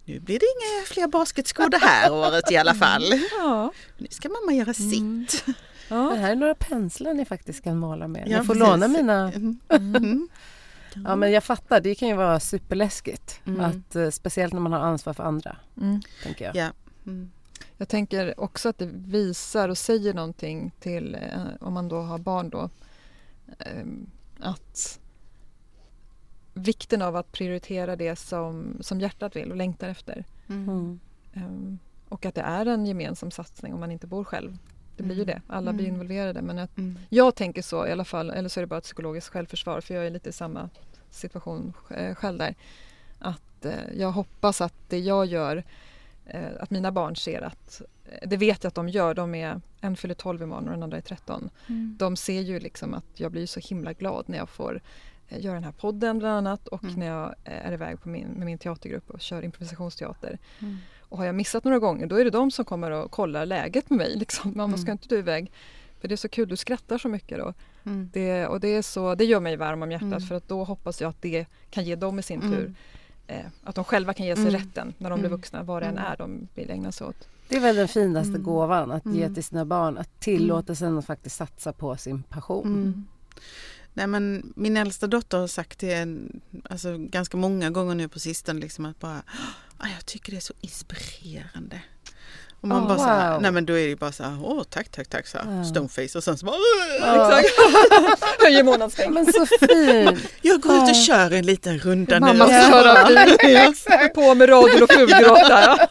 nu 0.04 0.20
blir 0.20 0.38
det 0.38 0.46
inga 0.46 0.84
fler 0.86 1.08
basketskor 1.08 1.68
det 1.68 1.78
här 1.78 2.12
året 2.20 2.50
i 2.50 2.56
alla 2.56 2.74
fall. 2.74 3.04
Ja. 3.38 3.72
Nu 3.98 4.06
ska 4.10 4.28
mamma 4.28 4.52
göra 4.52 4.72
Mm. 4.78 5.26
sitt. 5.28 5.44
Det 5.46 5.54
Ja. 5.88 6.14
här 6.14 6.30
är 6.32 6.36
några 6.36 6.54
penslar 6.54 7.14
ni 7.14 7.24
faktiskt 7.24 7.64
kan 7.64 7.78
måla 7.78 8.08
med. 8.08 8.22
Ja, 8.28 8.38
ni 8.40 8.46
får 8.46 8.54
precis. 8.54 8.68
låna 8.68 8.88
mina. 8.88 9.32
Mm. 9.32 9.58
Mm. 9.68 9.94
Mm. 9.96 10.28
Ja 11.04 11.16
men 11.16 11.32
jag 11.32 11.44
fattar, 11.44 11.80
det 11.80 11.94
kan 11.94 12.08
ju 12.08 12.14
vara 12.14 12.40
superläskigt. 12.40 13.40
Mm. 13.46 13.60
Att, 13.60 13.96
eh, 13.96 14.10
speciellt 14.10 14.52
när 14.52 14.60
man 14.60 14.72
har 14.72 14.80
ansvar 14.80 15.12
för 15.12 15.22
andra, 15.22 15.56
Mm. 15.80 16.00
tänker 16.22 16.44
jag. 16.44 16.56
Ja. 16.56 16.68
Jag 17.78 17.88
tänker 17.88 18.40
också 18.40 18.68
att 18.68 18.78
det 18.78 18.86
visar 18.92 19.68
och 19.68 19.78
säger 19.78 20.14
någonting 20.14 20.72
till, 20.80 21.14
eh, 21.14 21.44
om 21.60 21.72
man 21.72 21.88
då 21.88 22.00
har 22.00 22.18
barn 22.18 22.50
då, 22.50 22.70
eh, 23.58 23.84
att 24.40 25.00
vikten 26.54 27.02
av 27.02 27.16
att 27.16 27.32
prioritera 27.32 27.96
det 27.96 28.16
som, 28.16 28.76
som 28.80 29.00
hjärtat 29.00 29.36
vill 29.36 29.50
och 29.50 29.56
längtar 29.56 29.88
efter. 29.88 30.24
Mm. 30.48 30.68
Mm. 30.68 31.00
Eh, 31.32 31.78
och 32.08 32.26
att 32.26 32.34
det 32.34 32.40
är 32.40 32.66
en 32.66 32.86
gemensam 32.86 33.30
satsning 33.30 33.74
om 33.74 33.80
man 33.80 33.90
inte 33.90 34.06
bor 34.06 34.24
själv. 34.24 34.58
Det 34.96 35.02
blir 35.02 35.16
ju 35.16 35.22
Mm. 35.22 35.34
det, 35.34 35.54
alla 35.54 35.72
blir 35.72 35.84
Mm. 35.84 35.94
involverade. 35.94 36.42
Men 36.42 36.58
att 36.58 36.78
Mm. 36.78 36.98
jag 37.08 37.34
tänker 37.34 37.62
så 37.62 37.86
i 37.86 37.92
alla 37.92 38.04
fall, 38.04 38.30
eller 38.30 38.48
så 38.48 38.60
är 38.60 38.62
det 38.62 38.66
bara 38.66 38.78
ett 38.78 38.84
psykologiskt 38.84 39.28
självförsvar 39.28 39.80
för 39.80 39.94
jag 39.94 40.06
är 40.06 40.10
lite 40.10 40.28
i 40.28 40.32
samma 40.32 40.70
situation 41.10 41.72
eh, 41.90 42.14
själv 42.14 42.38
där. 42.38 42.54
Att 43.18 43.64
eh, 43.64 43.72
jag 43.96 44.12
hoppas 44.12 44.60
att 44.60 44.74
det 44.88 44.98
jag 44.98 45.26
gör, 45.26 45.64
att 46.60 46.70
mina 46.70 46.92
barn 46.92 47.16
ser 47.16 47.42
att, 47.42 47.82
eh, 48.04 48.28
det 48.28 48.36
vet 48.36 48.64
jag 48.64 48.68
att 48.68 48.74
de 48.74 48.88
gör, 48.88 49.14
de 49.14 49.34
är, 49.34 49.60
en 49.80 49.96
fyller 49.96 50.14
12 50.14 50.42
imorgon 50.42 50.64
och 50.68 50.70
den 50.74 50.82
andra 50.82 50.96
är 50.96 51.00
13. 51.00 51.50
Mm. 51.66 51.96
De 51.98 52.16
ser 52.16 52.40
ju 52.40 52.60
liksom 52.60 52.94
att 52.94 53.04
jag 53.14 53.32
blir 53.32 53.46
så 53.46 53.60
himla 53.60 53.92
glad 53.92 54.24
när 54.28 54.38
jag 54.38 54.48
får 54.48 54.80
eh, 55.28 55.40
göra 55.44 55.54
den 55.54 55.64
här 55.64 55.72
podden 55.72 56.18
bland 56.18 56.34
annat 56.48 56.68
och 56.68 56.84
Mm. 56.84 56.94
när 56.96 57.06
jag 57.06 57.34
eh, 57.44 57.66
är 57.66 57.72
iväg 57.72 58.00
på 58.02 58.08
min, 58.08 58.26
med 58.28 58.46
min 58.46 58.58
teatergrupp 58.58 59.10
och 59.10 59.20
kör 59.20 59.42
improvisationsteater. 59.44 60.38
Mm. 60.60 60.76
Och 61.00 61.18
har 61.18 61.24
jag 61.24 61.34
missat 61.34 61.64
några 61.64 61.78
gånger 61.78 62.06
då 62.06 62.16
är 62.16 62.24
det 62.24 62.30
de 62.30 62.50
som 62.50 62.64
kommer 62.64 62.90
och 62.90 63.10
kollar 63.10 63.46
läget 63.46 63.90
med 63.90 63.96
mig. 63.96 64.16
Liksom. 64.18 64.50
Mamma, 64.56 64.64
Mm. 64.64 64.78
ska 64.78 64.92
inte 64.92 65.08
du 65.08 65.18
iväg? 65.18 65.52
För 66.00 66.08
det 66.08 66.14
är 66.14 66.16
så 66.16 66.28
kul, 66.28 66.48
du 66.48 66.56
skrattar 66.56 66.98
så 66.98 67.08
mycket 67.08 67.38
då. 67.38 67.54
Mm. 67.86 68.10
Det, 68.12 68.46
och 68.46 68.60
det, 68.60 68.68
är 68.68 68.82
så, 68.82 69.14
det 69.14 69.24
gör 69.24 69.40
mig 69.40 69.56
varm 69.56 69.82
om 69.82 69.90
hjärtat 69.92 70.06
Mm. 70.08 70.20
för 70.20 70.34
att 70.34 70.48
då 70.48 70.64
hoppas 70.64 71.00
jag 71.00 71.08
att 71.08 71.22
det 71.22 71.46
kan 71.70 71.84
ge 71.84 71.96
dem 71.96 72.18
i 72.18 72.22
sin 72.22 72.40
tur 72.40 72.74
eh, 73.26 73.46
att 73.64 73.74
de 73.74 73.84
själva 73.84 74.14
kan 74.14 74.26
ge 74.26 74.36
sig 74.36 74.48
Mm. 74.48 74.54
rätten 74.60 74.94
när 74.98 75.10
de 75.10 75.18
blir 75.20 75.28
Mm. 75.28 75.38
vuxna, 75.38 75.62
vad 75.62 75.82
det 75.82 75.86
än 75.86 75.98
Mm. 75.98 76.12
är 76.12 76.16
de 76.16 76.48
vill 76.54 76.70
ägna 76.70 76.92
sig 76.92 77.06
åt. 77.06 77.28
Det 77.48 77.56
är 77.56 77.60
väl 77.60 77.76
den 77.76 77.88
finaste 77.88 78.28
Mm. 78.30 78.42
gåvan 78.42 78.90
att 78.90 79.06
ge 79.06 79.22
Mm. 79.22 79.34
till 79.34 79.44
sina 79.44 79.64
barn. 79.64 79.98
Att 79.98 80.20
tillåtelsen 80.20 80.98
att 80.98 81.06
faktiskt 81.06 81.36
satsa 81.36 81.72
på 81.72 81.96
sin 81.96 82.22
passion. 82.22 82.66
Mm. 82.66 83.06
Nej 83.94 84.06
men 84.06 84.52
min 84.56 84.76
äldsta 84.76 85.06
dotter 85.06 85.38
har 85.38 85.46
sagt 85.46 85.78
det 85.78 86.06
alltså, 86.70 86.96
ganska 86.98 87.36
många 87.36 87.70
gånger 87.70 87.94
nu 87.94 88.08
på 88.08 88.18
sistone 88.18 88.60
liksom 88.60 88.84
att 88.86 88.98
bara 89.00 89.22
"Ah, 89.78 89.88
jag 89.88 90.06
tycker 90.06 90.30
det 90.32 90.38
är 90.38 90.40
så 90.40 90.54
inspirerande. 90.60 91.80
Och 92.64 92.68
man 92.68 92.82
Oh, 92.82 92.88
bara 92.88 92.98
så 92.98 93.04
här, 93.04 93.32
wow. 93.32 93.42
nej 93.42 93.50
men 93.52 93.66
då 93.66 93.78
är 93.78 93.88
det 93.88 93.96
bara 93.96 94.12
så 94.12 94.22
här, 94.22 94.38
åh 94.42 94.62
tack 94.70 94.88
tack 94.88 95.08
tack 95.08 95.26
så 95.26 95.38
här, 95.38 95.56
Ja. 95.58 95.64
stoneface 95.64 96.18
och 96.18 96.24
sen 96.24 96.38
så 96.38 96.46
bara 96.46 96.56
Ja. 97.00 97.40
Exakt! 97.40 97.54
Höjer 98.42 98.62
månadspeng. 98.64 99.12
Men 99.14 99.32
så 99.32 99.46
fint! 99.46 100.18
jag 100.42 100.60
går 100.60 100.74
ut 100.76 100.82
och 100.82 100.88
Ja. 100.88 100.94
kör 100.94 101.30
en 101.32 101.46
liten 101.46 101.78
runda 101.78 102.18
nu. 102.18 102.26
Mamma 102.26 102.44
ska 102.46 102.70
köra 102.70 103.04
bil. 103.42 103.72
Ja. 103.88 104.08
På 104.14 104.34
med 104.34 104.48
radion 104.48 104.82
och 104.82 104.92
fulgråta. 104.92 105.48
Ja. 105.50 105.88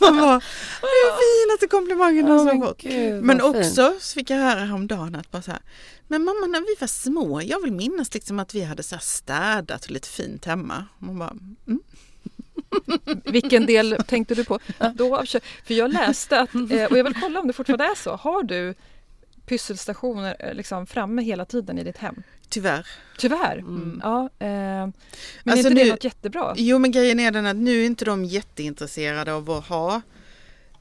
Man 0.00 0.16
bara, 0.16 0.40
det 0.80 0.86
är 0.86 1.46
finaste 1.46 1.66
komplimangen 1.70 2.26
Ja, 2.26 2.32
har 2.32 2.66
fått. 2.66 2.84
Men 3.22 3.40
fint. 3.40 3.42
också 3.42 3.94
så 4.00 4.14
fick 4.14 4.30
jag 4.30 4.36
höra 4.38 4.60
häromdagen 4.60 5.14
att 5.14 5.30
bara 5.30 5.42
så 5.42 5.50
här, 5.50 5.60
men 6.08 6.24
mamma 6.24 6.46
när 6.46 6.60
vi 6.60 6.76
var 6.80 6.88
små, 6.88 7.42
jag 7.42 7.62
vill 7.62 7.72
minnas 7.72 8.14
liksom 8.14 8.38
att 8.38 8.54
vi 8.54 8.62
hade 8.64 8.82
så 8.82 8.94
här 8.94 9.02
städat 9.02 9.84
och 9.84 9.90
lite 9.90 10.08
fint 10.08 10.44
hemma. 10.44 10.84
Man 10.98 11.18
bara, 11.18 11.30
mm. 11.66 11.80
Vilken 13.24 13.66
del 13.66 13.96
tänkte 14.06 14.34
du 14.34 14.44
på? 14.44 14.58
Då, 14.94 15.24
för 15.64 15.74
jag 15.74 15.92
läste 15.92 16.40
att, 16.40 16.54
eh, 16.54 16.84
och 16.90 16.98
jag 16.98 17.04
vill 17.04 17.14
kolla 17.20 17.40
om 17.40 17.46
det 17.46 17.52
fortfarande 17.52 17.84
är 17.84 17.94
så. 17.94 18.16
Har 18.16 18.42
du 18.42 18.74
pysselstationer 19.46 20.36
eh, 20.38 20.54
liksom 20.54 20.86
framme 20.86 21.22
hela 21.22 21.44
tiden 21.44 21.78
i 21.78 21.84
ditt 21.84 21.96
hem? 21.98 22.22
Tyvärr. 22.48 22.86
Tyvärr. 23.18 23.58
Mm. 23.58 24.00
Ja, 24.02 24.20
eh, 24.38 24.46
men 24.48 24.92
Alltså 25.44 25.52
är 25.52 25.56
inte 25.56 25.68
det 25.68 25.84
nu- 25.84 25.90
något 25.90 26.04
jättebra? 26.04 26.54
Jo 26.56 26.78
men 26.78 26.90
grejen 26.92 27.20
är 27.20 27.30
den 27.30 27.46
att 27.46 27.56
nu 27.56 27.82
är 27.82 27.86
inte 27.86 28.04
de 28.04 28.24
jätteintresserade 28.24 29.32
av 29.34 29.50
att 29.50 29.66
ha 29.66 30.00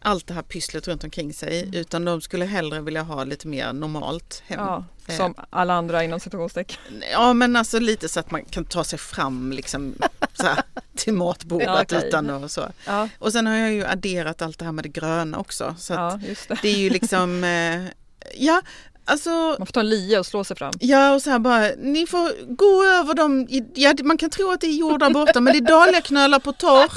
allt 0.02 0.28
det 0.28 0.34
här 0.34 0.42
pysslet 0.42 0.88
runt 0.88 1.04
omkring 1.04 1.34
sig 1.34 1.70
utan 1.74 2.06
de 2.06 2.22
skulle 2.22 2.46
hellre 2.46 2.82
vilja 2.82 3.04
ha 3.04 3.24
lite 3.24 3.48
mer 3.48 3.74
normalt 3.74 4.44
hem. 4.48 4.60
Ja, 4.60 4.86
Eh, 5.08 5.18
som 5.18 5.36
alla 5.50 5.74
andra 5.74 6.04
inom 6.04 6.20
situationstecken. 6.20 6.78
Ja 7.12 7.34
men 7.34 7.56
alltså 7.56 7.80
lite 7.80 8.10
så 8.10 8.20
att 8.20 8.32
man 8.32 8.46
kan 8.46 8.66
ta 8.66 8.84
sig 8.84 9.00
fram 9.00 9.52
liksom 9.52 9.96
så 10.34 10.44
här, 10.46 10.64
till 10.96 11.14
matbordet 11.14 11.68
Ja, 11.68 11.82
okej. 11.82 12.08
utan 12.08 12.30
och 12.30 12.52
så. 12.52 12.72
Ja, 12.86 13.10
Och 13.20 13.32
sen 13.32 13.48
har 13.48 13.56
jag 13.56 13.74
ju 13.74 13.86
adderat 13.86 14.42
allt 14.42 14.60
det 14.60 14.66
här 14.66 14.72
med 14.72 14.86
det 14.86 14.90
gröna 14.90 15.38
också. 15.38 15.76
Så 15.80 15.94
ja, 15.94 16.20
det. 16.48 16.58
det 16.62 16.70
är 16.70 16.78
ju 16.78 16.90
liksom, 16.90 17.44
eh, 17.44 17.82
ja 18.36 18.62
alltså 19.12 19.30
Man 19.30 19.66
får 19.68 19.74
ta 19.74 19.80
en 19.80 19.90
lia 19.90 20.20
och 20.20 20.26
slå 20.26 20.44
sig 20.44 20.58
fram. 20.58 20.74
Ja 20.80 21.14
och 21.14 21.22
så 21.22 21.30
här 21.30 21.40
bara, 21.40 21.68
ni 21.78 22.08
får 22.08 22.56
gå 22.56 22.84
över 23.00 23.14
dem, 23.14 23.48
ja, 23.74 23.94
man 24.04 24.18
kan 24.18 24.30
tro 24.30 24.52
att 24.52 24.62
det 24.62 24.68
är 24.68 24.72
jord 24.72 25.00
där 25.00 25.10
borta 25.10 25.42
men 25.42 25.54
det 25.54 25.60
är 25.60 25.62
dahliaknölar 25.68 26.40
på 26.40 26.52
tork. 26.54 26.92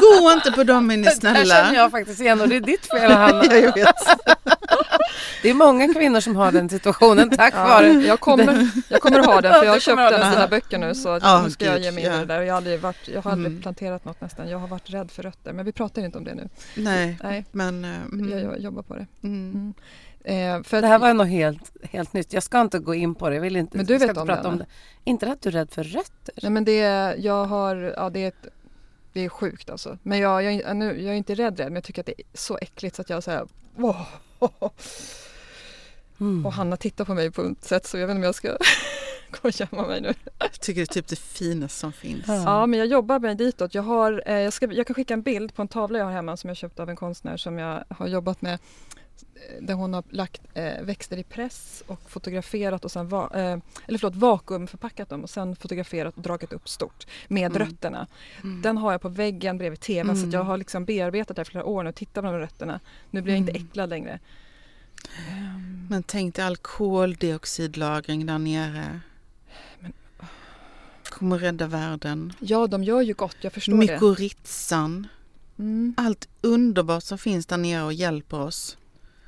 Gå 0.00 0.32
inte 0.32 0.52
på 0.52 0.64
dem 0.64 0.90
är 0.90 0.96
ni 0.96 1.02
Det 1.02 1.08
här 1.08 1.16
känner 1.20 1.44
snälla. 1.44 1.74
jag 1.74 1.90
faktiskt 1.90 2.20
igen 2.20 2.40
och 2.40 2.48
det 2.48 2.56
är 2.56 2.60
ditt 2.60 2.86
fel 2.90 3.10
Hanna. 3.12 3.44
Ja, 3.48 3.54
jag 3.56 3.74
vet. 3.74 3.94
Det 5.42 5.50
är 5.50 5.54
många 5.54 5.94
kvinnor 5.94 6.20
som 6.20 6.36
har 6.36 6.52
den 6.52 6.68
situationen 6.68 7.30
tack 7.30 7.54
Ja, 7.56 7.64
vare 7.64 7.86
jag, 7.92 8.20
kommer, 8.20 8.68
jag 8.88 9.00
kommer 9.00 9.18
ha 9.18 9.40
den 9.40 9.52
för 9.54 9.64
jag 9.64 9.72
har 9.72 9.80
köpt 9.80 9.96
den 10.10 10.22
av 10.22 10.30
dina 10.30 10.48
böcker 10.48 10.78
nu 10.78 10.94
så 10.94 11.18
Ja, 11.22 11.42
nu 11.44 11.50
ska 11.50 11.64
jag 11.64 11.78
ge 11.80 11.90
mig 11.92 12.04
in 12.06 12.12
i 12.12 12.16
det 12.18 12.24
där. 12.24 12.40
Jag 12.42 12.52
har 12.52 12.56
aldrig, 12.56 12.80
varit, 12.80 13.08
jag 13.14 13.22
har 13.22 13.30
aldrig 13.32 13.50
Mm. 13.52 13.62
planterat 13.62 14.04
något 14.04 14.20
nästan. 14.20 14.48
Jag 14.48 14.58
har 14.58 14.68
varit 14.68 14.90
rädd 14.90 15.10
för 15.10 15.22
rötter 15.22 15.52
men 15.52 15.64
vi 15.64 15.72
pratar 15.72 16.02
inte 16.04 16.18
om 16.18 16.24
det 16.24 16.34
nu. 16.34 16.48
Nej 16.74 17.18
Nej, 17.22 17.44
men 17.52 17.84
eh, 17.84 17.90
mm, 18.12 18.30
jag, 18.30 18.40
jag 18.40 18.58
jobbar 18.60 18.82
på 18.82 18.94
det. 18.94 19.06
mm. 19.22 19.74
Eh, 20.24 20.62
för 20.62 20.82
Det 20.82 20.88
här 20.88 20.98
var 20.98 21.14
nog 21.14 21.26
helt, 21.26 21.72
helt 21.82 22.12
nytt. 22.12 22.32
Jag 22.32 22.42
ska 22.42 22.60
inte 22.60 22.78
gå 22.78 22.94
in 22.94 23.14
på 23.14 23.28
det. 23.28 23.34
Jag 23.34 23.42
vill 23.42 23.56
inte, 23.56 23.76
Men 23.76 23.86
du 23.86 23.98
vet 23.98 24.16
om 24.16 24.26
prata 24.26 24.42
det, 24.42 24.48
om 24.48 24.58
det. 24.58 24.66
Inte 25.04 25.26
att 25.32 25.42
du 25.42 25.48
är 25.48 25.52
rädd 25.52 25.70
för 25.70 25.84
rötter. 25.84 26.34
Nej 26.42 26.50
men 26.52 26.64
det, 26.64 26.74
jag 27.18 27.44
har, 27.44 27.76
ja 27.96 28.10
det 28.10 28.20
är, 28.24 28.28
ett, 28.28 28.46
det 29.12 29.20
är 29.24 29.28
sjukt 29.28 29.70
alltså. 29.70 29.98
Men 30.02 30.18
jag, 30.18 30.42
jag, 30.42 30.52
är- 30.54 30.74
nu, 30.74 31.02
jag 31.02 31.12
är 31.14 31.18
inte 31.18 31.34
rädd 31.34 31.60
rädd 31.60 31.66
men 31.66 31.74
jag 31.74 31.84
tycker 31.84 32.02
att 32.02 32.06
det 32.06 32.20
är 32.20 32.24
så 32.34 32.58
äckligt 32.58 32.96
så 32.96 33.02
att 33.02 33.10
jag 33.10 33.22
säger 33.22 33.46
wow. 33.76 33.96
Mm. 36.20 36.46
Och 36.46 36.52
Hanna 36.52 36.76
tittar 36.76 37.04
på 37.04 37.14
mig 37.14 37.30
på 37.30 37.42
ett 37.42 37.64
sätt 37.64 37.86
så 37.86 37.98
jag 37.98 38.06
vet 38.06 38.10
inte 38.14 38.18
om 38.20 38.24
jag 38.24 38.34
ska 38.34 38.56
gå 39.30 39.38
och 39.48 39.60
gömma 39.60 39.86
mig 39.86 40.00
nu. 40.00 40.14
Jag 40.38 40.52
tycker 40.52 40.80
det 40.80 40.90
är 40.90 40.94
typ 40.94 41.06
det 41.08 41.18
finaste 41.18 41.78
som 41.78 41.92
finns. 41.92 42.24
Ja. 42.28 42.34
Ja 42.44 42.66
men 42.66 42.78
jag 42.78 42.88
jobbar 42.88 43.18
mig 43.18 43.34
ditåt. 43.34 43.74
Jag, 43.74 43.82
har, 43.82 44.22
eh, 44.26 44.38
jag, 44.38 44.52
ska, 44.52 44.72
jag 44.72 44.86
kan 44.86 44.94
skicka 44.94 45.14
en 45.14 45.22
bild 45.22 45.54
på 45.54 45.62
en 45.62 45.68
tavla 45.68 45.98
jag 45.98 46.06
har 46.06 46.12
hemma 46.12 46.36
som 46.36 46.48
jag 46.48 46.56
köpt 46.56 46.80
av 46.80 46.90
en 46.90 46.96
konstnär 46.96 47.36
som 47.36 47.58
jag 47.58 47.84
har 47.88 48.06
jobbat 48.06 48.42
med. 48.42 48.52
eh, 48.54 48.58
Där 49.62 49.74
hon 49.74 49.94
har 49.94 50.04
lagt 50.10 50.42
eh, 50.54 50.82
växter 50.82 51.16
i 51.16 51.24
press 51.24 51.82
och 51.86 52.10
fotograferat 52.10 52.84
och 52.84 52.90
sen 52.90 53.08
va, 53.08 53.30
eh, 53.34 53.58
eller 53.86 53.98
förlåt, 53.98 54.16
vakuumförpackat 54.16 55.08
dem 55.08 55.22
och 55.22 55.30
sen 55.30 55.56
fotograferat 55.56 56.16
och 56.16 56.22
dragit 56.22 56.52
upp 56.52 56.68
stort 56.68 57.06
med 57.28 57.56
Mm. 57.56 57.58
rötterna. 57.68 58.06
Mm. 58.42 58.62
Den 58.62 58.76
har 58.78 58.92
jag 58.92 59.00
på 59.00 59.08
väggen 59.08 59.58
bredvid 59.58 59.80
tvn 59.80 60.06
så 60.16 60.18
Mm. 60.18 60.28
att 60.28 60.32
jag 60.32 60.42
har 60.44 60.56
liksom 60.56 60.84
bearbetat 60.84 61.36
det 61.36 61.40
här 61.40 61.44
flera 61.44 61.64
år 61.64 61.82
nu 61.82 61.88
och 61.88 61.94
tittat 61.94 62.24
på 62.24 62.30
de 62.30 62.38
rötterna. 62.38 62.80
Nu 63.10 63.22
blir 63.22 63.34
jag 63.34 63.38
inte 63.38 63.52
Mm. 63.52 63.64
äcklad 63.66 63.88
längre. 63.90 64.18
Men 65.90 66.02
tänk 66.02 66.34
dig 66.34 66.44
all 66.44 66.56
koldioxidlagring 66.56 68.26
där 68.26 68.38
nere. 68.38 69.00
Men- 71.20 71.30
Kommer 71.30 71.38
rädda 71.38 71.66
världen. 71.66 72.32
Ja, 72.40 72.66
de 72.66 72.84
gör 72.84 73.00
ju 73.00 73.14
gott, 73.14 73.36
jag 73.40 73.52
förstår 73.52 73.72
det. 73.72 73.78
Mykorrhizan. 73.78 75.06
Mm. 75.58 75.94
Allt 75.96 76.28
underbart 76.40 77.02
som 77.02 77.18
finns 77.18 77.46
där 77.46 77.56
nere 77.56 77.82
och 77.82 77.92
hjälper 77.92 78.40
oss. 78.40 78.76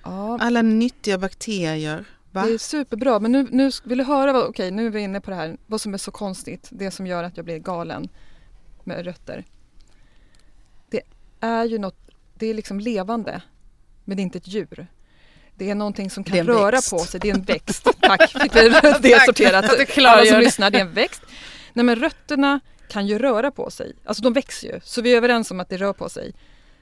Ja, 0.02 0.38
Alla 0.40 0.62
nyttiga 0.62 1.18
bakterier. 1.18 2.04
Va? 2.32 2.46
Det 2.46 2.52
är 2.52 2.58
superbra, 2.58 3.20
men 3.20 3.32
nu, 3.32 3.46
nu 3.50 3.70
vill 3.84 3.98
du 3.98 4.04
höra, 4.04 4.32
vad, 4.32 4.46
okej 4.46 4.70
nu 4.70 4.86
är 4.86 4.90
vi 4.90 5.00
inne 5.00 5.20
på 5.20 5.30
det 5.30 5.36
här, 5.36 5.56
vad 5.66 5.80
som 5.80 5.94
är 5.94 5.98
så 5.98 6.10
konstigt, 6.10 6.68
det 6.70 6.90
som 6.90 7.06
gör 7.06 7.24
att 7.24 7.36
jag 7.36 7.44
blir 7.44 7.58
galen 7.58 8.08
med 8.84 9.04
rötter. 9.04 9.44
Det 10.90 11.00
är 11.40 11.64
ju 11.64 11.78
något, 11.78 12.10
det 12.34 12.46
är 12.46 12.54
liksom 12.54 12.80
levande, 12.80 13.42
men 14.04 14.16
det 14.16 14.20
är 14.20 14.24
inte 14.24 14.38
ett 14.38 14.48
djur. 14.48 14.86
Det 15.54 15.70
är 15.70 15.74
någonting 15.74 16.10
som 16.10 16.24
kan 16.24 16.46
röra 16.46 16.70
växt. 16.70 16.90
på 16.90 16.98
sig, 16.98 17.20
det 17.20 17.30
är 17.30 17.34
en 17.34 17.42
växt. 17.42 17.88
Tack, 18.00 18.30
fick 18.30 18.56
vi 18.56 18.68
det 19.00 19.20
sorterat. 19.26 19.64
att 19.64 19.94
du 19.96 20.06
Alla 20.06 20.24
som 20.26 20.40
lyssnar, 20.40 20.70
det 20.70 20.78
är 20.78 20.82
en 20.84 20.92
växt. 20.94 21.22
Nej 21.72 21.84
men 21.84 21.96
rötterna 21.96 22.60
kan 22.88 23.06
ju 23.06 23.18
röra 23.18 23.50
på 23.50 23.70
sig, 23.70 23.92
alltså 24.04 24.22
de 24.22 24.32
växer 24.32 24.68
ju, 24.68 24.80
så 24.84 25.02
vi 25.02 25.12
är 25.12 25.16
överens 25.16 25.50
om 25.50 25.60
att 25.60 25.68
det 25.68 25.76
rör 25.76 25.92
på 25.92 26.08
sig. 26.08 26.32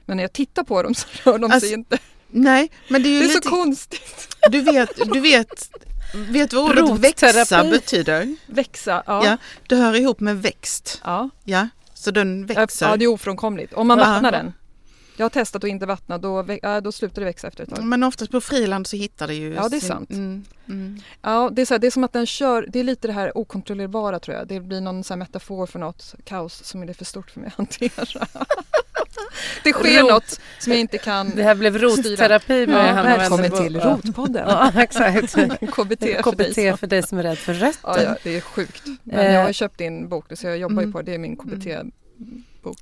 Men 0.05 0.17
när 0.17 0.23
jag 0.23 0.33
tittar 0.33 0.63
på 0.63 0.83
dem 0.83 0.95
så 0.95 1.07
rör 1.31 1.37
de 1.37 1.51
Alltså, 1.51 1.59
sig 1.59 1.73
inte. 1.73 1.97
Nej, 2.27 2.71
men 2.87 3.03
det 3.03 3.09
är 3.09 3.11
ju 3.13 3.19
Det 3.19 3.25
är 3.25 3.27
lite... 3.27 3.41
så 3.43 3.49
konstigt. 3.49 4.35
Du 4.51 4.61
vet, 4.61 4.89
du 5.13 5.19
vet, 5.19 5.69
vet 6.13 6.53
vad 6.53 6.79
ordet 6.79 6.99
växa 6.99 7.63
betyder? 7.63 8.35
Växa, 8.47 9.03
ja. 9.07 9.25
Ja. 9.25 9.37
Det 9.67 9.75
hör 9.75 9.93
ihop 9.95 10.19
med 10.19 10.41
växt. 10.41 11.01
ja. 11.03 11.29
Ja, 11.43 11.67
så 11.93 12.11
den 12.11 12.47
Ja, 12.49 12.55
växer. 12.55 12.89
Ja, 12.89 12.97
det 12.97 13.05
är 13.05 13.07
ofrånkomligt. 13.09 13.73
Om 13.73 13.87
man 13.87 13.99
Ja. 13.99 14.05
vattnar 14.05 14.31
den. 14.31 14.53
Jag 15.19 15.23
har 15.25 15.29
testat 15.29 15.63
att 15.63 15.69
inte 15.69 15.85
vattna, 15.85 16.17
då, 16.17 16.45
ja, 16.61 16.81
då 16.81 16.91
slutar 16.91 17.21
det 17.21 17.25
växa 17.25 17.47
efter 17.47 17.63
ett 17.63 17.69
tag. 17.75 17.83
Men 17.85 18.03
oftast 18.03 18.31
på 18.31 18.41
friland 18.41 18.87
så 18.87 18.95
hittar 18.95 19.27
det 19.27 19.33
ju 19.33 19.53
Ja, 19.53 19.69
det 19.69 19.75
är 19.77 19.81
sant. 19.81 20.09
Mm, 20.11 20.45
mm. 20.69 20.99
Ja, 21.21 21.49
det, 21.53 21.61
är 21.61 21.65
så 21.65 21.73
här, 21.73 21.79
det 21.79 21.87
är 21.87 21.91
som 21.91 22.03
att 22.03 22.13
den 22.13 22.25
kör, 22.25 22.65
det 22.69 22.79
är 22.79 22.83
lite 22.83 23.07
det 23.07 23.13
här 23.13 23.37
okontrollerbara 23.37 24.19
tror 24.19 24.37
jag. 24.37 24.47
Det 24.47 24.59
blir 24.59 24.81
någon 24.81 25.03
så 25.03 25.13
här 25.13 25.17
metafor 25.19 25.65
för 25.65 25.79
något 25.79 26.15
kaos 26.23 26.63
som 26.63 26.83
är 26.83 26.93
för 26.93 27.05
stort 27.05 27.31
för 27.31 27.39
mig 27.39 27.47
att 27.47 27.53
hantera. 27.53 28.05
det 29.63 29.73
sker 29.73 30.01
Rot. 30.01 30.11
något 30.11 30.39
som 30.59 30.71
jag 30.71 30.79
inte 30.79 30.97
kan 30.97 31.29
Det 31.35 31.43
här 31.43 31.55
blev 31.55 31.77
rotterapi 31.77 32.67
med 32.67 32.75
Ja, 32.89 32.93
Hanna 32.93 33.17
välkommen 33.17 33.51
till 33.51 33.75
Ja. 33.75 33.99
Rotpodden. 34.05 34.45
Ja, 34.49 34.71
exakt. 34.75 35.31
KBT, 35.71 35.75
för 35.75 35.95
dig 35.95 36.21
KBT 36.23 36.79
för 36.79 36.87
dig 36.87 37.03
som 37.03 37.17
är 37.17 37.23
rädd 37.23 37.37
för 37.37 37.53
Ja, 37.53 37.67
rötter. 37.67 38.03
ja, 38.03 38.15
det 38.23 38.37
är 38.37 38.41
sjukt. 38.41 38.83
Men 39.03 39.19
Eh. 39.19 39.33
jag 39.33 39.41
har 39.41 39.47
ju 39.47 39.53
köpt 39.53 39.77
din 39.77 40.09
bok 40.09 40.25
så 40.35 40.47
jag 40.47 40.57
jobbar 40.57 40.75
ju 40.81 40.83
Mm. 40.83 40.93
på 40.93 41.01
det. 41.01 41.05
Det 41.05 41.13
är 41.15 41.19
min 41.19 41.35
KBT. 41.37 41.67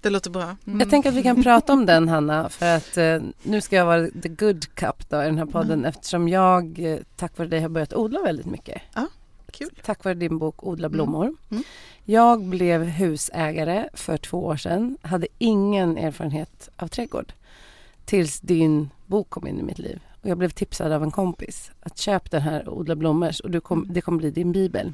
Det 0.02 0.10
låter 0.10 0.30
bra. 0.30 0.56
Mm. 0.68 0.80
Jag 0.80 0.90
tänker 0.90 1.10
att 1.10 1.16
vi 1.16 1.24
kan 1.24 1.44
prata 1.44 1.74
om 1.74 1.86
den 1.86 2.08
Hanna 2.08 2.50
för 2.50 2.76
att 2.76 2.98
eh, 2.98 3.20
nu 3.44 3.62
ska 3.62 3.76
jag 3.76 3.86
vara 3.86 4.08
the 4.22 4.30
good 4.30 4.76
cup 4.76 5.10
då, 5.10 5.22
i 5.24 5.26
den 5.26 5.38
här 5.38 5.46
podden 5.46 5.86
eftersom 5.86 6.30
jag 6.30 6.80
eh, 6.80 7.00
tack 7.16 7.38
vare 7.38 7.48
dig 7.48 7.62
har 7.62 7.70
börjat 7.70 7.94
odla 7.94 8.22
väldigt 8.22 8.46
mycket. 8.46 8.82
Kul. 9.52 9.80
Tack 9.84 10.04
vare 10.04 10.14
din 10.14 10.38
bok 10.38 10.64
Odla 10.64 10.90
blommor. 10.90 11.36
Mm. 11.52 11.64
Jag 12.04 12.44
blev 12.44 12.84
husägare 12.84 13.90
för 13.94 14.18
två 14.18 14.46
år 14.46 14.56
sedan. 14.56 14.98
Hade 15.02 15.28
ingen 15.38 15.98
erfarenhet 15.98 16.70
av 16.76 16.88
trädgård. 16.88 17.34
Tills 18.06 18.40
din 18.40 18.90
bok 19.06 19.30
kom 19.30 19.48
in 19.48 19.60
i 19.60 19.64
mitt 19.64 19.80
liv. 19.80 20.00
Och 20.22 20.30
jag 20.30 20.38
blev 20.38 20.50
tipsad 20.50 20.92
av 20.92 21.04
en 21.04 21.12
kompis 21.12 21.72
att 21.80 21.98
köp 21.98 22.32
den 22.32 22.42
här 22.42 22.70
Odla 22.70 22.96
blommor 22.96 23.32
och 23.44 23.52
du 23.52 23.62
kom, 23.62 23.88
det 23.90 24.02
kommer 24.02 24.18
bli 24.18 24.32
din 24.32 24.52
bibel. 24.52 24.94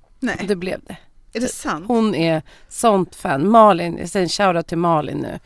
Och 0.00 0.12
Nej, 0.20 0.44
det 0.48 0.56
blev 0.56 0.80
det. 0.84 0.96
Är 1.32 1.40
det 1.40 1.48
sant? 1.48 1.84
Hon 1.88 2.14
är 2.14 2.42
sånt 2.68 3.14
fan. 3.16 3.48
Malin, 3.50 3.98
jag 3.98 4.08
säger 4.08 4.24
en 4.26 4.28
shoutout 4.28 4.66
till 4.66 4.78
Malin 4.78 5.18
nu. 5.18 5.38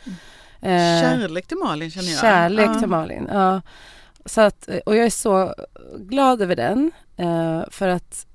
Eh, 0.61 1.03
Kärlek 1.03 1.47
till 1.47 1.57
Malin 1.57 1.91
känner 1.91 2.09
jag. 2.11 2.21
Kärlek 2.21 2.69
Ja. 2.69 2.79
till 2.79 2.89
Malin. 2.89 3.29
Ja. 3.33 3.61
Så 4.25 4.41
att, 4.41 4.69
och 4.87 4.97
jag 4.97 5.07
är 5.07 5.11
så 5.11 5.55
glad 5.99 6.43
över 6.43 6.57
den. 6.57 6.93
Eh, 7.17 7.63
för 7.71 7.89
att 7.89 8.27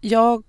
jag 0.00 0.44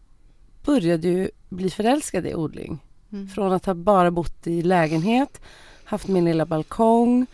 började 0.66 1.08
ju 1.08 1.30
bli 1.50 1.70
förälskad 1.70 2.26
i 2.28 2.36
odling. 2.36 2.80
Mm. 3.12 3.28
Från 3.30 3.52
att 3.52 3.66
ha 3.66 3.74
bara 3.74 4.12
bott 4.12 4.48
i 4.48 4.62
lägenhet 4.62 5.42
haft 5.86 6.08
min 6.08 6.26
lilla 6.26 6.46
balkong. 6.46 7.26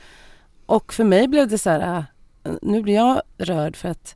Och 0.65 0.93
för 0.93 1.03
mig 1.03 1.27
blev 1.27 1.47
det 1.47 1.57
så 1.57 1.69
här, 1.69 2.05
nu 2.61 2.81
blir 2.81 2.93
jag 2.95 3.21
rörd 3.37 3.75
för 3.75 3.89
att 3.89 4.15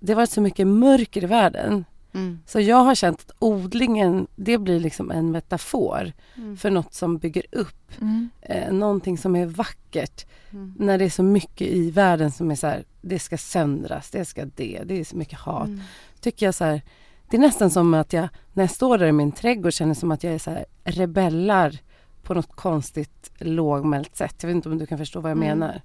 det 0.00 0.12
har 0.12 0.16
varit 0.16 0.30
så 0.30 0.40
mycket 0.40 0.66
mörker 0.66 1.22
i 1.22 1.26
världen. 1.26 1.84
Mm. 2.14 2.40
Så 2.46 2.60
jag 2.60 2.76
har 2.76 2.94
känt 2.94 3.20
att 3.20 3.36
odlingen, 3.38 4.26
det 4.36 4.58
blir 4.58 4.80
liksom 4.80 5.10
en 5.10 5.30
metafor 5.30 6.12
Mm. 6.36 6.56
för 6.56 6.70
något 6.70 6.94
som 6.94 7.18
bygger 7.18 7.42
upp. 7.52 7.92
Mm. 8.00 8.30
Eh, 8.42 8.72
någonting 8.72 9.18
som 9.18 9.36
är 9.36 9.46
vackert. 9.46 10.26
Mm. 10.50 10.74
När 10.78 10.98
det 10.98 11.04
är 11.04 11.10
så 11.10 11.22
mycket 11.22 11.66
i 11.68 11.90
världen 11.90 12.30
som 12.32 12.50
är 12.50 12.54
så 12.54 12.66
här, 12.66 12.84
det 13.00 13.18
ska 13.18 13.38
söndras, 13.38 14.10
det 14.10 14.24
ska 14.24 14.44
det, 14.44 14.82
det 14.84 15.00
är 15.00 15.04
så 15.04 15.16
mycket 15.16 15.38
hat. 15.38 15.66
Mm. 15.66 15.80
Tycker 16.20 16.46
jag 16.46 16.54
så 16.54 16.64
här, 16.64 16.82
det 17.30 17.36
är 17.36 17.40
nästan 17.40 17.70
som 17.70 17.94
att 17.94 18.12
jag, 18.12 18.28
när 18.52 18.62
jag 18.62 18.70
står 18.70 18.98
där 18.98 19.06
i 19.06 19.12
min 19.12 19.32
trädgård, 19.32 19.72
känner 19.72 19.94
som 19.94 20.10
att 20.10 20.24
jag 20.24 20.34
är 20.34 20.38
så 20.38 20.50
här, 20.50 20.64
rebellar 20.84 21.78
på 22.22 22.34
något 22.34 22.52
konstigt 22.56 23.30
lågmält 23.38 24.16
sätt. 24.16 24.34
Jag 24.40 24.48
vet 24.48 24.54
inte 24.54 24.68
om 24.68 24.78
du 24.78 24.86
kan 24.86 24.98
förstå 24.98 25.20
vad 25.20 25.30
jag 25.30 25.38
Mm. 25.38 25.58
menar. 25.58 25.82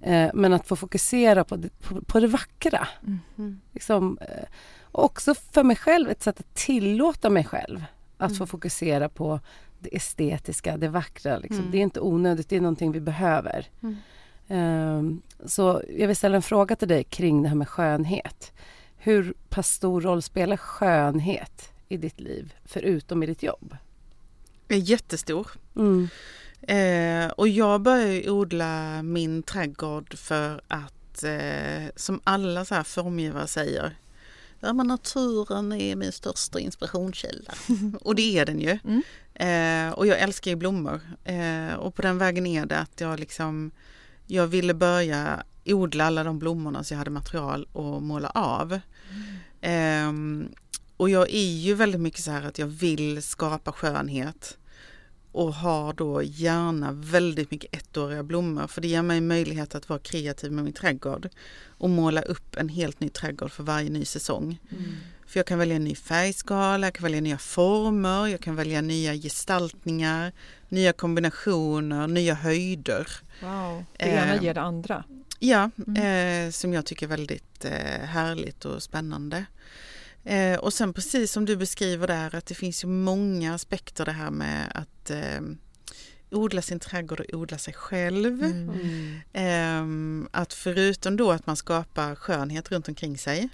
Eh, 0.00 0.30
men 0.34 0.52
att 0.52 0.66
få 0.68 0.76
fokusera 0.76 1.44
på 1.44 1.56
det, 1.56 1.68
på, 1.80 2.00
på 2.04 2.20
det 2.20 2.26
vackra. 2.26 2.88
Mm. 3.36 3.60
Liksom, 3.72 4.18
eh, 4.20 4.44
och 4.94 5.04
också 5.04 5.34
för 5.34 5.62
mig 5.62 5.76
själv, 5.76 6.10
ett 6.10 6.22
sätt 6.22 6.40
att 6.40 6.54
tillåta 6.54 7.30
mig 7.30 7.44
själv 7.44 7.84
att 8.18 8.30
Mm. 8.30 8.38
få 8.38 8.46
fokusera 8.46 9.08
på 9.08 9.40
det 9.80 9.96
estetiska, 9.96 10.76
det 10.76 10.88
vackra. 10.88 11.38
Liksom. 11.38 11.58
Mm. 11.58 11.70
Det 11.70 11.78
är 11.78 11.82
inte 11.82 12.00
onödigt, 12.00 12.48
det 12.48 12.56
är 12.56 12.60
någonting 12.60 12.92
vi 12.92 13.00
behöver. 13.00 13.66
Mm. 13.82 13.96
Ehm, 14.48 15.22
så 15.46 15.82
jag 15.98 16.06
vill 16.06 16.16
ställa 16.16 16.36
en 16.36 16.42
fråga 16.42 16.76
till 16.76 16.88
dig 16.88 17.04
kring 17.04 17.42
det 17.42 17.48
här 17.48 17.56
med 17.56 17.68
skönhet. 17.68 18.52
Hur 18.96 19.34
pass 19.48 19.68
stor 19.72 20.00
roll 20.00 20.22
spelar 20.22 20.56
skönhet 20.56 21.72
i 21.88 21.96
ditt 21.96 22.20
liv, 22.20 22.54
förutom 22.64 23.22
i 23.22 23.26
ditt 23.26 23.42
jobb? 23.42 23.76
är 24.68 24.76
jättestor. 24.76 25.46
Mm. 25.76 26.08
Eh, 26.62 27.30
och 27.32 27.48
jag 27.48 27.80
började 27.80 28.30
odla 28.30 29.02
min 29.02 29.42
trädgård 29.42 30.14
för 30.18 30.60
att, 30.68 31.22
eh, 31.24 31.86
som 31.96 32.20
alla 32.24 32.64
så 32.64 32.74
här 32.74 32.82
formgivare 32.82 33.46
säger, 33.46 33.96
ja 34.64 34.72
men 34.72 34.86
naturen 34.86 35.72
är 35.72 35.96
min 35.96 36.12
största 36.12 36.60
inspirationskälla. 36.60 37.54
och 38.00 38.14
det 38.14 38.38
är 38.38 38.46
den 38.46 38.60
ju. 38.60 38.78
Mm. 38.84 39.02
Eh, 39.34 39.92
och 39.94 40.06
jag 40.06 40.18
älskar 40.18 40.50
ju 40.50 40.56
blommor. 40.56 41.00
Eh, 41.24 41.74
och 41.74 41.94
på 41.94 42.02
den 42.02 42.18
vägen 42.18 42.46
är 42.46 42.66
det 42.66 42.78
att 42.78 43.00
jag 43.00 43.20
liksom, 43.20 43.70
jag 44.26 44.46
ville 44.46 44.74
börja 44.74 45.42
odla 45.64 46.04
alla 46.04 46.24
de 46.24 46.38
blommorna 46.38 46.84
så 46.84 46.94
jag 46.94 46.98
hade 46.98 47.10
material 47.10 47.68
att 47.74 48.02
måla 48.02 48.28
av. 48.28 48.80
Ehm, 49.60 50.48
och 50.96 51.10
jag 51.10 51.30
är 51.30 51.52
ju 51.52 51.74
väldigt 51.74 52.00
mycket 52.00 52.20
så 52.20 52.30
här 52.30 52.42
att 52.42 52.58
jag 52.58 52.66
vill 52.66 53.22
skapa 53.22 53.72
skönhet 53.72 54.58
och 55.34 55.54
har 55.54 55.92
då 55.92 56.22
gärna 56.22 56.92
väldigt 56.92 57.50
mycket 57.50 57.74
ettåriga 57.74 58.22
blommor 58.22 58.66
för 58.66 58.80
det 58.80 58.88
ger 58.88 59.02
mig 59.02 59.20
möjlighet 59.20 59.74
att 59.74 59.88
vara 59.88 59.98
kreativ 59.98 60.52
med 60.52 60.64
min 60.64 60.72
trädgård 60.72 61.28
och 61.78 61.90
måla 61.90 62.22
upp 62.22 62.56
en 62.56 62.68
helt 62.68 63.00
ny 63.00 63.08
trädgård 63.08 63.50
för 63.52 63.62
varje 63.62 63.90
ny 63.90 64.04
säsong. 64.04 64.58
För 65.26 65.38
jag 65.38 65.46
kan 65.46 65.58
välja 65.58 65.76
en 65.76 65.84
ny 65.84 65.94
färgskala, 65.94 66.86
jag 66.86 66.94
kan 66.94 67.02
välja 67.02 67.20
nya 67.20 67.38
former, 67.38 68.26
jag 68.26 68.40
kan 68.40 68.56
välja 68.56 68.80
nya 68.80 69.14
gestaltningar, 69.14 70.32
nya 70.68 70.92
kombinationer, 70.92 72.06
nya 72.06 72.34
höjder. 72.34 73.06
Wow. 73.42 73.84
Det 73.98 74.04
ena 74.04 74.34
Eh, 74.34 74.42
ger 74.42 74.54
det 74.54 74.60
andra. 74.60 75.04
Ja, 75.38 75.70
Mm. 75.86 76.46
eh, 76.46 76.50
som 76.50 76.72
jag 76.72 76.86
tycker 76.86 77.06
är 77.06 77.10
väldigt 77.10 77.64
eh, 77.64 78.06
härligt 78.06 78.64
och 78.64 78.82
spännande. 78.82 79.44
Eh, 80.24 80.58
och 80.58 80.72
sen 80.72 80.92
precis 80.92 81.32
som 81.32 81.44
du 81.44 81.56
beskriver 81.56 82.06
där 82.06 82.34
att 82.34 82.46
det 82.46 82.54
finns 82.54 82.84
ju 82.84 82.88
många 82.88 83.54
aspekter 83.54 84.04
det 84.04 84.12
här 84.12 84.30
med 84.30 84.72
att 84.74 85.10
eh, 85.10 85.40
odla 86.30 86.62
sin 86.62 86.80
trädgård 86.80 87.20
och 87.20 87.34
odla 87.34 87.58
sig 87.58 87.74
själv. 87.74 88.44
Mm. 88.44 89.20
Ehm, 89.32 90.28
att 90.32 90.52
förutom 90.52 91.16
då 91.16 91.30
att 91.30 91.46
man 91.46 91.56
skapar 91.56 92.14
skönhet 92.14 92.72
runt 92.72 92.88
omkring 92.88 93.18
sig 93.18 93.48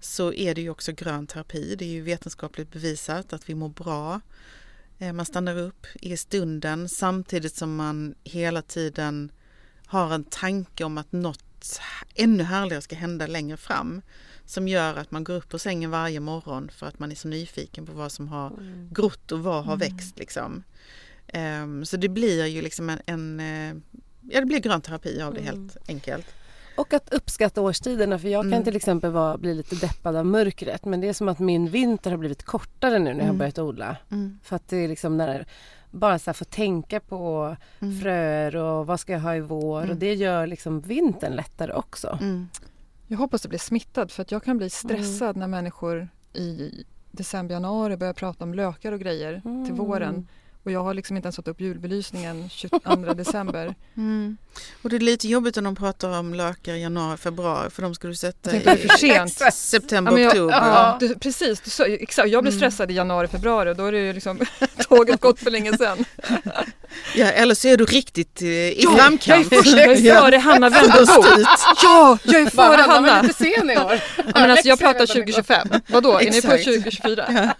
så 0.00 0.32
är 0.32 0.54
det 0.54 0.60
ju 0.60 0.70
också 0.70 0.92
grön 0.92 1.26
terapi. 1.26 1.76
Det 1.78 1.84
är 1.84 1.88
ju 1.88 2.02
vetenskapligt 2.02 2.72
bevisat 2.72 3.32
att 3.32 3.48
vi 3.48 3.54
mår 3.54 3.68
bra. 3.68 4.20
Eh, 4.98 5.12
man 5.12 5.26
stannar 5.26 5.58
upp 5.58 5.86
i 5.94 6.16
stunden 6.16 6.88
samtidigt 6.88 7.54
som 7.54 7.76
man 7.76 8.14
hela 8.24 8.62
tiden 8.62 9.32
har 9.86 10.14
en 10.14 10.24
tanke 10.24 10.84
om 10.84 10.98
att 10.98 11.12
något 11.12 11.80
ännu 12.14 12.42
härligare 12.42 12.82
ska 12.82 12.96
hända 12.96 13.26
längre 13.26 13.56
fram. 13.56 14.02
Som 14.48 14.68
gör 14.68 14.94
att 14.96 15.10
man 15.10 15.24
går 15.24 15.34
upp 15.34 15.48
på 15.48 15.58
sängen 15.58 15.90
varje 15.90 16.20
morgon 16.20 16.70
för 16.72 16.86
att 16.86 16.98
man 16.98 17.10
är 17.10 17.14
så 17.14 17.28
nyfiken 17.28 17.86
på 17.86 17.92
vad 17.92 18.12
som 18.12 18.28
har 18.28 18.46
Mm. 18.50 18.88
grott 18.92 19.32
och 19.32 19.40
vad 19.40 19.64
har 19.64 19.74
Mm. 19.74 19.78
växt 19.78 20.18
liksom. 20.18 20.62
Ehm, 21.26 21.84
så 21.84 21.96
det 21.96 22.08
blir 22.08 22.46
ju 22.46 22.62
liksom 22.62 22.90
en, 22.90 23.00
en 23.06 23.40
eh, 23.40 23.76
ja 24.30 24.40
det 24.40 24.46
blir 24.46 24.58
grön 24.58 24.80
terapi 24.80 25.22
av 25.22 25.34
det 25.34 25.40
Mm. 25.40 25.54
helt 25.54 25.76
enkelt. 25.88 26.26
Och 26.76 26.92
att 26.94 27.12
uppskatta 27.12 27.60
årstiderna 27.60 28.18
för 28.18 28.28
jag 28.28 28.42
kan 28.44 28.52
Mm. 28.52 28.64
till 28.64 28.76
exempel 28.76 29.10
vara, 29.10 29.38
bli 29.38 29.54
lite 29.54 29.74
deppad 29.74 30.16
av 30.16 30.26
mörkret 30.26 30.84
men 30.84 31.00
det 31.00 31.08
är 31.08 31.12
som 31.12 31.28
att 31.28 31.38
min 31.38 31.68
vinter 31.70 32.10
har 32.10 32.18
blivit 32.18 32.42
kortare 32.42 32.98
nu 32.98 33.04
när 33.04 33.10
jag 33.10 33.16
har 33.18 33.24
Mm. 33.24 33.38
börjat 33.38 33.58
odla. 33.58 33.96
För 34.42 34.56
att 34.56 34.68
det 34.68 34.76
är 34.76 34.88
liksom 34.88 35.16
när 35.16 35.46
bara 35.90 36.18
så 36.18 36.28
här 36.30 36.34
få 36.34 36.44
tänka 36.44 37.00
på 37.00 37.56
fröer 38.02 38.56
och 38.56 38.86
vad 38.86 39.00
ska 39.00 39.12
jag 39.12 39.20
ha 39.20 39.34
i 39.36 39.40
vår 39.40 39.90
och 39.90 39.96
det 39.96 40.14
gör 40.14 40.46
liksom 40.46 40.80
vintern 40.80 41.32
lättare 41.36 41.72
också. 41.72 42.18
Mm. 43.08 43.18
Jag 43.18 43.18
hoppas 43.18 43.44
att 43.44 43.48
bli 43.50 43.58
smittad 43.58 44.10
för 44.10 44.22
att 44.22 44.32
jag 44.32 44.42
kan 44.44 44.56
bli 44.58 44.70
stressad 44.70 45.36
när 45.36 45.46
människor 45.46 46.08
i 46.34 46.70
december, 47.10 47.54
januari 47.54 47.96
börjar 47.96 48.12
prata 48.12 48.44
om 48.44 48.54
lökar 48.54 48.92
och 48.92 49.00
grejer 49.00 49.40
till 49.40 49.50
Mm. 49.72 49.76
våren. 49.76 50.28
Och 50.64 50.72
jag 50.72 50.82
har 50.84 50.94
liksom 50.94 51.16
inte 51.16 51.26
ens 51.26 51.36
satt 51.36 51.48
upp 51.48 51.60
julbelysningen 51.60 52.48
22 52.48 52.96
december. 53.14 53.74
Mm. 53.96 54.36
Och 54.82 54.90
det 54.90 54.96
är 54.96 55.00
lite 55.00 55.28
jobbigt 55.28 55.56
om 55.56 55.64
de 55.64 55.76
pratar 55.76 56.18
om 56.18 56.34
lökar 56.34 56.74
i 56.74 56.82
januari, 56.82 57.16
februari 57.16 57.70
för 57.70 57.82
de 57.82 57.94
ska 57.94 58.08
du 58.08 58.14
sätta 58.14 58.50
är 58.52 58.76
för 58.76 58.88
sent. 58.98 59.54
September, 59.54 60.18
Ja, 60.18 60.28
oktober. 60.28 60.52
ja, 60.54 60.96
du, 61.00 61.14
precis, 61.14 61.60
du, 61.78 61.84
exakt. 61.94 62.28
Jag 62.28 62.42
blir 62.44 62.52
Mm. 62.52 62.60
stressad 62.60 62.90
i 62.90 62.94
januari, 62.94 63.28
februari 63.28 63.70
och 63.72 63.76
då 63.76 63.84
är 63.84 63.92
det 63.92 63.98
ju 64.06 64.12
liksom 64.12 64.38
tåget 64.88 65.20
gått 65.20 65.38
för 65.40 65.50
länge 65.50 65.76
sedan. 65.76 66.04
Ja, 67.14 67.26
eller 67.26 67.54
så 67.54 67.68
är 67.68 67.76
du 67.76 67.84
riktigt 67.84 68.42
eh, 68.42 68.48
i 68.48 68.80
Ja, 68.82 68.90
framkant. 68.96 69.52
Jag 69.52 69.66
är, 69.66 69.96
jag 70.06 70.16
är 70.16 70.20
före 70.20 70.36
Hanna 70.36 70.68
Wendelbo. 70.68 71.12
Ja, 71.82 72.18
jag 72.24 72.40
är 72.40 72.46
före 72.50 72.82
Hanna. 72.82 73.22
lite 73.22 73.34
sen 73.34 73.70
i 73.70 73.76
år. 73.76 74.00
Ja, 74.16 74.22
men 74.34 74.50
alltså 74.50 74.68
jag 74.68 74.78
pratar 74.78 75.06
2025. 75.06 75.68
Vadå, 75.88 76.12
är 76.20 76.30
ni 76.30 76.42
på 76.42 76.52
Exakt. 76.52 76.64
2024? 76.64 77.26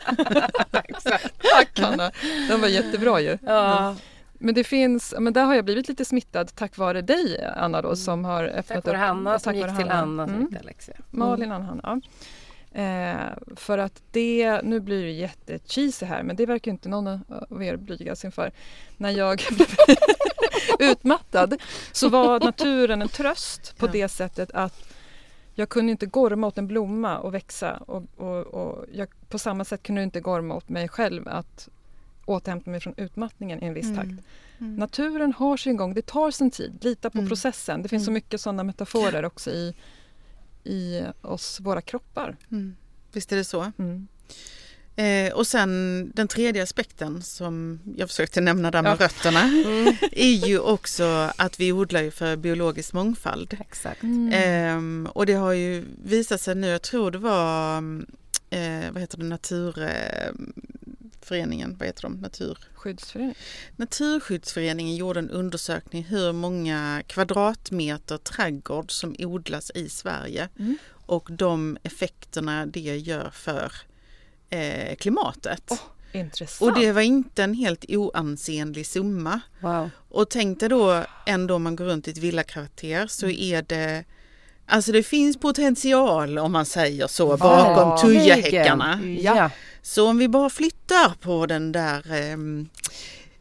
Tack 1.53 1.79
Hanna, 1.81 2.11
den 2.49 2.61
var 2.61 2.69
jättebra 2.69 3.21
ju. 3.21 3.39
Ja, 3.47 3.95
Men 4.39 4.55
det 4.55 4.65
finns, 4.65 5.15
men 5.19 5.33
där 5.33 5.45
har 5.45 5.55
jag 5.55 5.65
blivit 5.65 5.89
lite 5.89 6.05
smittad 6.05 6.55
tack 6.55 6.77
vare 6.79 7.03
dig 7.03 7.51
Anna 7.57 7.83
då 7.83 7.97
som 7.97 8.25
har 8.25 8.45
öppnat 8.45 8.67
tack 8.69 8.85
vare 8.87 8.97
upp. 8.97 9.01
Hanna 9.01 9.33
tack 9.33 9.43
som 9.43 9.55
gick 9.55 9.65
till 9.67 9.89
Hanna. 9.89 10.23
Anna 10.23 10.27
som 10.27 10.35
Mm. 10.35 10.41
gick 10.41 10.51
till 10.51 10.59
Alexia. 10.59 10.95
Malin 11.11 11.53
och 11.53 11.65
Hanna. 11.65 11.81
Ja. 11.83 12.01
Eh, 12.79 13.33
för 13.57 13.79
att 13.79 14.03
det, 14.11 14.61
nu 14.63 14.81
blir 14.81 15.03
det 15.05 15.11
jättecheesy 15.11 16.07
här 16.07 16.23
men 16.23 16.37
det 16.37 16.47
verkar 16.47 16.71
inte 16.71 16.89
någon 16.89 17.07
av 17.51 17.63
er 17.63 17.77
blygas 17.77 18.25
inför. 18.25 18.53
När 18.97 19.11
jag 19.11 19.43
blev 19.57 19.69
utmattad 20.91 21.61
så 21.93 22.09
var 22.09 22.41
naturen 22.41 23.03
en 23.03 23.09
tröst 23.09 23.79
på 23.79 23.87
det 23.87 24.09
sättet 24.09 24.51
att 24.55 24.93
jag 25.55 25.69
kunde 25.69 25.91
inte 25.93 26.07
gorma 26.07 26.47
åt 26.47 26.59
en 26.59 26.67
blomma 26.67 27.19
och 27.19 27.35
växa 27.35 27.77
och, 27.77 28.05
och, 28.17 28.47
och 28.47 28.85
jag, 28.93 29.09
på 29.29 29.39
samma 29.39 29.65
sätt 29.65 29.83
kunde 29.83 30.01
jag 30.01 30.07
inte 30.07 30.21
gorma 30.21 30.55
åt 30.55 30.69
mig 30.69 30.89
själv 30.89 31.29
att 31.29 31.69
återhämta 32.25 32.71
mig 32.71 32.81
från 32.81 32.95
utmattningen 32.97 33.63
i 33.63 33.67
en 33.67 33.75
viss 33.75 33.95
takt. 33.95 34.07
Mm. 34.09 34.23
Mm. 34.61 34.77
Naturen 34.77 35.33
har 35.33 35.57
sin 35.57 35.77
gång, 35.77 35.95
det 35.95 36.07
tar 36.07 36.31
sin 36.31 36.51
tid. 36.51 36.79
Lita 36.85 37.11
på 37.11 37.19
Mm. 37.19 37.29
processen. 37.29 37.83
Det 37.83 37.89
finns 37.89 38.05
så 38.05 38.11
Mm. 38.11 38.15
mycket 38.15 38.41
sådana 38.41 38.63
metaforer 38.63 39.25
också 39.25 39.51
i, 39.51 39.75
i 40.69 41.07
oss, 41.23 41.61
våra 41.61 41.81
kroppar. 41.81 42.37
Mm. 42.51 42.77
Visst 43.13 43.33
är 43.33 43.37
det 43.37 43.45
så. 43.45 43.73
Mm. 43.79 44.09
Eh, 44.97 45.33
och 45.33 45.47
sen 45.47 46.13
den 46.15 46.29
tredje 46.29 46.63
aspekten 46.63 47.23
som 47.23 47.81
jag 47.97 48.09
försökte 48.09 48.41
nämna 48.41 48.71
där 48.71 48.83
med 48.83 48.97
Ja. 49.01 49.05
rötterna 49.05 49.41
Mm. 49.67 49.95
är 50.13 50.47
ju 50.47 50.59
också 50.59 51.31
att 51.37 51.61
vi 51.61 51.73
odlar 51.73 52.03
ju 52.03 52.11
för 52.11 52.37
biologisk 52.37 52.93
mångfald. 52.93 53.57
Exakt. 53.61 54.03
Mm. 54.03 54.31
Ehm, 54.35 55.09
och 55.13 55.27
det 55.27 55.33
har 55.35 55.53
ju 55.53 55.85
visat 56.05 56.41
sig 56.41 56.55
nu, 56.55 56.67
jag 56.69 56.83
tror 56.83 57.11
det 57.11 57.19
var, 57.19 57.77
eh, 58.51 58.93
vad 58.93 59.01
heter 59.01 59.19
det, 59.19 60.33
Naturföreningen, 61.29 61.77
vad 61.79 61.87
heter 61.87 62.03
de, 62.03 62.13
Natur? 62.21 62.59
Skyddsförening. 62.75 63.35
Naturskyddsföreningen 63.77 64.97
gjorde 64.97 65.19
en 65.21 65.31
undersökning 65.31 66.05
hur 66.05 66.33
många 66.33 67.03
kvadratmeter 67.07 68.17
trädgård 68.19 68.91
som 68.91 69.15
odlas 69.19 69.71
i 69.75 69.89
Sverige 69.89 70.49
Mm. 70.59 70.77
och 71.07 71.29
de 71.31 71.79
effekterna 71.83 72.67
det 72.67 72.81
gör 72.81 73.31
för 73.31 73.73
eh, 74.51 74.97
klimatet. 74.97 75.63
Åh, 75.71 75.79
Intressant. 76.13 76.71
och 76.75 76.81
det 76.81 76.93
var 76.93 77.03
inte 77.03 77.43
en 77.43 77.55
helt 77.55 77.85
oansenlig 77.89 78.87
summa. 78.87 79.41
Wow. 79.61 79.91
Och 80.09 80.29
tänk 80.31 80.61
dig 80.61 80.69
då 80.69 81.05
ändå 81.27 81.55
om 81.55 81.63
man 81.63 81.77
går 81.77 81.85
runt 81.85 82.09
i 82.09 82.11
ett 82.11 82.19
villakvarter 82.19 83.07
så 83.07 83.29
är 83.29 83.63
det 83.63 84.05
Alltså 84.71 84.93
det 84.93 85.03
finns 85.03 85.37
potential 85.37 86.39
om 86.39 86.53
man 86.53 86.67
säger 86.67 87.07
så 87.07 87.37
bakom 87.37 87.91
Verkligen. 87.91 88.21
tujahäckarna. 88.25 89.01
Ja. 89.05 89.51
Så 89.83 90.09
om 90.09 90.19
vi 90.19 90.29
bara 90.29 90.51
flyttar 90.51 91.15
på 91.21 91.47
den 91.47 91.73
där 91.73 92.13
ehm, 92.13 92.69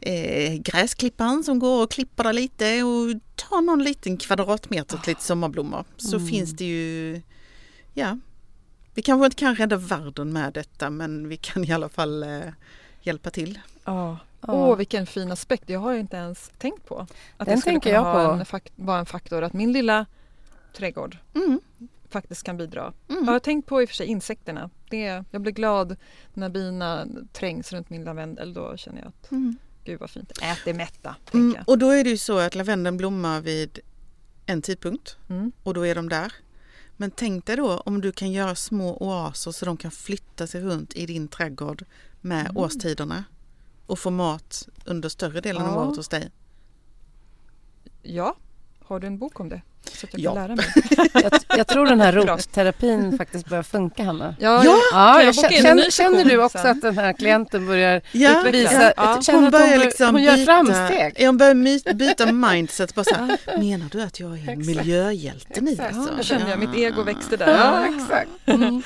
eh, 0.00 0.54
gräsklipparen 0.54 1.44
som 1.44 1.58
går 1.58 1.82
och 1.82 1.90
klipper 1.90 2.24
där 2.24 2.32
lite 2.32 2.82
och 2.82 3.20
tar 3.36 3.60
någon 3.62 3.82
liten 3.84 4.16
kvadratmeter 4.16 4.98
till 4.98 5.10
lite 5.10 5.22
sommarblommor. 5.22 5.84
Så 5.96 6.16
Mm. 6.16 6.28
finns 6.28 6.50
det 6.50 6.64
ju, 6.64 7.22
ja, 7.94 8.18
vi 8.94 9.02
kanske 9.02 9.24
inte 9.24 9.36
kan 9.36 9.54
rädda 9.56 9.76
världen 9.76 10.32
med 10.32 10.52
detta 10.52 10.90
men 10.90 11.28
vi 11.28 11.36
kan 11.36 11.64
i 11.64 11.72
alla 11.72 11.88
fall 11.88 12.22
eh, 12.22 12.40
hjälpa 13.02 13.30
till. 13.30 13.58
Ja. 13.84 14.18
Åh, 14.42 14.76
vilken 14.76 15.06
fin 15.06 15.32
aspekt. 15.32 15.68
Jag 15.68 15.80
har 15.80 15.94
inte 15.94 16.16
ens 16.16 16.50
tänkt 16.58 16.86
på. 16.86 16.98
Att 16.98 17.08
Den 17.46 17.54
det 17.54 17.60
skulle 17.60 17.72
tänker 17.72 17.90
kunna 17.90 17.94
jag 17.94 18.04
ha 18.04 18.36
på. 18.44 18.54
En 18.56 18.86
vara 18.86 18.98
en 18.98 19.06
faktor. 19.06 19.42
Att 19.42 19.52
min 19.52 19.72
lilla 19.72 20.06
trädgård 20.76 21.18
Mm, 21.34 21.60
faktiskt 22.10 22.42
kan 22.42 22.56
bidra. 22.56 22.92
mm. 23.08 23.24
Jag 23.24 23.32
har 23.32 23.38
tänkt 23.40 23.66
på 23.68 23.82
i 23.82 23.84
och 23.84 23.88
för 23.88 23.96
sig 23.96 24.06
insekterna. 24.06 24.70
Det, 24.90 25.24
jag 25.30 25.40
blir 25.42 25.52
glad 25.52 25.96
när 26.34 26.48
bina 26.48 27.06
trängs 27.32 27.72
runt 27.72 27.90
min 27.90 28.04
lavendel. 28.04 28.52
Då 28.54 28.76
känner 28.76 28.98
jag 28.98 29.08
att 29.08 29.30
Mm. 29.30 29.56
gud 29.84 30.00
vad 30.00 30.10
fint. 30.10 30.32
Ät 30.42 30.58
det 30.64 30.74
mätta, 30.74 31.16
Mm, 31.34 31.56
och 31.66 31.78
då 31.78 31.90
är 31.90 32.04
det 32.04 32.10
ju 32.10 32.18
så 32.18 32.38
att 32.38 32.54
lavendeln 32.54 32.96
blommar 32.96 33.40
vid 33.40 33.78
en 34.46 34.62
tidpunkt 34.62 35.16
Mm. 35.28 35.52
och 35.62 35.74
då 35.74 35.86
är 35.86 35.94
de 35.94 36.08
där. 36.08 36.32
Men 36.96 37.10
tänk 37.10 37.46
dig 37.46 37.56
då 37.56 37.76
om 37.80 38.00
du 38.00 38.12
kan 38.12 38.32
göra 38.32 38.54
små 38.54 38.96
oaser 38.96 39.50
så 39.52 39.64
de 39.64 39.76
kan 39.76 39.90
flytta 39.90 40.46
sig 40.46 40.60
runt 40.60 40.94
i 40.96 41.06
din 41.06 41.28
trädgård 41.28 41.84
med 42.20 42.40
Mm. 42.40 42.56
årstiderna 42.56 43.24
och 43.86 43.98
få 43.98 44.10
mat 44.10 44.68
under 44.84 45.08
större 45.08 45.40
delen 45.40 45.62
av 45.62 45.74
Ja. 45.74 45.84
året 45.86 45.96
hos 45.96 46.08
dig. 46.08 46.30
Ja, 48.02 48.36
har 48.78 49.00
du 49.00 49.06
en 49.06 49.18
bok 49.18 49.40
om 49.40 49.48
det? 49.48 49.62
Så 49.84 50.06
att 50.06 50.12
jag 50.12 50.20
Ja. 50.20 50.34
kan 50.34 50.42
lära 50.42 50.56
mig. 50.56 50.66
Jag, 51.22 51.58
jag 51.58 51.66
tror 51.66 51.86
den 51.86 52.00
här 52.00 52.12
rotterapin 52.52 53.18
faktiskt 53.18 53.46
börjar 53.48 53.62
funka 53.62 54.04
Hanna. 54.04 54.34
Ja, 54.40 54.64
Ja! 54.64 54.76
Ja, 54.92 55.22
jag 55.22 55.34
jag 55.34 55.52
känner, 55.52 55.90
känner 55.90 56.24
du 56.24 56.42
också 56.42 56.58
sen? 56.58 56.70
att 56.70 56.82
den 56.82 56.98
här 56.98 57.12
klienten 57.12 57.66
börjar 57.66 58.00
Ja, 58.12 58.44
visa, 58.52 58.92
Ja. 58.96 59.20
hon 59.32 59.44
att 59.44 59.52
börjar 59.52 59.70
hon, 59.76 59.78
liksom 59.78 60.14
hon 60.14 60.22
gör 60.22 60.36
byta, 60.36 60.52
framsteg? 60.52 61.12
Ja, 61.18 61.26
hon 61.26 61.36
börjar 61.38 61.54
my- 61.54 61.94
byta 61.94 62.32
mindset. 62.32 62.94
Bara 62.94 63.04
så 63.04 63.14
här, 63.14 63.38
menar 63.58 63.86
du 63.92 64.02
att 64.02 64.20
jag 64.20 64.38
är 64.38 64.48
en 64.52 64.66
miljöhjälte 64.66 65.60
nu? 65.60 65.76
Alltså? 65.80 66.12
Jag 66.16 66.24
känner 66.24 66.50
jag, 66.50 66.58
mitt 66.58 66.76
ego 66.76 67.02
växte 67.02 67.36
där. 67.36 67.48
Ja, 67.58 67.84
exakt. 67.96 68.30
Mm. 68.46 68.82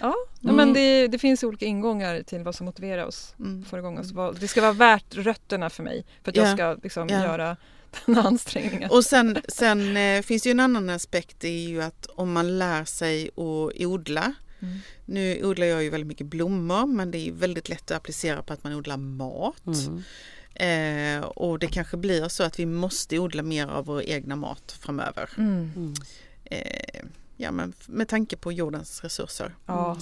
Ja, 0.00 0.14
Mm. 0.44 0.56
men 0.56 0.72
det, 0.72 1.08
det 1.08 1.18
finns 1.18 1.42
olika 1.44 1.64
ingångar 1.66 2.22
till 2.22 2.42
vad 2.42 2.54
som 2.54 2.66
motiverar 2.66 3.06
oss. 3.06 3.34
Mm. 3.38 3.64
Gången. 3.82 4.04
Så 4.04 4.14
var, 4.14 4.32
det 4.40 4.48
ska 4.48 4.60
vara 4.60 4.72
värt 4.72 5.14
rötterna 5.16 5.70
för 5.70 5.82
mig 5.82 6.04
för 6.24 6.30
att 6.30 6.36
Ja. 6.36 6.42
jag 6.42 6.56
ska 6.58 6.76
liksom 6.82 7.08
Ja. 7.08 7.22
göra 7.24 7.56
den 8.06 8.18
ansträngningen. 8.18 8.90
Och 8.90 9.04
sen, 9.04 9.38
sen 9.48 9.96
eh, 9.96 10.22
finns 10.22 10.42
det 10.42 10.48
ju 10.48 10.50
en 10.50 10.60
annan 10.60 10.90
aspekt, 10.90 11.36
det 11.40 11.48
är 11.48 11.68
ju 11.68 11.82
att 11.82 12.06
om 12.06 12.32
man 12.32 12.58
lär 12.58 12.84
sig 12.84 13.28
att 13.28 13.86
odla. 13.86 14.32
Mm. 14.60 14.78
Nu 15.04 15.44
odlar 15.44 15.66
jag 15.66 15.82
ju 15.82 15.90
väldigt 15.90 16.08
mycket 16.08 16.26
blommor 16.26 16.86
men 16.86 17.10
det 17.10 17.18
är 17.18 17.24
ju 17.24 17.32
väldigt 17.32 17.68
lätt 17.68 17.90
att 17.90 17.96
applicera 17.96 18.42
på 18.42 18.52
att 18.52 18.64
man 18.64 18.74
odlar 18.74 18.96
mat. 18.96 19.66
Mm. 19.66 20.02
Eh, 20.54 21.24
och 21.24 21.58
det 21.58 21.66
kanske 21.66 21.96
blir 21.96 22.28
så 22.28 22.42
att 22.42 22.58
vi 22.58 22.66
måste 22.66 23.18
odla 23.18 23.42
mer 23.42 23.66
av 23.66 23.86
vår 23.86 24.02
egna 24.02 24.36
mat 24.36 24.72
framöver. 24.80 25.30
Mm. 25.38 25.72
Mm. 25.76 25.94
Eh, 26.44 27.00
ja, 27.36 27.50
men 27.50 27.72
med 27.86 28.08
tanke 28.08 28.36
på 28.36 28.52
jordens 28.52 29.04
resurser. 29.04 29.54
Ja. 29.66 29.98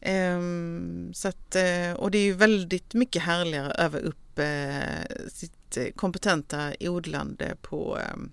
Ehm, 0.00 1.10
så 1.14 1.28
att, 1.28 1.56
eh, 1.56 1.92
och 1.96 2.10
det 2.10 2.18
är 2.18 2.24
ju 2.24 2.32
väldigt 2.32 2.94
mycket 2.94 3.22
härligare 3.22 3.72
att 3.72 3.78
öva 3.78 3.98
upp 3.98 4.38
eh, 4.38 5.28
sitt 5.32 5.65
kompetenta 5.96 6.72
odlande 6.80 7.56
på 7.62 7.98
ehm, 7.98 8.30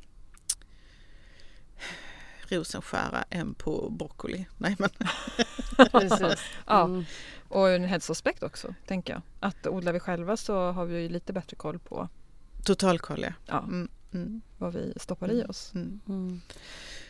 rosenskära 2.48 3.24
än 3.30 3.54
på 3.54 3.90
broccoli. 3.90 4.46
Nej, 4.58 4.76
men, 4.80 4.90
Precis. 5.92 6.40
Ja. 6.68 6.84
Mm. 6.86 7.06
Och 7.50 7.70
en 7.70 7.84
hälsoaspekt 7.86 8.44
också, 8.44 8.74
tänker 8.88 9.14
jag. 9.14 9.22
Att 9.40 9.68
odlar 9.68 9.94
vi 9.94 10.00
själva 10.00 10.38
så 10.38 10.72
har 10.72 10.86
vi 10.86 11.02
ju 11.02 11.10
lite 11.10 11.34
bättre 11.34 11.56
koll 11.56 11.80
på 11.80 12.10
totalkoll 12.64 13.22
ja. 13.24 13.34
ja, 13.46 13.60
Mm, 13.64 13.88
mm, 14.14 14.42
vad 14.58 14.74
vi 14.74 14.94
stoppar 14.98 15.32
i 15.32 15.44
oss. 15.44 15.72
mm. 15.76 16.00
Mm. 16.08 16.42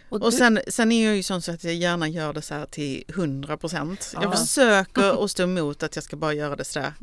Och 0.09 0.19
du- 0.19 0.31
sen, 0.31 0.59
sen 0.67 0.91
är 0.91 1.05
jag 1.05 1.15
ju 1.15 1.23
sån 1.23 1.41
så 1.41 1.51
att 1.51 1.63
jag 1.63 1.73
gärna 1.73 2.07
gör 2.07 2.33
det 2.33 2.41
så 2.41 2.53
här 2.53 2.65
till 2.65 3.03
100 3.07 3.57
procent. 3.57 4.11
Ja. 4.13 4.23
Jag 4.23 4.39
försöker 4.39 5.23
att 5.25 5.31
stå 5.31 5.43
emot 5.43 5.83
att 5.83 5.95
jag 5.95 6.03
ska 6.03 6.15
bara 6.15 6.33
göra 6.33 6.55
det 6.55 6.65
så 6.65 6.79
där 6.79 6.93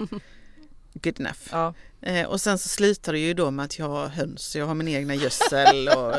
good 0.93 1.21
enough. 1.21 1.39
Ja. 1.51 1.75
Eh, 2.03 2.27
och 2.27 2.41
sen 2.41 2.59
så 2.59 2.69
slutar 2.69 3.13
det 3.13 3.19
ju 3.19 3.35
då 3.35 3.51
med 3.51 3.65
att 3.65 3.79
jag 3.79 3.89
har 3.89 4.09
höns, 4.09 4.57
jag 4.57 4.67
har 4.67 4.75
min 4.75 4.89
egna 4.89 5.15
gödsel 5.15 5.89
och 5.89 6.15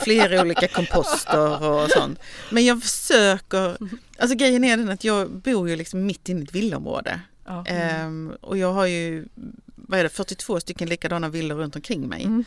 flera 0.00 0.40
olika 0.40 0.68
komposter 0.68 1.64
och 1.64 1.90
sånt. 1.90 2.18
Men 2.50 2.64
jag 2.64 2.82
försöker, 2.82 3.76
alltså 4.18 4.36
grejen 4.36 4.64
är 4.64 4.76
den 4.76 4.90
att 4.90 5.04
jag 5.04 5.30
bor 5.30 5.68
ju 5.68 5.76
liksom 5.76 6.06
mitt 6.06 6.28
inne 6.28 6.40
i 6.40 6.44
ett 6.44 6.54
villaområde. 6.54 7.20
Ja. 7.44 7.64
Ehm, 7.66 8.32
och 8.40 8.58
jag 8.58 8.72
har 8.72 8.86
ju, 8.86 9.28
vad 9.74 9.98
är 9.98 10.02
det, 10.02 10.08
42 10.08 10.60
stycken 10.60 10.88
likadana 10.88 11.28
villor 11.28 11.56
runt 11.56 11.76
omkring 11.76 12.08
mig. 12.08 12.24
Mm. 12.24 12.44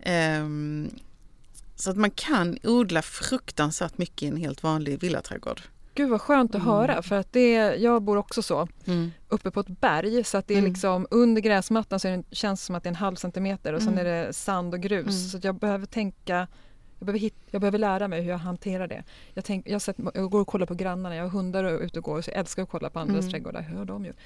Ehm, 0.00 0.90
så 1.76 1.90
att 1.90 1.96
man 1.96 2.10
kan 2.10 2.58
odla 2.62 3.02
fruktansvärt 3.02 3.98
mycket 3.98 4.22
i 4.22 4.26
en 4.26 4.36
helt 4.36 4.62
vanlig 4.62 5.00
villaträdgård. 5.00 5.62
Gud 5.98 6.10
vad 6.10 6.20
skönt 6.20 6.54
att 6.54 6.62
Mm. 6.62 6.74
höra 6.74 7.02
för 7.02 7.16
att 7.16 7.32
det, 7.32 7.52
jag 7.76 8.02
bor 8.02 8.16
också 8.16 8.42
så 8.42 8.68
uppe 9.28 9.50
på 9.50 9.60
ett 9.60 9.80
berg 9.80 10.24
så 10.24 10.38
att 10.38 10.46
det 10.48 10.54
är 10.54 10.58
Mm. 10.58 10.70
liksom 10.70 11.06
under 11.10 11.42
gräsmattan 11.42 12.00
så 12.00 12.08
det, 12.08 12.24
känns 12.30 12.60
det 12.60 12.64
som 12.66 12.74
att 12.74 12.82
det 12.82 12.86
är 12.86 12.90
en 12.90 12.94
halv 12.96 13.16
centimeter 13.16 13.72
och 13.72 13.82
sen 13.82 13.92
Mm. 13.92 14.06
är 14.06 14.10
det 14.26 14.32
sand 14.32 14.74
och 14.74 14.80
grus 14.80 15.06
Mm. 15.06 15.12
så 15.12 15.38
jag 15.42 15.54
behöver 15.54 15.86
tänka 15.86 16.46
jag 16.98 17.06
behöver, 17.06 17.18
hit, 17.18 17.34
jag 17.50 17.60
behöver 17.60 17.78
lära 17.78 18.08
mig 18.08 18.22
hur 18.22 18.30
jag 18.30 18.38
hanterar 18.38 18.86
det. 18.86 19.04
Jag, 19.34 19.44
tänk, 19.44 19.68
jag, 19.68 19.82
sett, 19.82 19.96
jag 20.14 20.30
går 20.30 20.40
och 20.40 20.46
kollar 20.46 20.66
på 20.66 20.74
grannarna, 20.74 21.16
jag 21.16 21.24
har 21.24 21.30
hundar 21.30 21.64
ute 21.82 21.98
och 21.98 22.04
går 22.04 22.20
så 22.22 22.30
jag 22.30 22.38
älskar 22.38 22.62
att 22.62 22.68
kolla 22.70 22.90
på 22.90 22.98
andras 22.98 23.18
Mm. 23.20 23.30
trädgårdar. 23.30 23.60
Hur 23.62 23.78
har 23.78 23.84
de 23.84 24.04
gjort? 24.04 24.16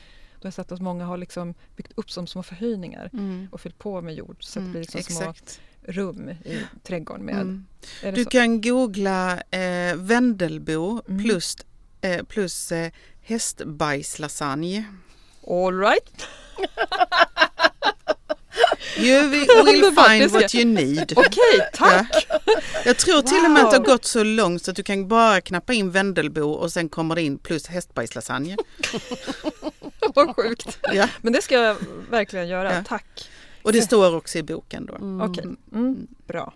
Då 0.43 0.47
har 0.47 0.53
sett 0.53 0.73
att 0.73 0.81
många 0.81 1.05
har 1.05 1.17
liksom 1.17 1.55
byggt 1.77 1.93
upp 1.95 2.11
som 2.11 2.27
små 2.27 2.43
förhöjningar 2.43 3.11
Mm. 3.13 3.49
och 3.53 3.61
fyllt 3.61 3.79
på 3.79 4.01
med 4.03 4.15
jord 4.15 4.37
så 4.41 4.59
att 4.59 4.65
det 4.65 4.71
blir 4.71 4.81
liksom 4.81 5.03
små 5.03 5.21
Exakt. 5.21 5.61
rum 5.87 6.29
i 6.29 6.61
trädgården 6.83 7.25
med. 7.25 7.35
Mm. 7.41 7.67
Du 8.15 8.25
så? 8.25 8.31
kan 8.31 8.61
googla 8.61 9.41
eh, 9.51 9.97
Vendelbo 9.97 11.03
Mm. 11.09 11.23
plus, 11.25 11.57
eh, 12.01 12.23
plus 12.25 12.73
eh, 12.73 12.93
hästbajslasagne. 13.23 14.85
All 15.47 15.79
right. 15.79 16.27
You 18.99 19.29
will, 19.29 19.47
find 20.09 20.31
what 20.31 20.55
you 20.55 20.65
need. 20.65 21.13
Okej, 21.17 21.69
tack! 21.75 22.27
Jag 22.85 22.99
tror 22.99 23.23
till 23.23 23.45
och 23.45 23.51
med 23.51 23.65
att 23.65 23.71
det 23.71 23.77
har 23.77 23.85
gått 23.85 24.05
så 24.05 24.25
långt 24.25 24.63
så 24.65 24.71
att 24.71 24.77
du 24.77 24.83
kan 24.83 25.09
bara 25.09 25.41
knappa 25.41 25.73
in 25.73 25.91
Vendelbo 25.91 26.43
och 26.51 26.73
sen 26.73 26.89
kommer 26.89 27.15
det 27.15 27.23
in 27.23 27.39
plus 27.39 27.67
hästbajslasagne. 27.67 28.57
Vad 30.27 30.37
sjukt. 30.37 30.79
Ja. 30.93 31.09
Men 31.23 31.33
det 31.33 31.43
ska 31.43 31.55
jag 31.55 31.77
verkligen 32.11 32.49
göra. 32.49 32.75
Ja. 32.75 32.85
Tack. 32.87 33.29
Och 33.63 33.73
det 33.73 33.83
står 33.83 34.17
också 34.17 34.39
i 34.39 34.43
boken 34.43 34.87
då. 34.87 34.95
Mm. 34.95 35.31
Okej, 35.31 35.45
mm, 35.73 36.07
bra. 36.27 36.53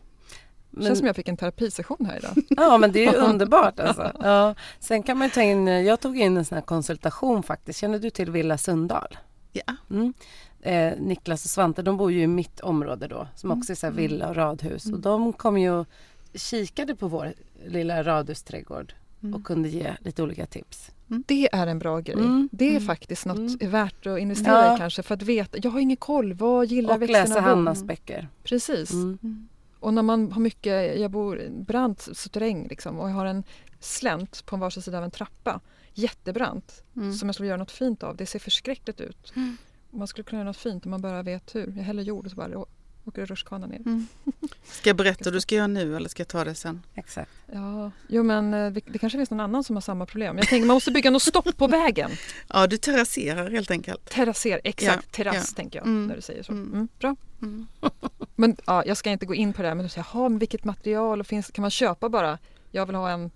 Men- 0.70 0.84
känns 0.86 0.98
som 0.98 1.06
jag 1.06 1.16
fick 1.16 1.28
en 1.28 1.36
terapisession 1.36 2.06
här 2.10 2.16
idag. 2.18 2.34
Ja 2.56 2.78
men 2.78 2.92
det 2.92 3.06
är 3.06 3.12
ju 3.12 3.18
underbart 3.30 3.80
alltså. 3.80 4.12
Ja. 4.22 4.54
Sen 4.80 5.02
kan 5.02 5.18
man 5.18 5.30
ta 5.30 5.42
in, 5.42 5.66
jag 5.66 6.00
tog 6.00 6.18
in 6.18 6.36
en 6.36 6.44
sån 6.44 6.56
här 6.56 6.62
konsultation 6.62 7.42
faktiskt. 7.42 7.78
Känner 7.78 7.98
du 7.98 8.10
till 8.10 8.30
Villa 8.30 8.58
Sundahl? 8.58 9.18
Ja. 9.52 9.74
Mm. 9.90 10.14
Eh, 10.60 10.92
Niklas 11.00 11.44
och 11.44 11.50
Svante 11.50 11.82
de 11.82 11.96
bor 11.96 12.12
ju 12.12 12.22
i 12.22 12.26
mitt 12.26 12.60
område 12.60 13.06
då 13.08 13.28
som 13.34 13.50
Mm. 13.50 13.58
också 13.60 13.72
är 13.72 13.74
så 13.76 13.86
här 13.86 13.92
villa 13.94 14.28
och 14.28 14.36
radhus 14.36 14.92
och 14.92 15.00
de 15.00 15.32
kom 15.32 15.58
ju 15.58 15.70
och 15.70 15.86
kikade 16.34 16.96
på 16.96 17.08
vår 17.08 17.32
lilla 17.66 18.02
radhusträdgård 18.02 18.94
Mm. 19.22 19.34
och 19.34 19.44
kunde 19.46 19.68
ge 19.68 19.92
lite 20.00 20.22
olika 20.22 20.46
tips. 20.46 20.90
Det 21.06 21.48
är 21.52 21.66
en 21.66 21.78
bra 21.78 22.00
grej. 22.00 22.14
Mm, 22.16 22.48
Det 22.52 22.64
är 22.64 22.70
mm, 22.70 22.82
faktiskt 22.82 23.26
något 23.26 23.36
mm. 23.60 23.70
värt 23.70 24.06
att 24.06 24.18
investera 24.18 24.64
Ja. 24.66 24.74
i 24.74 24.78
kanske 24.78 25.02
för 25.02 25.14
att 25.14 25.22
veta. 25.22 25.58
Jag 25.62 25.70
har 25.70 25.80
ingen 25.80 25.96
koll. 25.96 26.34
Vad 26.34 26.66
gillar 26.66 26.94
Och 26.94 27.02
växterna? 27.02 27.24
läsa 27.24 27.34
då? 27.34 27.40
Hannas 27.40 27.84
böcker. 27.84 28.28
Precis. 28.42 28.92
Mm. 28.92 29.48
Och 29.80 29.94
när 29.94 30.02
man 30.02 30.32
har 30.32 30.40
mycket, 30.40 31.00
jag 31.00 31.10
bor 31.10 31.48
brant 31.50 32.08
terräng 32.32 32.66
liksom 32.68 32.98
och 32.98 33.10
jag 33.10 33.14
har 33.14 33.26
en 33.26 33.44
slänt 33.80 34.46
på 34.46 34.56
varsin 34.56 34.82
sida 34.82 34.98
av 34.98 35.04
en 35.04 35.10
trappa. 35.10 35.60
Jättebrant. 35.94 36.82
Mm. 36.96 37.12
Som 37.12 37.28
jag 37.28 37.34
skulle 37.34 37.48
göra 37.48 37.58
något 37.58 37.70
fint 37.70 38.02
av. 38.02 38.16
Det 38.16 38.26
ser 38.26 38.38
förskräckligt 38.38 39.00
ut. 39.00 39.32
Mm. 39.36 39.56
Man 39.90 40.06
skulle 40.06 40.24
kunna 40.24 40.38
göra 40.40 40.48
något 40.48 40.56
fint 40.56 40.84
om 40.84 40.90
man 40.90 41.00
bara 41.02 41.22
vet 41.22 41.54
hur. 41.54 41.72
Jag 41.76 41.84
häller 41.84 42.02
jord 42.02 42.24
och 42.24 42.30
så 42.30 42.36
bara 42.36 42.64
åker 43.08 43.26
rutschkanan 43.26 43.70
ner. 43.70 43.76
Mm. 43.86 44.06
Ska 44.64 44.88
jag 44.90 44.96
berätta 44.96 45.24
vad 45.24 45.32
du 45.32 45.40
ska 45.40 45.54
göra 45.54 45.66
nu 45.66 45.96
eller 45.96 46.08
ska 46.08 46.20
jag 46.20 46.28
ta 46.28 46.44
det 46.44 46.54
sen? 46.54 46.82
Exakt. 46.94 47.30
Ja, 47.52 47.90
jo 48.08 48.22
men 48.22 48.54
eh, 48.54 48.72
det 48.72 48.98
kanske 48.98 49.18
finns 49.18 49.30
någon 49.30 49.40
annan 49.40 49.64
som 49.64 49.76
har 49.76 49.80
samma 49.80 50.06
problem. 50.06 50.38
Jag 50.38 50.48
tänker 50.48 50.66
man 50.66 50.74
måste 50.74 50.90
bygga 50.90 51.10
något 51.10 51.22
stopp 51.22 51.56
på 51.56 51.66
vägen. 51.66 52.10
Ja, 52.48 52.66
du 52.66 52.76
terrasserar 52.76 53.50
helt 53.50 53.70
enkelt. 53.70 54.10
Terrasser, 54.10 54.60
exakt, 54.64 55.06
Ja, 55.06 55.24
terrass 55.24 55.46
ja. 55.52 55.56
tänker 55.56 55.78
jag 55.78 55.86
Mm, 55.86 56.06
när 56.06 56.16
du 56.16 56.22
säger 56.22 56.42
så. 56.42 56.52
mm. 56.52 56.72
Mm, 56.72 56.88
bra. 56.98 57.16
Mm. 57.42 57.66
Men 58.36 58.56
ja, 58.66 58.84
jag 58.86 58.96
ska 58.96 59.10
inte 59.10 59.26
gå 59.26 59.34
in 59.34 59.52
på 59.52 59.62
det 59.62 59.68
här 59.68 59.74
men 59.74 59.84
du 59.84 59.88
säger, 59.88 60.06
jaha, 60.14 60.28
men 60.28 60.38
vilket 60.38 60.64
material 60.64 61.20
och 61.20 61.26
finns, 61.26 61.50
kan 61.50 61.62
man 61.62 61.70
köpa 61.70 62.08
bara? 62.08 62.38
Jag 62.70 62.86
vill 62.86 62.94
ha 62.94 63.10
en 63.10 63.30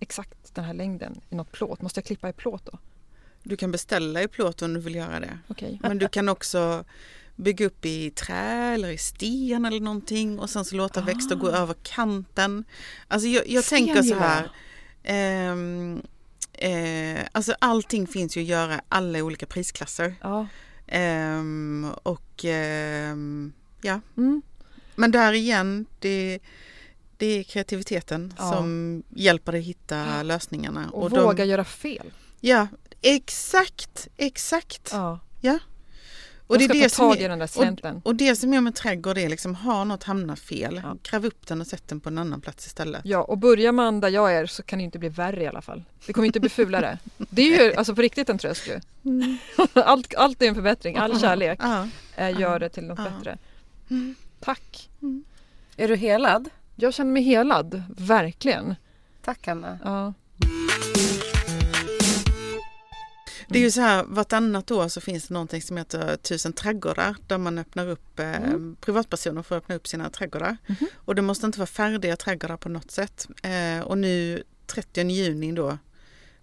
exakt 0.00 0.54
den 0.54 0.64
här 0.64 0.74
längden 0.74 1.20
i 1.30 1.34
något 1.34 1.52
plåt. 1.52 1.82
Måste 1.82 1.98
jag 1.98 2.04
klippa 2.04 2.28
i 2.28 2.32
plåt 2.32 2.64
då? 2.64 2.78
Du 3.42 3.56
kan 3.56 3.72
beställa 3.72 4.22
i 4.22 4.28
plåt 4.28 4.62
om 4.62 4.74
du 4.74 4.80
vill 4.80 4.94
göra 4.94 5.20
det. 5.20 5.38
Okej. 5.48 5.78
Men 5.82 5.98
du 5.98 6.08
kan 6.08 6.28
också 6.28 6.84
bygga 7.38 7.66
upp 7.66 7.84
i 7.84 8.10
trä 8.10 8.74
eller 8.74 8.88
i 8.90 8.98
sten 8.98 9.64
eller 9.64 9.80
någonting 9.80 10.38
och 10.38 10.50
sen 10.50 10.64
så 10.64 10.76
låta 10.76 11.00
växter 11.00 11.36
gå 11.36 11.48
över 11.48 11.74
kanten. 11.82 12.64
Alltså 13.08 13.28
jag, 13.28 13.48
jag 13.48 13.64
tänker 13.64 14.02
så 14.02 14.14
här. 14.14 14.50
ehm, 15.02 16.02
eh, 16.52 17.20
alltså 17.32 17.54
allting 17.58 18.06
finns 18.06 18.36
ju 18.36 18.40
att 18.40 18.46
göra 18.46 18.80
alla 18.88 19.18
olika 19.22 19.46
prisklasser. 19.46 20.14
Ja, 20.20 20.46
Ehm, 20.90 21.86
och 22.02 22.44
ehm, 22.44 23.52
ja, 23.82 24.00
Mm. 24.16 24.42
men 24.94 25.10
där 25.10 25.32
igen, 25.32 25.86
det, 25.98 26.38
det 27.16 27.26
är 27.26 27.42
kreativiteten 27.42 28.34
Ja. 28.38 28.52
som 28.52 29.02
hjälper 29.08 29.52
dig 29.52 29.60
hitta 29.60 30.22
lösningarna. 30.22 30.90
Och, 30.90 31.10
de- 31.10 31.22
våga 31.24 31.44
göra 31.44 31.64
fel. 31.64 32.12
Ja, 32.40 32.66
exakt, 33.02 34.08
exakt. 34.16 34.88
Ja. 34.92 35.18
Och, 36.48 36.54
Och 36.54 36.58
det 36.58 36.64
ska 36.64 36.74
är 36.74 36.78
det 36.82 36.88
ta 36.88 36.94
som 36.94 37.08
tag 37.10 37.20
i 37.20 37.24
är, 37.24 37.28
den 37.28 37.38
där 37.38 37.46
slänten. 37.46 38.00
och 38.04 38.14
det 38.14 38.36
som 38.36 38.54
är 38.54 38.60
med 38.60 38.74
trädgård 38.74 39.18
är 39.18 39.28
liksom, 39.28 39.54
har 39.54 39.84
något 39.84 40.04
hamnat 40.04 40.38
fel, 40.40 40.80
Ja. 40.84 40.96
gräv 41.02 41.26
upp 41.26 41.46
den 41.46 41.60
och 41.60 41.66
sätt 41.66 41.82
den 41.88 42.00
på 42.00 42.08
en 42.08 42.18
annan 42.18 42.40
plats 42.40 42.66
istället. 42.66 43.00
Ja, 43.04 43.22
och 43.22 43.38
börjar 43.38 43.72
man 43.72 44.00
där 44.00 44.08
jag 44.08 44.34
är 44.34 44.46
så 44.46 44.62
kan 44.62 44.78
det 44.78 44.84
inte 44.84 44.98
bli 44.98 45.08
värre 45.08 45.42
i 45.42 45.46
alla 45.46 45.62
fall. 45.62 45.82
Det 46.06 46.12
kommer 46.12 46.26
inte 46.26 46.40
bli 46.40 46.50
fulare. 46.50 46.98
Det 47.16 47.42
är 47.42 47.64
ju 47.64 47.74
alltså 47.74 47.94
på 47.94 48.02
riktigt 48.02 48.28
en 48.28 48.38
tröst 48.38 48.62
ju. 48.68 48.80
Allt, 49.74 50.14
allt 50.14 50.42
är 50.42 50.48
en 50.48 50.54
förbättring, 50.54 50.96
all 50.96 51.20
kärlek 51.20 51.58
Ja. 51.62 51.88
eh, 52.16 52.40
gör 52.40 52.58
det 52.58 52.68
till 52.68 52.84
något 52.84 52.98
Ja. 52.98 53.04
bättre. 53.18 53.38
Mm. 53.90 54.14
Tack! 54.40 54.88
Är 55.76 55.88
du 55.88 55.96
helad? 55.96 56.50
Jag 56.76 56.94
känner 56.94 57.12
mig 57.12 57.22
helad, 57.22 57.82
verkligen. 57.96 58.74
Tack 59.24 59.48
Anna. 59.48 59.78
Ja. 59.84 60.12
Det 63.48 63.58
är 63.58 63.62
ju 63.62 63.70
så 63.70 63.80
här, 63.80 64.04
vartannat 64.08 64.70
år 64.70 64.88
så 64.88 65.00
finns 65.00 65.28
det 65.28 65.34
någonting 65.34 65.62
som 65.62 65.76
heter 65.76 66.16
Tusen 66.16 66.52
trädgårdar 66.52 67.16
där 67.26 67.38
man 67.38 67.58
öppnar 67.58 67.86
upp, 67.88 68.18
eh, 68.18 68.36
Mm. 68.36 68.76
privatpersoner 68.80 69.42
får 69.42 69.56
öppna 69.56 69.74
upp 69.74 69.86
sina 69.88 70.10
trädgårdar. 70.10 70.56
Mhm. 70.66 70.86
Och 70.94 71.14
det 71.14 71.22
måste 71.22 71.46
inte 71.46 71.58
vara 71.58 71.66
färdiga 71.66 72.16
trädgårdar 72.16 72.56
på 72.56 72.68
något 72.68 72.90
sätt. 72.90 73.28
Eh, 73.42 73.80
och 73.84 73.98
nu 73.98 74.42
30 74.66 75.10
juni 75.10 75.52
då 75.52 75.78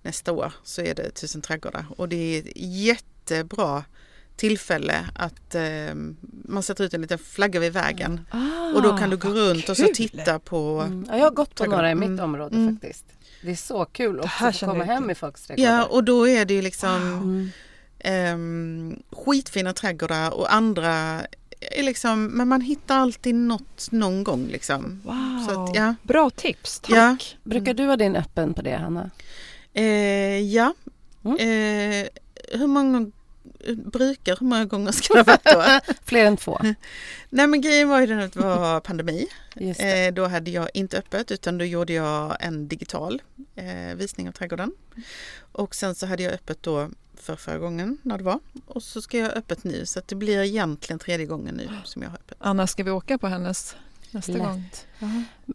nästa 0.01 0.31
år 0.31 0.53
så 0.63 0.81
är 0.81 0.95
det 0.95 1.09
Tusen 1.11 1.41
trädgårdar 1.41 1.85
och 1.97 2.09
det 2.09 2.15
är 2.15 2.39
ett 2.39 2.51
jättebra 2.55 3.83
tillfälle 4.35 5.05
att 5.15 5.55
eh, 5.55 5.95
man 6.45 6.63
sätter 6.63 6.83
ut 6.83 6.93
en 6.93 7.01
liten 7.01 7.17
flagga 7.19 7.59
vid 7.59 7.73
vägen 7.73 8.21
och 8.75 8.81
då 8.81 8.97
kan 8.97 9.09
du 9.09 9.17
gå 9.17 9.29
runt 9.29 9.69
och 9.69 9.77
så 9.77 9.83
kul. 9.83 9.95
titta 9.95 10.39
på 10.39 10.81
Mm. 10.81 11.05
Ja, 11.09 11.17
jag 11.17 11.23
har 11.23 11.31
gått 11.31 11.55
på 11.55 11.65
några 11.65 11.91
i 11.91 11.95
mitt 11.95 12.07
Mm. 12.09 12.19
område 12.25 12.55
Mm. 12.55 12.75
faktiskt. 12.79 13.05
Det 13.45 13.51
är 13.51 13.55
så 13.55 13.85
kul 13.85 14.19
också 14.19 14.45
att 14.45 14.57
få 14.57 14.65
komma 14.65 14.83
hem 14.83 15.09
i 15.09 15.15
folks 15.15 15.47
trädgårdar. 15.47 15.71
Ja 15.71 15.85
och 15.85 16.03
då 16.03 16.27
är 16.27 16.45
det 16.45 16.53
ju 16.53 16.61
liksom 16.61 16.95
Mm. 17.01 17.49
ehm, 17.99 19.03
skitfina 19.11 19.73
trädgårdar 19.73 20.31
och 20.33 20.53
andra 20.53 21.21
är 21.59 21.83
liksom, 21.83 22.25
men 22.25 22.47
man 22.47 22.61
hittar 22.61 22.97
alltid 22.97 23.35
något 23.35 23.91
någon 23.91 24.23
gång 24.23 24.47
liksom. 24.47 25.01
Wow. 25.03 25.63
Att, 25.69 25.75
ja. 25.75 25.95
Bra 26.03 26.29
tips, 26.29 26.79
tack! 26.79 26.91
Ja. 26.91 27.17
Brukar 27.43 27.73
du 27.73 27.85
ha 27.85 27.95
din 27.97 28.15
öppen 28.15 28.53
på 28.53 28.61
det 28.61 28.75
Hanna? 28.75 29.09
Eh, 29.73 30.39
ja. 30.39 30.73
Mm. 31.25 31.37
Eh, 31.37 32.07
hur 32.59 32.67
många 32.67 33.11
brukar, 33.73 34.37
hur 34.39 34.47
många 34.47 34.65
gånger 34.65 34.91
ska 34.91 35.13
det 35.13 35.19
ha 35.19 35.39
varit 35.45 35.81
då? 35.85 35.93
Fler 36.05 36.25
än 36.25 36.37
två? 36.37 36.59
Nej 37.29 37.47
men 37.47 37.61
grejen 37.61 37.89
var 37.89 38.01
ju 38.01 38.07
den 38.07 38.19
att 38.19 38.33
det 38.33 38.39
var 38.39 38.79
pandemi. 38.79 39.27
Det. 39.53 40.05
Eh, 40.05 40.13
då 40.13 40.25
hade 40.25 40.51
jag 40.51 40.69
inte 40.73 40.97
öppet 40.97 41.31
utan 41.31 41.57
då 41.57 41.65
gjorde 41.65 41.93
jag 41.93 42.37
en 42.39 42.67
digital 42.67 43.21
eh, 43.55 43.95
visning 43.95 44.27
av 44.27 44.31
trädgården. 44.31 44.71
Och 45.51 45.75
sen 45.75 45.95
så 45.95 46.05
hade 46.05 46.23
jag 46.23 46.33
öppet 46.33 46.63
då 46.63 46.89
för 47.17 47.35
förra 47.35 47.57
gången 47.57 47.97
när 48.01 48.17
det 48.17 48.23
var. 48.23 48.39
Och 48.65 48.83
så 48.83 49.01
ska 49.01 49.17
jag 49.17 49.25
ha 49.25 49.33
öppet 49.33 49.63
nu 49.63 49.85
så 49.85 49.99
att 49.99 50.07
det 50.07 50.15
blir 50.15 50.41
egentligen 50.41 50.99
tredje 50.99 51.25
gången 51.25 51.55
nu 51.55 51.69
som 51.83 52.01
jag 52.01 52.09
har 52.09 52.17
öppet. 52.17 52.37
Anna, 52.39 52.67
ska 52.67 52.83
vi 52.83 52.91
åka 52.91 53.17
på 53.17 53.27
hennes 53.27 53.75
nästa 54.13 54.31
Lätt. 54.31 54.41
gång? 54.41 54.63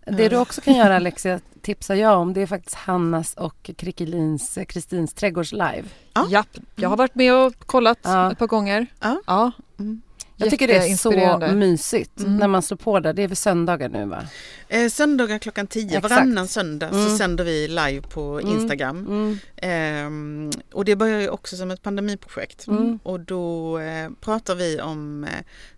Det 0.07 0.29
du 0.29 0.37
också 0.37 0.61
kan 0.61 0.75
göra 0.75 0.97
Alexia, 0.97 1.41
tipsar 1.63 1.95
jag 1.95 2.19
om, 2.19 2.33
det 2.33 2.41
är 2.43 2.47
faktiskt 2.47 2.75
Hannas 2.77 3.35
och 3.35 3.71
Krickelins, 3.77 4.59
eh, 4.59 4.65
Kristins 4.65 5.15
trädgårds 5.15 5.53
live. 5.53 5.85
Ja. 6.15 6.27
Japp, 6.31 6.49
jag 6.77 6.89
har 6.89 6.97
varit 6.97 7.15
med 7.15 7.35
och 7.35 7.67
kollat 7.67 7.99
Ja. 8.03 8.33
ett 8.33 8.39
par 8.39 8.47
gånger. 8.47 8.87
Ja. 9.01 9.21
Ja, 9.27 9.53
Mm. 9.79 10.03
Jag 10.41 10.51
tycker 10.51 10.67
det 10.69 10.77
är 10.77 10.97
så 10.97 11.55
mysigt 11.55 12.21
Mm. 12.21 12.37
när 12.37 12.49
man 12.49 12.63
slår 12.63 12.77
på 12.77 13.01
där. 13.01 13.13
Det 13.13 13.23
är 13.23 13.29
väl 13.29 13.37
söndagar 13.37 13.89
nu 13.89 14.05
va? 14.07 14.27
Eh, 14.69 14.89
söndagar 14.89 15.39
klockan 15.39 15.67
10, 15.67 15.87
Exakt. 15.87 16.03
varannan 16.11 16.49
söndag 16.49 16.91
så 16.91 16.99
Mm. 16.99 17.19
sänder 17.19 17.45
vi 17.45 17.69
live 17.69 18.01
på 18.03 18.41
Mm. 18.41 18.53
Instagram. 18.61 18.99
Mm. 19.07 19.39
Ehm, 19.57 20.51
och 20.73 20.85
det 20.85 20.97
börjar 20.97 21.21
ju 21.21 21.29
också 21.29 21.57
som 21.57 21.71
ett 21.71 21.83
pandemiprojekt. 21.83 22.67
Mm. 22.67 22.99
Och 23.03 23.21
då 23.21 23.79
eh, 23.79 24.11
pratar 24.21 24.55
vi 24.55 24.81
om 24.81 25.25
eh, 25.25 25.31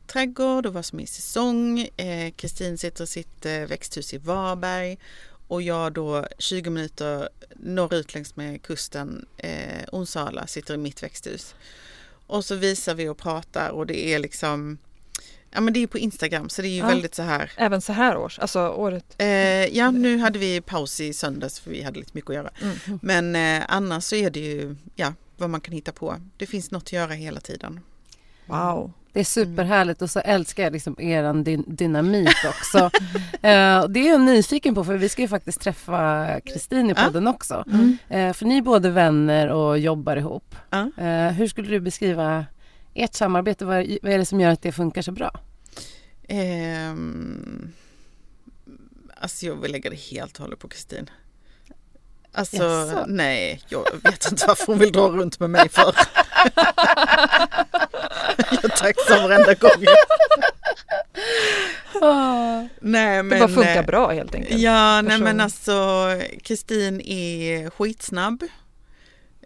trädgård 0.06 0.66
och 0.66 0.72
vad 0.74 0.84
som 0.84 0.98
är 1.00 1.04
i 1.04 1.06
säsong. 1.06 1.80
Eh, 1.96 2.30
Kristin 2.36 2.78
sitter 2.78 3.04
i 3.04 3.06
sitt 3.06 3.46
eh, 3.46 3.52
växthus 3.52 4.14
i 4.14 4.18
Varberg. 4.18 4.98
Och 5.48 5.62
jag 5.62 5.92
då 5.92 6.26
20 6.38 6.70
minuter 6.70 7.28
norrut 7.56 8.14
längs 8.14 8.36
med 8.36 8.62
kusten, 8.62 9.26
eh, 9.36 9.84
Onsala, 9.92 10.46
sitter 10.46 10.74
i 10.74 10.76
mitt 10.76 11.02
växthus. 11.02 11.54
Och 12.33 12.45
så 12.45 12.55
visar 12.57 12.95
vi 12.95 13.09
och 13.09 13.18
pratar 13.18 13.70
och 13.70 13.87
det 13.87 14.14
är 14.14 14.18
liksom, 14.18 14.78
ja 15.51 15.61
men 15.61 15.74
det 15.74 15.83
är 15.83 15.87
på 15.87 15.99
Instagram 15.99 16.49
så 16.49 16.62
det 16.62 16.68
är 16.68 16.70
ju 16.70 16.78
Ja. 16.78 16.87
väldigt 16.87 17.14
så 17.14 17.22
här 17.22 17.51
även 17.57 17.80
så 17.80 17.93
här 17.93 18.16
års, 18.16 18.39
alltså 18.39 18.68
året. 18.68 19.05
Eh, 19.18 19.26
ja, 19.76 19.91
nu 19.91 20.18
hade 20.18 20.39
vi 20.39 20.61
paus 20.61 21.01
i 21.01 21.12
söndags 21.12 21.61
för 21.61 21.70
vi 21.70 21.83
hade 21.83 21.99
lite 21.99 22.11
mycket 22.14 22.30
att 22.30 22.37
göra. 22.37 22.51
Mm. 22.62 22.99
Men 23.03 23.37
eh, 23.61 23.64
annars 23.68 24.05
så 24.05 24.16
är 24.16 24.30
det 24.30 24.41
ju 24.41 24.76
ja, 24.97 25.14
vad 25.37 25.51
man 25.51 25.61
kan 25.61 25.74
hitta 25.74 25.93
på. 25.93 26.16
Det 26.37 26.47
finns 26.47 26.70
något 26.70 26.83
att 26.83 26.93
göra 26.93 27.12
hela 27.12 27.41
tiden. 27.41 27.80
Wow. 28.53 28.92
Det 29.12 29.20
är 29.20 29.24
superhärligt 29.24 30.03
och 30.03 30.11
så 30.11 30.20
älskar 30.20 30.62
jag 30.62 30.72
liksom 30.72 31.00
eran 31.00 31.44
din 31.44 31.64
dynamik 31.66 32.36
också. 32.48 32.78
eh, 33.32 33.88
det 33.88 34.00
är 34.00 34.09
jag 34.09 34.20
nyfiken 34.20 34.74
på 34.74 34.84
för 34.84 34.96
vi 34.96 35.09
ska 35.09 35.22
ju 35.22 35.28
faktiskt 35.28 35.61
träffa 35.61 36.26
Kristin 36.40 36.90
i 36.90 36.94
podden 36.94 37.26
också. 37.26 37.64
Mm. 37.66 37.96
Eh, 38.09 38.32
för 38.32 38.46
ni 38.46 38.59
är 38.59 38.62
både 38.62 38.90
vänner 38.90 39.48
och 39.48 39.78
jobbar 39.78 40.16
ihop. 40.16 40.57
Ja. 40.70 40.90
Eh, 40.98 41.32
hur 41.32 41.46
skulle 41.46 41.68
du 41.68 41.80
beskriva 41.80 42.46
ert 42.94 43.14
samarbete? 43.14 43.64
Vad, 43.64 43.86
vad 44.03 44.12
är 44.12 44.18
det 44.18 44.26
som 44.26 44.40
gör 44.40 44.50
att 44.50 44.62
det 44.62 44.72
funkar 44.72 45.03
så 45.03 45.12
bra? 45.12 45.40
Ehm, 46.28 47.72
alltså 49.16 49.46
jag 49.46 49.55
vill 49.57 49.72
lägga 49.72 49.90
det 49.90 50.00
helt 50.00 50.36
och 50.36 50.42
hållet 50.42 50.59
på 50.59 50.68
Kristin. 50.68 51.11
Alltså 52.35 52.57
Jaså? 52.57 53.05
nej, 53.07 53.62
jag 53.68 53.87
vet 54.03 54.30
inte 54.30 54.47
varför 54.47 54.66
hon 54.66 54.78
vill 54.78 54.93
dra 54.93 55.09
runt 55.09 55.41
med 55.41 55.51
mig 55.51 55.68
för. 55.68 55.95
jag 58.51 58.64
är 58.64 58.68
tacksam 58.68 59.22
varenda 59.22 59.55
gång. 59.55 59.85
Nej, 62.80 63.22
men, 63.22 63.28
Det 63.28 63.39
bara 63.39 63.49
funkar 63.49 63.76
eh, 63.76 63.87
bra 63.87 64.12
helt 64.12 64.35
enkelt. 64.35 64.61
Ja, 64.61 65.03
nej 65.03 65.18
men 65.18 65.41
alltså 65.41 66.07
Kristin 66.43 67.01
är 67.01 67.70
skitsnabb. 67.70 68.43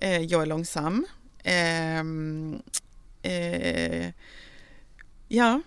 Eh, 0.00 0.20
jag 0.20 0.42
är 0.42 0.46
långsam. 0.46 1.06
Ehm, 1.44 2.62
eh, 3.22 4.08
ja. 5.28 5.60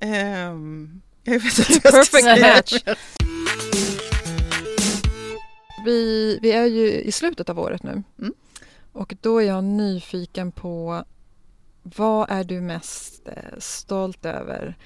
Ehm, 0.00 1.00
jag 1.24 1.40
vet 1.40 1.58
inte 1.58 1.80
vad 1.84 1.94
jag 1.94 2.10
Perfect 2.12 2.40
match. 2.40 2.96
Vi, 5.84 6.38
vi 6.42 6.52
är 6.52 6.66
ju 6.66 6.86
i 7.00 7.12
slutet 7.12 7.48
av 7.48 7.58
året 7.60 7.82
nu 7.82 8.02
Mm. 8.18 8.34
och 8.92 9.14
då 9.20 9.38
är 9.42 9.46
jag 9.46 9.64
nyfiken 9.64 10.52
på 10.52 11.04
vad 11.82 12.30
är 12.30 12.44
du 12.44 12.60
mest 12.60 13.28
eh, 13.28 13.58
stolt 13.58 14.24
över? 14.24 14.76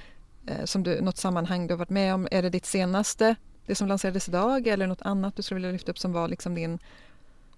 Eh, 0.46 0.64
som 0.64 0.82
du, 0.82 1.00
något 1.00 1.16
sammanhang 1.16 1.66
du 1.66 1.74
har 1.74 1.78
varit 1.78 1.90
med 1.90 2.14
om? 2.14 2.28
Är 2.30 2.42
det 2.42 2.50
ditt 2.50 2.66
senaste, 2.66 3.36
det 3.66 3.74
som 3.74 3.88
lanserades 3.88 4.28
idag 4.28 4.66
eller 4.66 4.86
något 4.86 5.02
annat 5.02 5.36
du 5.36 5.42
skulle 5.42 5.56
vilja 5.56 5.72
lyfta 5.72 5.90
upp 5.90 5.98
som 5.98 6.12
var 6.12 6.28
liksom 6.28 6.54
din 6.54 6.78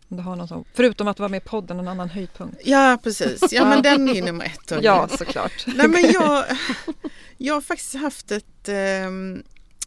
om 0.09 0.16
du 0.16 0.22
har 0.22 0.36
någon 0.36 0.49
sån, 0.49 0.64
förutom 0.74 1.09
att 1.09 1.18
vara 1.18 1.28
med 1.28 1.43
i 1.43 1.45
podden, 1.49 1.76
någon 1.76 1.88
annan 1.88 2.09
höjdpunkt? 2.09 2.61
Ja, 2.64 2.99
precis. 3.03 3.53
Ja, 3.53 3.64
men 3.64 3.82
den 3.82 4.09
är 4.09 4.22
nummer 4.22 4.45
ett. 4.45 4.72
Ja, 4.82 5.09
såklart. 5.09 5.64
Nej, 5.66 5.88
men 5.88 6.12
jag, 6.12 6.45
jag 7.36 7.55
har 7.55 7.61
faktiskt 7.61 7.95
haft 7.95 8.30
ett... 8.30 8.68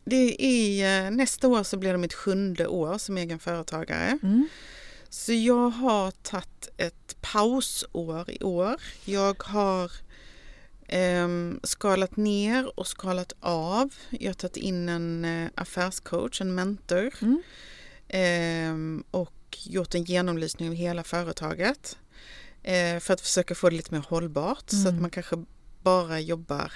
det 0.05 0.43
är, 0.45 1.05
eh, 1.05 1.11
nästa 1.11 1.47
år 1.47 1.63
så 1.63 1.77
blir 1.77 1.91
det 1.91 1.97
mitt 1.97 2.13
sjunde 2.13 2.67
år 2.67 2.97
som 2.97 3.17
egen 3.17 3.39
företagare. 3.39 4.17
Mm. 4.23 4.47
Så 5.09 5.33
jag 5.33 5.69
har 5.69 6.11
tagit 6.11 6.69
ett 6.77 7.15
pausår 7.21 8.29
i 8.29 8.43
år. 8.43 8.75
Jag 9.05 9.43
har 9.43 9.91
ehm, 10.87 11.59
skalat 11.63 12.17
ner 12.17 12.79
och 12.79 12.87
skalat 12.87 13.33
av. 13.39 13.93
Jag 14.09 14.29
har 14.29 14.33
tagit 14.33 14.57
in 14.57 14.89
en 14.89 15.25
eh, 15.25 15.49
affärscoach, 15.55 16.41
en 16.41 16.55
mentor. 16.55 17.13
Mm. 17.21 17.41
ehm, 18.07 19.03
och 19.11 19.57
gjort 19.63 19.95
en 19.95 20.03
genomlysning 20.03 20.69
av 20.69 20.75
hela 20.75 21.03
företaget. 21.03 21.97
Eh, 22.63 22.99
för 22.99 23.13
att 23.13 23.21
försöka 23.21 23.55
få 23.55 23.69
det 23.69 23.75
lite 23.75 23.93
mer 23.93 24.05
hållbart 24.09 24.69
så 24.69 24.77
att 24.81 24.85
Mm. 24.87 25.01
man 25.01 25.09
kanske 25.11 25.43
bara 25.81 26.19
jobbar 26.19 26.71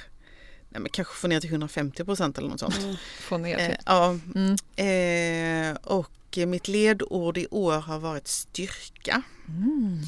Nej, 0.69 0.81
men 0.81 0.89
kanske 0.91 1.13
få 1.15 1.27
ner 1.27 1.39
till 1.39 1.49
150 1.49 2.03
procent 2.05 2.37
eller 2.37 2.49
något 2.49 2.59
sånt. 2.59 2.99
Få 3.19 3.37
ner 3.37 3.57
Eh, 3.59 3.67
till. 3.67 3.77
ja, 3.85 4.19
Mm. 4.35 5.71
eh, 5.71 5.77
och 5.83 6.11
mitt 6.47 6.67
ledord 6.67 7.37
i 7.37 7.47
år 7.51 7.73
har 7.79 7.99
varit 7.99 8.27
styrka. 8.27 9.21
Mm. 9.47 10.01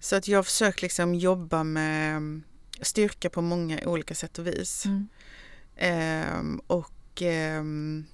Så 0.00 0.16
att 0.16 0.28
jag 0.28 0.38
har 0.38 0.42
försökt 0.42 0.82
liksom 0.82 1.14
jobba 1.14 1.64
med 1.64 2.40
styrka 2.80 3.30
på 3.30 3.42
många 3.42 3.80
olika 3.84 4.14
sätt 4.14 4.38
och 4.38 4.46
vis. 4.46 4.84
Mm. 4.84 5.08
Ehm, 5.76 6.60
och 6.66 7.22
ehm, 7.22 8.04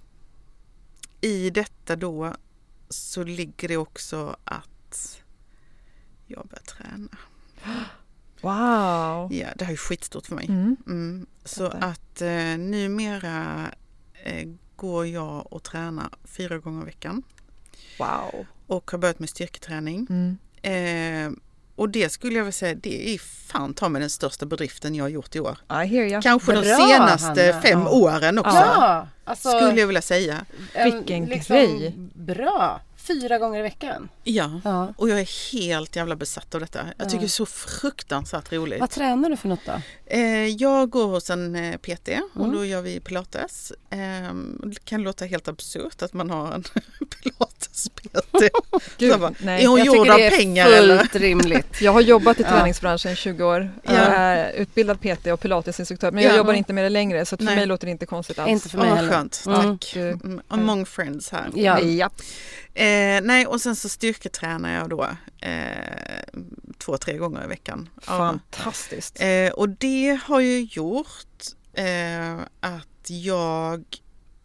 i 1.20 1.50
detta 1.50 1.96
då 1.96 2.36
så 2.88 3.24
ligger 3.24 3.68
det 3.68 3.76
också 3.76 4.36
att 4.44 5.22
jag 6.26 6.46
börjar 6.46 6.62
träna. 6.64 7.08
Wow! 8.40 9.28
Ja, 9.32 9.48
det 9.56 9.64
här 9.64 9.72
är 9.72 9.76
skitstort 9.76 10.26
för 10.26 10.34
mig. 10.34 10.46
Mm. 10.48 10.76
Mm. 10.86 11.26
Så 11.44 11.66
att 11.66 12.22
eh, 12.22 12.28
numera 12.58 13.66
eh, 14.24 14.48
går 14.76 15.06
jag 15.06 15.52
och 15.52 15.62
tränar 15.62 16.08
fyra 16.24 16.58
gånger 16.58 16.82
i 16.82 16.84
veckan 16.84 17.22
Wow! 17.98 18.46
och 18.66 18.90
har 18.90 18.98
börjat 18.98 19.18
med 19.18 19.28
styrketräning. 19.28 20.06
Mm. 20.10 20.38
Eh, 20.62 21.38
och 21.76 21.88
det 21.88 22.12
skulle 22.12 22.34
jag 22.36 22.44
vilja 22.44 22.52
säga, 22.52 22.74
det 22.74 23.14
är 23.14 23.18
fan 23.18 23.74
ta 23.74 23.88
mig 23.88 24.00
den 24.00 24.10
största 24.10 24.46
bedriften 24.46 24.94
jag 24.94 25.04
har 25.04 25.08
gjort 25.08 25.36
i 25.36 25.40
år. 25.40 25.58
I 25.70 25.72
hear 25.86 26.04
ya. 26.06 26.22
Kanske 26.22 26.52
de 26.52 26.60
Bra, 26.62 26.76
senaste 26.76 27.42
Hanna. 27.42 27.62
fem 27.62 27.80
Ja. 27.80 27.88
åren 27.90 28.38
också. 28.38 28.56
Ja, 28.56 29.08
alltså, 29.24 29.48
Skulle 29.50 29.80
jag 29.80 29.86
vilja 29.86 30.02
säga. 30.02 30.44
en, 30.74 30.92
Vilken 30.94 31.24
liksom, 31.24 31.56
grej. 31.56 31.94
Bra, 32.14 32.80
fyra 33.10 33.38
gånger 33.38 33.58
i 33.58 33.62
veckan. 33.62 34.08
Ja. 34.24 34.60
Ja. 34.64 34.94
Och 34.96 35.08
jag 35.10 35.20
är 35.20 35.52
helt 35.52 35.96
jävla 35.96 36.16
besatt 36.16 36.54
av 36.54 36.60
detta. 36.60 36.78
Jag 36.98 37.06
tycker 37.08 37.16
Ja. 37.16 37.20
det 37.20 37.26
är 37.26 37.28
så 37.28 37.46
fruktansvärt 37.46 38.52
roligt. 38.52 38.80
Vad 38.80 38.90
tränar 38.90 39.30
du 39.30 39.36
för 39.36 39.48
något 39.48 39.60
då? 39.66 39.72
Eh, 40.06 40.46
jag 40.46 40.90
går 40.90 41.06
hos 41.06 41.30
en 41.30 41.54
eh, 41.56 41.76
PT 41.76 42.08
och 42.34 42.44
Mm. 42.44 42.56
då 42.56 42.64
gör 42.64 42.82
vi 42.82 43.00
pilates. 43.00 43.72
Eh, 43.90 44.34
det 44.64 44.84
kan 44.84 45.02
låta 45.02 45.24
helt 45.24 45.48
absurt 45.48 46.02
att 46.02 46.12
man 46.12 46.30
har 46.30 46.52
en 46.52 46.62
pilates-PT. 47.22 48.50
Gud, 48.98 49.20
bara, 49.20 49.32
nej. 49.42 49.62
är 49.64 49.68
hon 49.68 49.78
Jag 49.78 49.86
gjord 49.86 50.08
av 50.10 50.16
det 50.16 50.26
är 50.26 50.30
pengar 50.30 50.64
fullt 50.66 50.76
eller? 50.78 51.08
rimligt. 51.18 51.66
Jag 51.80 51.92
har 51.92 52.00
jobbat 52.00 52.40
i 52.40 52.44
träningsbranschen 52.44 53.12
i 53.12 53.16
20 53.16 53.44
år. 53.44 53.70
Ja. 53.82 53.92
Jag 53.92 54.02
är 54.06 54.52
utbildad 54.52 55.00
PT 55.00 55.26
och 55.26 55.40
pilatesinstruktör 55.40 56.10
men 56.10 56.22
jag 56.24 56.32
Ja. 56.32 56.36
jobbar 56.36 56.52
inte 56.52 56.72
med 56.72 56.84
det 56.84 56.88
längre 56.88 57.26
så 57.26 57.36
för 57.36 57.44
Nej. 57.44 57.56
mig 57.56 57.66
låter 57.66 57.86
det 57.86 57.90
inte 57.90 58.06
konstigt 58.06 58.38
alls. 58.38 58.50
Inte 58.50 58.68
för 58.68 58.78
mig 58.78 58.88
vad 58.88 58.96
heller. 58.98 59.12
skönt, 59.12 59.42
Mm. 59.46 59.78
tack. 59.78 59.90
Du- 59.94 60.00
Mm, 60.10 60.40
among 60.48 60.86
friends 60.86 61.30
här. 61.30 61.50
Ja. 61.54 61.80
Ja. 61.80 62.10
Eh, 62.74 62.84
nej, 63.22 63.46
och 63.46 63.60
sen 63.60 63.76
så 63.76 63.88
styrketränar 63.88 64.74
jag 64.74 64.90
då 64.90 65.08
eh, 65.40 66.40
två, 66.78 66.96
tre 66.96 67.16
gånger 67.16 67.44
i 67.44 67.46
veckan. 67.46 67.88
Fantastiskt. 68.02 69.20
Eh, 69.20 69.50
och 69.52 69.68
det 69.68 70.20
har 70.24 70.40
ju 70.40 70.60
gjort 70.60 71.26
eh, 71.72 72.38
att 72.60 73.10
jag 73.10 73.84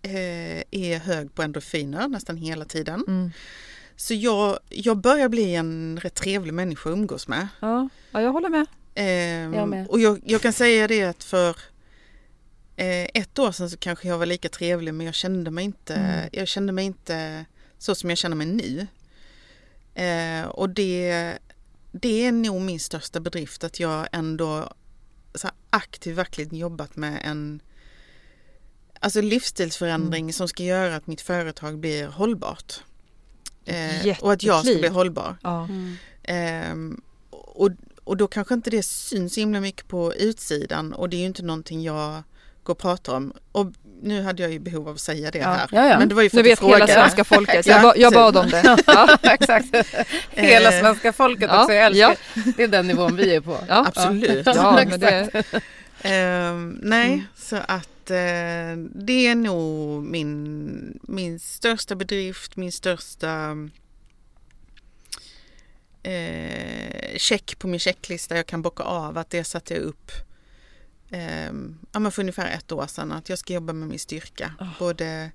eh, 0.01 0.63
är 0.71 0.99
hög 0.99 1.35
på 1.35 1.41
endorfiner 1.43 2.07
nästan 2.07 2.37
hela 2.37 2.65
tiden. 2.65 3.03
Mm. 3.07 3.31
Så 3.95 4.13
jag, 4.13 4.59
jag 4.69 4.97
börjar 4.97 5.29
bli 5.29 5.55
en 5.55 5.99
rätt 6.01 6.13
trevlig 6.15 6.53
människa 6.53 6.89
att 6.89 6.93
umgås 6.93 7.27
med. 7.27 7.47
Ja. 7.59 7.89
ja, 8.11 8.21
jag 8.21 8.31
håller 8.31 8.49
med. 8.49 8.65
Ehm, 8.95 9.53
Jag 9.53 9.69
med. 9.69 9.87
Och 9.87 9.99
jag, 9.99 10.21
jag 10.25 10.41
kan 10.41 10.53
säga 10.53 10.87
det 10.87 11.03
att 11.03 11.23
för 11.23 11.49
eh, 12.75 13.03
ett 13.13 13.39
år 13.39 13.51
sedan 13.51 13.69
så 13.69 13.77
kanske 13.77 14.07
jag 14.07 14.17
var 14.17 14.25
lika 14.25 14.49
trevlig 14.49 14.93
men 14.93 15.05
jag 15.05 15.15
kände 15.15 15.51
mig 15.51 15.65
inte, 15.65 15.93
Mm. 15.95 16.29
jag 16.31 16.47
kände 16.47 16.73
mig 16.73 16.85
inte 16.85 17.45
så 17.85 17.95
som 17.95 18.09
jag 18.09 18.17
känner 18.17 18.35
mig 18.35 18.47
nu. 18.47 18.87
Eh, 20.03 20.45
och 20.47 20.69
det, 20.69 21.37
det 21.91 22.25
är 22.25 22.31
nog 22.31 22.61
min 22.61 22.79
största 22.79 23.19
bedrift 23.19 23.63
att 23.63 23.79
jag 23.79 24.07
ändå 24.11 24.73
så 25.35 25.49
aktivt 25.69 26.17
verkligen 26.17 26.55
jobbat 26.55 26.95
med 26.95 27.21
en 27.23 27.61
alltså 28.99 29.21
livsstilsförändring 29.21 30.23
Mm. 30.23 30.33
som 30.33 30.47
ska 30.47 30.63
göra 30.63 30.95
att 30.95 31.07
mitt 31.07 31.21
företag 31.21 31.79
blir 31.79 32.07
hållbart. 32.07 32.83
Eh, 33.65 34.19
och 34.21 34.33
att 34.33 34.43
jag 34.43 34.65
ska 34.65 34.79
bli 34.79 34.87
hållbar. 34.87 35.37
Ja. 35.43 35.63
Mm. 35.63 35.95
Ehm, 36.23 37.01
och, 37.31 37.69
och 38.03 38.17
då 38.17 38.27
kanske 38.27 38.53
inte 38.53 38.69
det 38.69 38.83
syns 38.83 39.33
så 39.33 39.39
himla 39.39 39.59
mycket 39.59 39.87
på 39.87 40.13
utsidan 40.13 40.93
och 40.93 41.09
det 41.09 41.17
är 41.17 41.19
ju 41.19 41.25
inte 41.25 41.43
någonting 41.43 41.83
jag 41.83 42.23
går 42.63 42.73
och 42.73 42.79
pratar 42.79 43.15
om. 43.15 43.33
Och 43.51 43.71
nu 44.01 44.21
hade 44.21 44.43
jag 44.43 44.51
ju 44.51 44.59
behov 44.59 44.87
av 44.89 44.93
att 44.95 45.01
säga 45.01 45.31
det 45.31 45.37
Ja. 45.39 45.45
här. 45.47 45.69
Ja, 45.71 45.87
ja. 45.89 45.99
Men 45.99 46.09
det 46.09 46.15
var 46.15 46.21
ju 46.23 46.29
för 46.29 46.37
Nu 46.37 46.43
vet 46.43 46.59
hela 46.59 46.71
frågade. 46.71 46.93
svenska 46.93 47.23
folket. 47.23 47.65
Ja, 47.67 47.73
Jag, 47.73 47.81
ba, 47.81 47.93
jag 47.95 48.13
bad 48.13 48.37
om 48.37 48.49
det. 48.49 48.77
Ja. 48.87 49.17
Exakt. 49.23 49.65
Hela 50.29 50.71
Eh, 50.73 50.79
svenska 50.81 51.13
folket 51.13 51.49
också. 51.51 51.73
Jag 51.73 51.85
älskar. 51.85 52.01
ja. 52.09 52.15
Det 52.57 52.63
är 52.63 52.67
den 52.67 52.87
nivån 52.87 53.15
vi 53.15 53.35
är 53.35 53.41
på. 53.41 53.57
Ja. 53.67 53.85
Absolut. 53.87 54.45
Ja, 54.45 54.83
men 54.89 54.99
det, 54.99 55.43
Ehm, 56.01 56.79
nej, 56.83 57.07
Mm. 57.13 57.23
så 57.35 57.55
att 57.55 58.11
eh, 58.11 58.77
det 58.95 59.27
är 59.27 59.35
nog 59.35 60.03
min, 60.03 60.99
min 61.03 61.39
största 61.39 61.95
bedrift, 61.95 62.55
min 62.55 62.71
största 62.71 63.51
eh, 66.03 67.17
check 67.17 67.59
på 67.59 67.67
min 67.67 67.79
checklista 67.79 68.35
jag 68.35 68.45
kan 68.45 68.61
bocka 68.61 68.83
av 68.83 69.17
att 69.17 69.29
det 69.29 69.43
satte 69.43 69.73
jag 69.73 69.83
upp 69.83 70.11
eh, 71.09 72.09
för 72.11 72.19
ungefär 72.19 72.51
ett 72.51 72.71
år 72.71 72.87
sedan 72.87 73.11
att 73.11 73.29
jag 73.29 73.39
ska 73.39 73.53
jobba 73.53 73.73
med 73.73 73.87
min 73.89 73.99
styrka. 73.99 74.53
Ah. 74.59 74.65
Både 74.79 75.31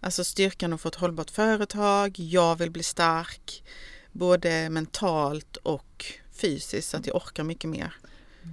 alltså 0.00 0.24
styrkan 0.24 0.72
att 0.72 0.80
få 0.80 0.88
ett 0.88 0.94
hållbart 0.94 1.30
företag, 1.30 2.14
jag 2.18 2.56
vill 2.56 2.70
bli 2.70 2.82
stark 2.82 3.62
både 4.12 4.70
mentalt 4.70 5.56
och 5.56 6.04
fysiskt 6.32 6.88
så 6.90 6.96
att 6.96 7.06
jag 7.06 7.16
orkar 7.16 7.44
mycket 7.44 7.70
mer. 7.70 7.94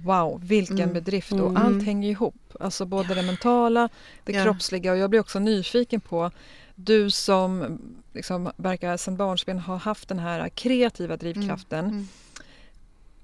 wow, 0.04 0.40
vilken 0.44 0.78
Mm. 0.80 0.92
bedrift. 0.92 1.32
Och 1.32 1.38
Mm. 1.38 1.56
allt 1.56 1.84
hänger 1.84 2.10
ihop. 2.10 2.56
Alltså 2.60 2.84
både 2.86 3.14
det 3.14 3.22
mentala, 3.22 3.88
det 4.24 4.32
Ja. 4.32 4.42
kroppsliga 4.44 4.92
och 4.92 4.98
jag 4.98 5.10
blir 5.10 5.20
också 5.20 5.38
nyfiken 5.38 6.00
på 6.00 6.30
du 6.74 7.10
som 7.10 7.78
liksom 8.12 8.52
verkar 8.56 8.96
sedan 8.96 9.16
barnsben 9.16 9.58
ha 9.58 9.76
haft 9.76 10.08
den 10.08 10.18
här 10.18 10.48
kreativa 10.48 11.16
drivkraften. 11.16 11.84
Mm. 11.84 12.08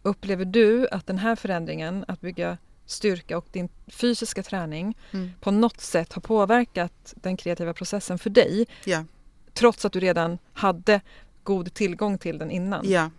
Upplever 0.03 0.45
du 0.45 0.89
att 0.89 1.07
den 1.07 1.19
här 1.19 1.37
förändringen, 1.37 2.05
att 2.09 2.21
bygga 2.21 2.59
styrka 2.93 3.39
och 3.39 3.47
din 3.53 3.69
fysiska 3.89 4.43
träning 4.43 4.97
Mm. 5.13 5.31
på 5.41 5.51
något 5.51 5.81
sätt 5.81 6.13
har 6.13 6.23
påverkat 6.23 7.15
den 7.17 7.37
kreativa 7.37 7.73
processen 7.75 8.19
för 8.19 8.31
dig? 8.31 8.67
Ja. 8.85 9.05
Trots 9.55 9.85
att 9.85 9.93
du 9.93 10.01
redan 10.01 10.39
hade 10.53 11.01
god 11.43 11.75
tillgång 11.75 12.19
till 12.19 12.39
den 12.39 12.51
innan? 12.51 12.91
Ja, 12.91 13.11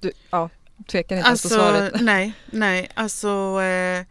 Du, 0.00 0.12
ja 0.30 0.50
tvekar 0.88 1.16
inte 1.16 1.28
ens 1.28 1.42
på 1.42 1.48
alltså 1.48 1.48
svaret. 1.48 1.92
nej, 2.00 2.32
nej, 2.50 2.90
alltså 2.94 3.60
eh, 3.62 4.04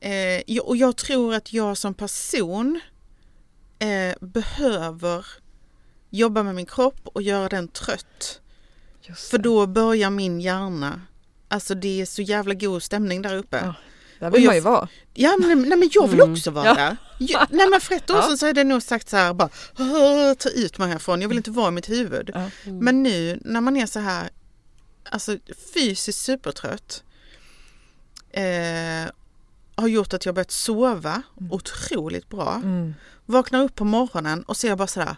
eh, 0.00 0.42
jag- 0.46 0.66
och 0.68 0.76
jag 0.76 0.96
tror 0.96 1.34
att 1.34 1.52
jag 1.52 1.76
som 1.78 1.94
person 1.94 2.80
eh, 3.78 4.16
behöver 4.26 5.26
jobba 6.10 6.42
med 6.42 6.54
min 6.54 6.66
kropp 6.66 7.00
och 7.04 7.22
göra 7.22 7.48
den 7.48 7.68
trött. 7.68 8.40
För 9.30 9.38
då 9.38 9.66
börjar 9.66 10.10
min 10.10 10.40
hjärna, 10.40 11.00
alltså 11.48 11.74
det 11.74 12.00
är 12.00 12.06
så 12.06 12.22
jävla 12.22 12.54
god 12.54 12.82
stämning 12.82 13.22
där 13.22 13.34
uppe. 13.36 13.60
Ja. 13.64 13.74
Där 14.18 14.28
och 14.28 14.34
vill 14.34 14.42
jag- 14.44 14.48
man 14.48 14.54
ju 14.54 14.60
vara. 14.60 14.88
Ja 15.14 15.36
men, 15.40 15.62
nej, 15.62 15.78
men 15.78 15.90
jag 15.92 16.08
vill 16.08 16.20
Mm. 16.20 16.32
också 16.32 16.50
vara 16.50 16.66
Ja. 16.66 16.74
där. 16.74 16.96
Jag, 17.18 17.46
nej 17.50 17.68
men 17.70 17.80
för 17.80 17.94
ett 17.94 18.10
år 18.10 18.16
Ja. 18.16 18.22
sedan 18.22 18.38
så 18.38 18.46
hade 18.46 18.60
jag 18.60 18.66
nog 18.66 18.82
sagt 18.82 19.08
så 19.08 19.16
här 19.16 19.32
bara 19.34 19.48
"Åh, 19.78 20.34
ta 20.34 20.48
ut 20.48 20.78
mig 20.78 20.88
härifrån, 20.88 21.20
jag 21.20 21.28
vill 21.28 21.36
inte 21.36 21.50
vara 21.50 21.68
i 21.68 21.70
mitt 21.70 21.88
huvud. 21.88 22.30
Ja. 22.34 22.50
Mm. 22.64 22.78
Men 22.84 23.02
nu 23.02 23.38
när 23.44 23.60
man 23.60 23.76
är 23.76 23.86
så 23.86 24.00
här 24.00 24.30
alltså 25.10 25.36
fysiskt 25.74 26.18
supertrött 26.22 27.02
eh, 28.30 29.10
har 29.76 29.88
gjort 29.88 30.12
att 30.14 30.26
jag 30.26 30.34
börjat 30.34 30.50
sova 30.50 31.22
Mm. 31.40 31.52
otroligt 31.52 32.28
bra. 32.28 32.54
Mm. 32.64 32.94
Vaknar 33.26 33.62
upp 33.62 33.74
på 33.74 33.84
morgonen 33.84 34.42
och 34.42 34.56
ser 34.56 34.76
bara 34.76 34.86
sådär 34.88 35.16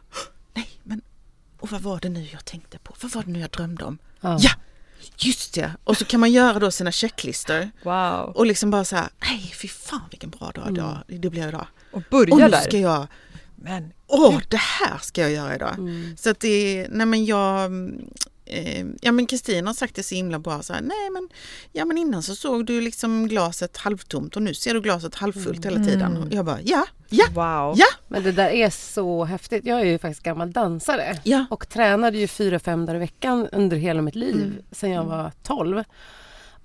nej 0.55 0.69
men 0.83 1.01
och 1.61 1.71
vad 1.71 1.81
var 1.81 2.01
det 2.01 2.09
nu 2.09 2.29
jag 2.33 2.45
tänkte 2.45 2.79
på? 2.79 2.95
Vad 3.03 3.11
var 3.13 3.23
det 3.23 3.31
nu 3.31 3.41
jag 3.41 3.51
drömde 3.51 3.85
om? 3.85 3.99
Ja. 4.21 4.39
Ja! 4.41 4.51
Just 5.19 5.55
det! 5.55 5.73
Och 5.85 5.97
så 5.97 6.05
kan 6.05 6.21
man 6.21 6.33
göra 6.33 6.59
då 6.59 6.71
sina 6.71 6.93
checklistor 6.93 7.71
Wow. 7.85 8.33
och 8.37 8.47
liksom 8.47 8.71
bara 8.71 8.85
så 8.85 8.97
här, 8.97 9.09
nej 9.23 9.53
fy 9.63 9.69
fan 9.69 10.01
vilken 10.11 10.31
bra 10.31 10.51
dag 10.55 10.63
Mm. 10.69 10.75
idag, 10.75 10.99
det 11.09 11.31
blir 11.31 11.49
idag. 11.49 11.67
Och 11.91 11.97
Och 11.99 12.03
börja 12.11 12.35
nu 12.37 12.49
där. 12.51 12.61
ska 12.61 12.79
jag, 12.79 13.07
Men 13.57 13.93
åh 14.07 14.41
det 14.49 14.57
här 14.61 14.99
ska 15.03 15.21
jag 15.21 15.31
göra 15.33 15.55
idag. 15.55 15.75
Mm. 15.79 16.17
Så 16.17 16.31
att 16.31 16.41
det 16.41 16.87
nej 16.91 17.07
men 17.07 17.25
jag, 17.25 17.71
eh, 18.47 18.87
ja 19.01 19.13
men 19.13 19.27
Kristina 19.27 19.69
har 19.69 19.75
sagt 19.75 19.95
det 19.95 20.03
så 20.03 20.15
himla 20.15 20.39
bra 20.39 20.63
så 20.63 20.73
här, 20.73 20.81
nej 20.81 21.11
men, 21.13 21.29
ja 21.73 21.85
men 21.85 21.99
innan 21.99 22.23
så 22.23 22.35
såg 22.35 22.67
du 22.67 22.81
liksom 22.81 23.29
glaset 23.29 23.77
halvtomt 23.77 24.37
och 24.37 24.43
nu 24.43 24.55
ser 24.55 24.75
du 24.75 24.81
glaset 24.81 25.15
halvfullt 25.15 25.65
hela 25.67 25.85
tiden. 25.85 26.17
Mm. 26.17 26.23
Och 26.23 26.33
jag 26.35 26.45
bara, 26.45 26.59
ja, 26.65 26.87
ja, 27.09 27.25
wow. 27.35 27.75
Ja. 27.79 27.87
Men 28.09 28.23
det 28.23 28.33
där 28.33 28.49
är 28.51 28.71
så 28.71 29.25
häftigt. 29.25 29.67
Jag 29.67 29.81
är 29.81 29.85
ju 29.85 29.99
faktiskt 29.99 30.23
gammal 30.23 30.53
dansare 30.53 31.21
ja. 31.25 31.47
och 31.51 31.69
tränade 31.69 32.19
ju 32.19 32.27
fyra, 32.27 32.59
fem 32.59 32.87
dagar 32.87 32.97
i 32.97 32.99
veckan 32.99 33.49
under 33.53 33.77
hela 33.77 34.03
mitt 34.03 34.15
liv 34.15 34.35
Mm. 34.35 34.63
sedan 34.73 34.91
jag 34.91 35.05
var 35.05 35.33
12. 35.43 35.85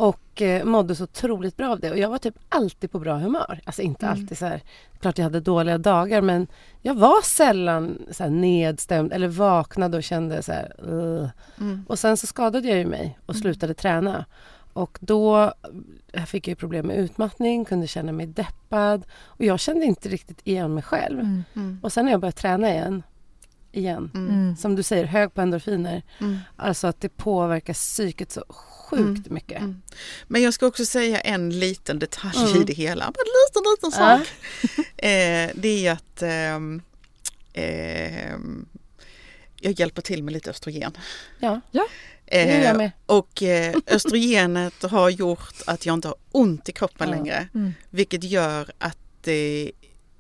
Och 0.02 0.42
eh, 0.42 0.64
mådde 0.66 0.96
så 0.96 1.04
otroligt 1.04 1.58
bra 1.58 1.70
av 1.72 1.80
det. 1.80 1.92
Och 1.92 1.98
jag 1.98 2.10
var 2.10 2.18
typ 2.18 2.36
alltid 2.50 2.92
på 2.92 3.00
bra 3.00 3.18
humör. 3.18 3.60
Alltså 3.64 3.82
inte 3.82 4.06
Mm. 4.06 4.18
alltid 4.20 4.38
så 4.38 4.46
här, 4.46 4.62
klart 5.00 5.18
jag 5.18 5.24
hade 5.24 5.40
dåliga 5.40 5.78
dagar 5.78 6.22
men 6.22 6.48
jag 6.82 6.94
var 6.96 7.22
sällan 7.26 7.98
så 8.12 8.30
nedstämd 8.30 9.14
eller 9.14 9.28
vaknade 9.28 9.98
och 9.98 10.04
kände 10.04 10.44
så 10.44 10.52
här, 10.52 10.76
"Ugh." 10.88 11.30
Mm. 11.60 11.86
Och 11.90 12.00
sen 12.00 12.18
så 12.18 12.28
skadade 12.28 12.68
jag 12.68 12.78
ju 12.78 12.86
mig 12.86 13.18
och 13.26 13.36
slutade 13.36 13.74
träna. 13.74 14.26
Och 14.74 14.98
då 15.02 15.54
eh, 16.14 16.24
fick 16.26 16.48
jag 16.48 16.58
problem 16.58 16.88
med 16.88 16.98
utmattning, 16.98 17.66
kunde 17.66 17.88
känna 17.88 18.12
mig 18.12 18.28
deppad. 18.28 19.06
Och 19.24 19.46
jag 19.46 19.60
kände 19.60 19.86
inte 19.86 20.10
riktigt 20.10 20.42
igen 20.48 20.74
mig 20.74 20.84
själv. 20.84 21.20
Mm. 21.20 21.44
Mm. 21.56 21.80
Och 21.84 21.94
sen 21.94 22.06
har 22.06 22.12
jag 22.12 22.20
börjat 22.22 22.36
träna 22.36 22.70
igen. 22.72 23.04
Igen. 23.72 24.12
Mm. 24.14 24.30
Mm. 24.30 24.56
Som 24.56 24.76
du 24.76 24.84
säger, 24.84 25.06
hög 25.06 25.34
på 25.34 25.42
endorfiner. 25.42 26.04
Mm. 26.20 26.38
Alltså 26.56 26.88
att 26.88 27.02
det 27.02 27.10
påverkar 27.10 27.74
psyket 27.74 28.32
så 28.32 28.44
sjukt 28.50 29.30
mycket. 29.30 29.58
Mm. 29.60 29.82
Men 30.28 30.42
jag 30.42 30.54
ska 30.54 30.66
också 30.68 30.86
säga 30.86 31.20
en 31.20 31.60
liten 31.60 32.00
detalj 32.00 32.38
Mm. 32.52 32.62
i 32.62 32.64
det 32.66 32.74
hela. 32.74 33.06
En 33.06 33.14
liten, 33.14 33.72
liten 33.72 33.92
sak. 33.92 34.28
eh, 34.98 35.50
det 35.62 35.88
är 35.88 35.92
att 35.92 36.22
ehm, 36.22 36.82
ehm, 37.54 38.66
jag 39.60 39.80
hjälper 39.80 40.02
till 40.02 40.24
med 40.24 40.34
lite 40.34 40.50
östrogen. 40.50 40.98
Ja. 41.40 41.62
Ja. 41.72 41.88
det 42.26 42.42
är 42.52 42.64
jag 42.66 42.78
med. 42.78 42.92
och 43.06 43.44
eh, 43.44 43.76
östrogenet 43.88 44.84
har 44.84 45.10
gjort 45.10 45.56
att 45.68 45.86
jag 45.86 45.94
inte 45.94 46.08
har 46.08 46.18
ont 46.32 46.70
i 46.70 46.72
kroppen 46.72 47.10
Ja. 47.10 47.16
längre. 47.16 47.48
Mm. 47.54 47.74
Vilket 47.90 48.24
gör 48.24 48.72
att 48.78 48.98
det 49.22 49.72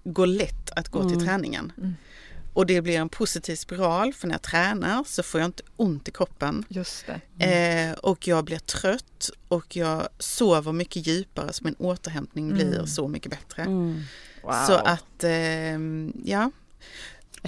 går 0.03 0.27
lätt 0.27 0.69
att 0.75 0.87
gå 0.89 0.99
Mm. 0.99 1.11
till 1.17 1.27
träningen. 1.27 1.71
Mm. 2.51 2.57
Och 2.57 2.65
det 2.65 2.81
blir 2.81 2.97
en 2.97 3.09
positiv 3.09 3.55
spiral 3.55 4.13
för 4.13 4.27
när 4.27 4.33
jag 4.33 4.41
tränar 4.41 5.03
så 5.07 5.23
får 5.23 5.39
jag 5.41 5.47
inte 5.47 5.63
ont 5.77 6.07
i 6.07 6.11
kroppen. 6.11 6.65
Just 6.67 7.05
det. 7.37 7.45
Eh, 7.45 7.93
och 7.93 8.27
jag 8.27 8.43
blir 8.45 8.59
trött 8.59 9.29
och 9.47 9.75
jag 9.75 10.07
sover 10.19 10.71
mycket 10.71 11.07
djupare 11.07 11.53
så 11.53 11.63
min 11.63 11.75
återhämtning 11.79 12.53
blir 12.53 12.73
Mm. 12.75 12.87
så 12.87 13.07
mycket 13.07 13.31
bättre. 13.31 13.61
Mm. 13.63 14.01
Wow. 14.43 14.53
Så 14.67 14.73
att, 14.73 15.23
ehm, 15.23 16.13
ja. 16.25 16.51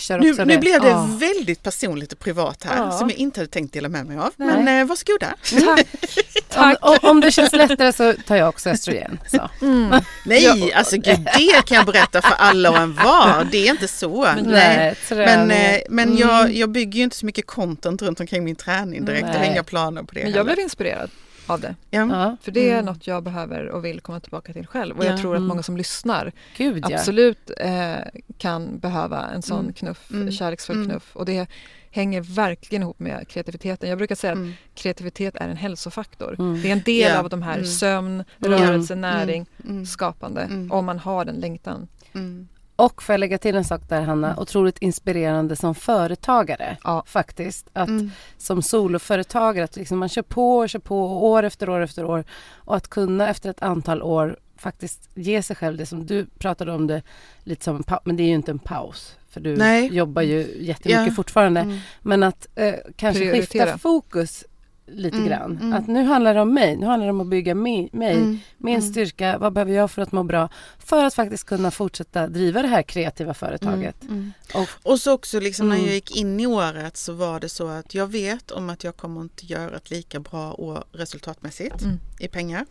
Nu, 0.09 0.33
nu 0.45 0.57
blev 0.57 0.81
det 0.81 0.87
Ja. 0.87 1.09
väldigt 1.19 1.63
personligt 1.63 2.13
och 2.13 2.19
privat 2.19 2.63
här 2.63 2.77
Ja. 2.77 2.91
som 2.91 3.09
jag 3.09 3.17
inte 3.17 3.39
hade 3.39 3.51
tänkt 3.51 3.73
dela 3.73 3.89
med 3.89 4.05
mig 4.05 4.17
av. 4.17 4.33
Nej. 4.35 4.63
Men 4.63 4.79
eh, 4.81 4.85
varsågoda. 4.87 5.35
Tack. 5.65 5.87
Om, 6.57 6.75
om, 6.81 6.97
om 7.01 7.21
det 7.21 7.31
känns 7.31 7.53
lättare 7.53 7.93
så 7.93 8.13
tar 8.27 8.35
jag 8.35 8.49
också 8.49 8.69
östrogen. 8.69 9.19
Så. 9.27 9.49
Mm. 9.61 10.01
Nej, 10.25 10.43
Ja. 10.43 10.77
alltså 10.77 10.95
gud, 10.97 11.19
det 11.37 11.65
kan 11.65 11.77
jag 11.77 11.85
berätta 11.85 12.21
för 12.21 12.35
alla 12.37 12.69
och 12.71 12.77
en 12.77 12.93
var. 12.93 13.47
Det 13.51 13.67
är 13.67 13.71
inte 13.71 13.87
så. 13.87 14.21
Men- 14.35 14.45
Nej. 14.45 14.95
Men, 15.09 15.51
eh, 15.51 15.79
men 15.89 16.07
Mm. 16.09 16.17
jag, 16.17 16.53
jag 16.55 16.69
bygger 16.71 16.97
ju 16.97 17.03
inte 17.03 17.15
så 17.15 17.25
mycket 17.25 17.47
content 17.47 18.01
runt 18.01 18.19
omkring 18.19 18.43
min 18.43 18.55
träning 18.55 19.05
direkt. 19.05 19.21
Jag 19.27 19.33
har 19.33 19.39
Nej. 19.39 19.51
inga 19.51 19.63
planer 19.63 20.03
på 20.03 20.13
det 20.15 20.23
Men 20.23 20.31
jag 20.31 20.37
heller. 20.37 20.53
blev 20.55 20.59
inspirerad 20.63 21.09
av 21.47 21.59
det. 21.59 21.75
ja. 21.89 22.07
ja, 22.11 22.37
För 22.41 22.51
det 22.51 22.69
är 22.69 22.73
Mm. 22.73 22.85
något 22.85 23.07
jag 23.07 23.23
behöver 23.23 23.67
och 23.69 23.85
vill 23.85 24.01
komma 24.01 24.19
tillbaka 24.19 24.53
till 24.53 24.67
själv. 24.67 24.97
Och 24.97 25.05
Ja. 25.05 25.09
jag 25.09 25.19
tror 25.21 25.33
att 25.33 25.37
Mm. 25.37 25.47
många 25.47 25.63
som 25.63 25.77
lyssnar 25.77 26.31
gud 26.57 26.85
ja. 26.89 26.95
absolut 26.95 27.51
eh, 27.59 27.93
kan 28.37 28.79
behöva 28.79 29.29
en 29.35 29.41
sån 29.41 29.59
Mm. 29.59 29.73
knuff, 29.73 30.11
Mm. 30.11 30.31
kärleksfull 30.31 30.75
Mm. 30.75 30.89
knuff. 30.89 31.09
Och 31.13 31.25
det 31.25 31.47
hänger 31.93 32.21
verkligen 32.21 32.81
ihop 32.81 32.99
med 32.99 33.27
kreativiteten. 33.27 33.89
Jag 33.89 33.97
brukar 33.97 34.15
säga 34.15 34.33
att 34.33 34.37
Mm. 34.39 34.53
kreativitet 34.75 35.35
är 35.35 35.49
en 35.49 35.57
hälsofaktor. 35.57 36.35
Mm. 36.39 36.61
Det 36.61 36.67
är 36.67 36.71
en 36.71 36.81
del 36.81 37.11
Ja. 37.11 37.19
av 37.19 37.29
de 37.29 37.41
här 37.41 37.53
Mm. 37.53 37.65
sömn, 37.65 38.23
Mm. 38.45 38.59
rörelse, 38.59 38.95
näring, 38.95 39.45
Mm. 39.69 39.85
skapande. 39.85 40.41
Mm. 40.41 40.71
Om 40.71 40.85
man 40.85 40.99
har 40.99 41.25
den 41.25 41.35
längtan. 41.35 41.87
Mm. 42.13 42.47
Och 42.75 43.03
får 43.03 43.13
jag 43.13 43.19
lägga 43.19 43.37
till 43.37 43.55
en 43.55 43.63
sak 43.63 43.81
där 43.89 44.01
Hanna, 44.01 44.27
Mm. 44.27 44.39
otroligt 44.39 44.77
inspirerande 44.77 45.55
som 45.55 45.75
företagare 45.75 46.77
Ja. 46.83 47.03
faktiskt. 47.07 47.69
Att 47.73 47.87
Mm. 47.89 48.11
som 48.37 48.61
soloföretagare, 48.61 49.63
att 49.63 49.75
liksom 49.75 49.97
man 49.99 50.09
kör 50.09 50.21
på 50.21 50.57
och 50.57 50.69
kör 50.69 50.79
på 50.79 51.27
år 51.31 51.43
efter 51.43 51.69
år 51.69 51.81
efter 51.81 52.05
år 52.05 52.23
och 52.55 52.75
att 52.75 52.87
kunna 52.87 53.29
efter 53.29 53.49
ett 53.49 53.61
antal 53.61 54.01
år 54.01 54.37
faktiskt 54.63 55.09
ge 55.15 55.43
sig 55.43 55.55
själv 55.55 55.77
det 55.77 55.85
som 55.85 56.05
du 56.05 56.25
pratade 56.25 56.71
om 56.71 56.87
det 56.87 57.01
lite 57.43 57.63
som 57.63 57.75
en 57.75 57.83
paus, 57.83 58.01
men 58.05 58.15
det 58.17 58.23
är 58.23 58.27
ju 58.27 58.33
inte 58.35 58.51
en 58.51 58.59
paus 58.59 59.15
för 59.29 59.39
du 59.41 59.55
Nej. 59.57 59.89
jobbar 59.95 60.21
ju 60.21 60.37
jättemycket 60.59 61.07
Ja. 61.07 61.11
fortfarande. 61.13 61.59
Mm. 61.59 61.77
Men 62.01 62.23
att 62.23 62.47
eh, 62.55 62.73
kanske 62.95 63.19
Prioritera. 63.31 63.65
skifta 63.65 63.77
fokus 63.77 64.43
lite 64.87 65.17
Mm, 65.17 65.29
grann. 65.29 65.57
mm. 65.61 65.73
Att 65.73 65.87
nu 65.87 66.03
handlar 66.03 66.33
det 66.33 66.41
om 66.41 66.53
mig, 66.53 66.77
nu 66.77 66.85
handlar 66.85 67.05
det 67.07 67.11
om 67.11 67.21
att 67.21 67.27
bygga 67.27 67.55
mi, 67.55 67.89
mig, 67.93 68.15
Mm. 68.17 68.39
min 68.57 68.75
Mm. 68.75 68.91
styrka, 68.91 69.37
vad 69.37 69.53
behöver 69.53 69.73
jag 69.73 69.91
för 69.91 70.01
att 70.01 70.11
må 70.11 70.23
bra 70.23 70.49
för 70.79 71.03
att 71.05 71.13
faktiskt 71.13 71.43
kunna 71.43 71.71
fortsätta 71.71 72.27
driva 72.27 72.61
det 72.61 72.67
här 72.67 72.81
kreativa 72.83 73.33
företaget. 73.33 74.03
Mm. 74.03 74.31
Och, 74.55 74.67
Och 74.91 74.99
så 74.99 75.13
också 75.13 75.39
liksom 75.39 75.69
när 75.69 75.75
Mm. 75.75 75.85
jag 75.87 75.95
gick 75.95 76.15
in 76.17 76.39
i 76.39 76.45
året 76.47 76.97
så 76.97 77.13
var 77.13 77.39
det 77.39 77.49
så 77.49 77.67
att 77.67 77.93
jag 77.95 78.07
vet 78.07 78.51
om 78.51 78.69
att 78.69 78.83
jag 78.83 78.97
kommer 78.97 79.21
inte 79.21 79.45
göra 79.45 79.75
ett 79.77 79.89
lika 79.91 80.19
bra 80.19 80.53
år 80.53 80.83
resultatmässigt 80.91 81.81
Mm. 81.81 81.99
i 82.19 82.27
pengar. 82.27 82.65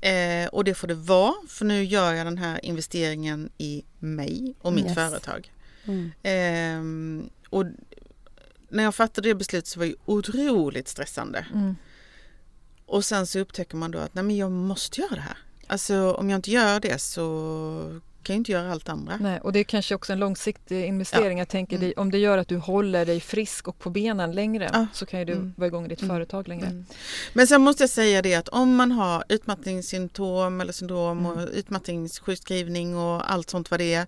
Eh, 0.00 0.46
och 0.48 0.64
det 0.64 0.74
får 0.74 0.88
det 0.88 0.94
vara 0.94 1.34
för 1.48 1.64
nu 1.64 1.84
gör 1.84 2.12
jag 2.14 2.26
den 2.26 2.38
här 2.38 2.64
investeringen 2.64 3.50
i 3.58 3.84
mig 3.98 4.54
och 4.62 4.72
mitt 4.72 4.84
Yes. 4.84 4.94
företag. 4.94 5.52
mm, 5.84 6.12
Ehm, 6.22 7.30
och 7.50 7.64
när 8.68 8.82
jag 8.82 8.94
fattade 8.94 9.28
det 9.28 9.34
beslutet 9.34 9.66
så 9.68 9.78
var 9.80 9.86
det 9.86 9.94
otroligt 10.04 10.88
stressande. 10.88 11.46
Mm. 11.54 11.76
Och 12.86 13.04
sen 13.04 13.26
så 13.26 13.38
upptäcker 13.38 13.76
man 13.76 13.90
då 13.90 13.98
att 13.98 14.14
nej 14.14 14.24
men 14.24 14.36
jag 14.36 14.52
måste 14.52 15.00
göra 15.00 15.14
det 15.14 15.20
här. 15.20 15.38
Alltså 15.66 16.12
om 16.12 16.30
jag 16.30 16.38
inte 16.38 16.50
gör 16.50 16.80
det 16.80 16.98
så 17.02 18.00
kan 18.26 18.34
jag 18.36 18.40
inte 18.40 18.52
göra 18.52 18.72
allt 18.72 18.88
andra. 18.88 19.16
Nej, 19.20 19.40
och 19.40 19.52
det 19.52 19.58
är 19.58 19.64
kanske 19.64 19.94
också 19.94 20.12
en 20.12 20.18
långsiktig 20.18 20.84
investering. 20.84 21.38
Jag 21.38 21.48
tänker 21.48 21.76
Mm. 21.76 21.92
om 21.96 22.10
det 22.10 22.18
gör 22.18 22.38
att 22.38 22.48
du 22.48 22.56
håller 22.56 23.06
dig 23.06 23.20
frisk 23.20 23.68
och 23.68 23.78
på 23.78 23.90
benen 23.90 24.32
längre 24.32 24.70
Ja. 24.72 24.86
så 24.92 25.06
kan 25.06 25.18
ju 25.18 25.24
du 25.24 25.32
Mm. 25.32 25.54
vara 25.56 25.66
igång 25.68 25.84
i 25.84 25.88
ditt 25.88 26.02
Mm. 26.02 26.16
företag 26.16 26.48
längre. 26.48 26.66
Mm. 26.66 26.86
Men 27.32 27.46
sen 27.46 27.60
måste 27.62 27.82
jag 27.82 27.90
säga 27.90 28.22
det 28.22 28.34
att 28.34 28.48
om 28.48 28.76
man 28.76 28.92
har 28.92 29.24
utmattningssymptom 29.28 30.60
eller 30.60 30.72
syndrom 30.72 31.18
Mm. 31.18 31.32
och 31.32 31.48
utmattningssjukskrivning 31.54 32.96
och 32.96 33.32
allt 33.32 33.50
sånt 33.50 33.70
vad 33.70 33.80
det 33.80 33.94
är. 33.94 34.06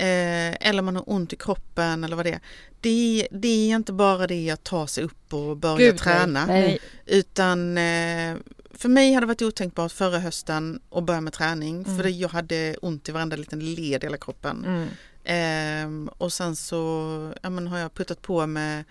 Eh, 0.00 0.68
eller 0.68 0.82
man 0.82 0.96
har 0.96 1.04
ont 1.06 1.32
i 1.32 1.36
kroppen 1.36 2.04
eller 2.04 2.16
vad 2.16 2.24
det 2.26 2.32
är. 2.32 2.40
Det, 2.80 3.20
är- 3.20 3.38
det 3.38 3.48
är 3.70 3.74
inte 3.76 3.92
bara 3.92 4.26
det 4.26 4.50
att 4.50 4.64
ta 4.64 4.86
sig 4.86 5.04
upp 5.04 5.34
och 5.34 5.56
börja 5.56 5.76
Gud, 5.90 5.98
träna. 5.98 6.46
Nej. 6.46 6.78
Utan 7.06 7.78
eh, 7.78 8.34
för 8.78 8.88
mig 8.88 9.12
hade 9.12 9.22
det 9.24 9.28
varit 9.28 9.42
otänkbart 9.42 9.92
förra 9.92 10.18
hösten 10.18 10.80
att 10.90 11.04
börja 11.04 11.20
med 11.20 11.32
träning. 11.32 11.84
Mm. 11.84 11.98
För 11.98 12.08
jag 12.08 12.28
hade 12.28 12.76
ont 12.82 13.08
i 13.08 13.12
varenda 13.12 13.36
liten 13.36 13.74
led 13.74 14.02
i 14.02 14.06
hela 14.06 14.16
kroppen. 14.16 14.64
Mm. 14.64 14.88
Ehm, 15.24 16.10
och 16.18 16.32
sen 16.32 16.56
så 16.56 17.32
ja, 17.42 17.50
men 17.50 17.66
har 17.66 17.78
jag 17.78 17.94
puttat 17.94 18.22
på 18.22 18.46
med 18.46 18.84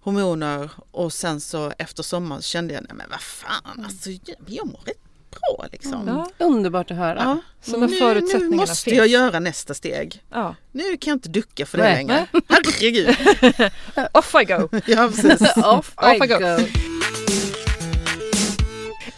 hormoner 0.00 0.70
och 0.90 1.12
sen 1.12 1.40
så 1.40 1.72
efter 1.78 2.02
sommaren 2.02 2.42
kände 2.42 2.74
jag, 2.74 2.82
nej 2.82 2.92
men 2.96 3.06
vad 3.10 3.20
fan, 3.20 3.84
alltså 3.84 4.10
jag, 4.10 4.36
jag 4.46 4.66
mår 4.66 4.80
rätt 4.84 4.96
bra 5.30 5.66
liksom. 5.72 6.02
Mm. 6.08 6.16
Ja, 6.16 6.30
underbart 6.46 6.90
att 6.90 6.96
höra. 6.96 7.18
Ja, 7.18 7.40
så 7.62 7.76
när 7.76 7.88
nu, 7.88 7.96
förutsättningarna 7.96 8.50
nu 8.50 8.56
måste 8.56 8.84
finns. 8.84 8.96
jag 8.96 9.06
göra 9.06 9.40
nästa 9.40 9.74
steg. 9.74 10.22
ja. 10.30 10.54
Nu 10.72 10.96
kan 10.96 11.10
jag 11.10 11.16
inte 11.16 11.28
ducka 11.28 11.66
för 11.66 11.78
det 11.78 11.84
Nej. 11.84 11.94
längre. 11.94 12.26
Herregud. 12.48 13.08
Off 14.12 14.34
I 14.42 14.44
go! 14.44 14.68
Ja, 14.86 15.08
precis. 15.14 15.56
Off 15.56 15.92
Off 15.96 16.20
I 16.20 16.24
I 16.24 16.26
go. 16.26 16.38
go. 16.38 16.58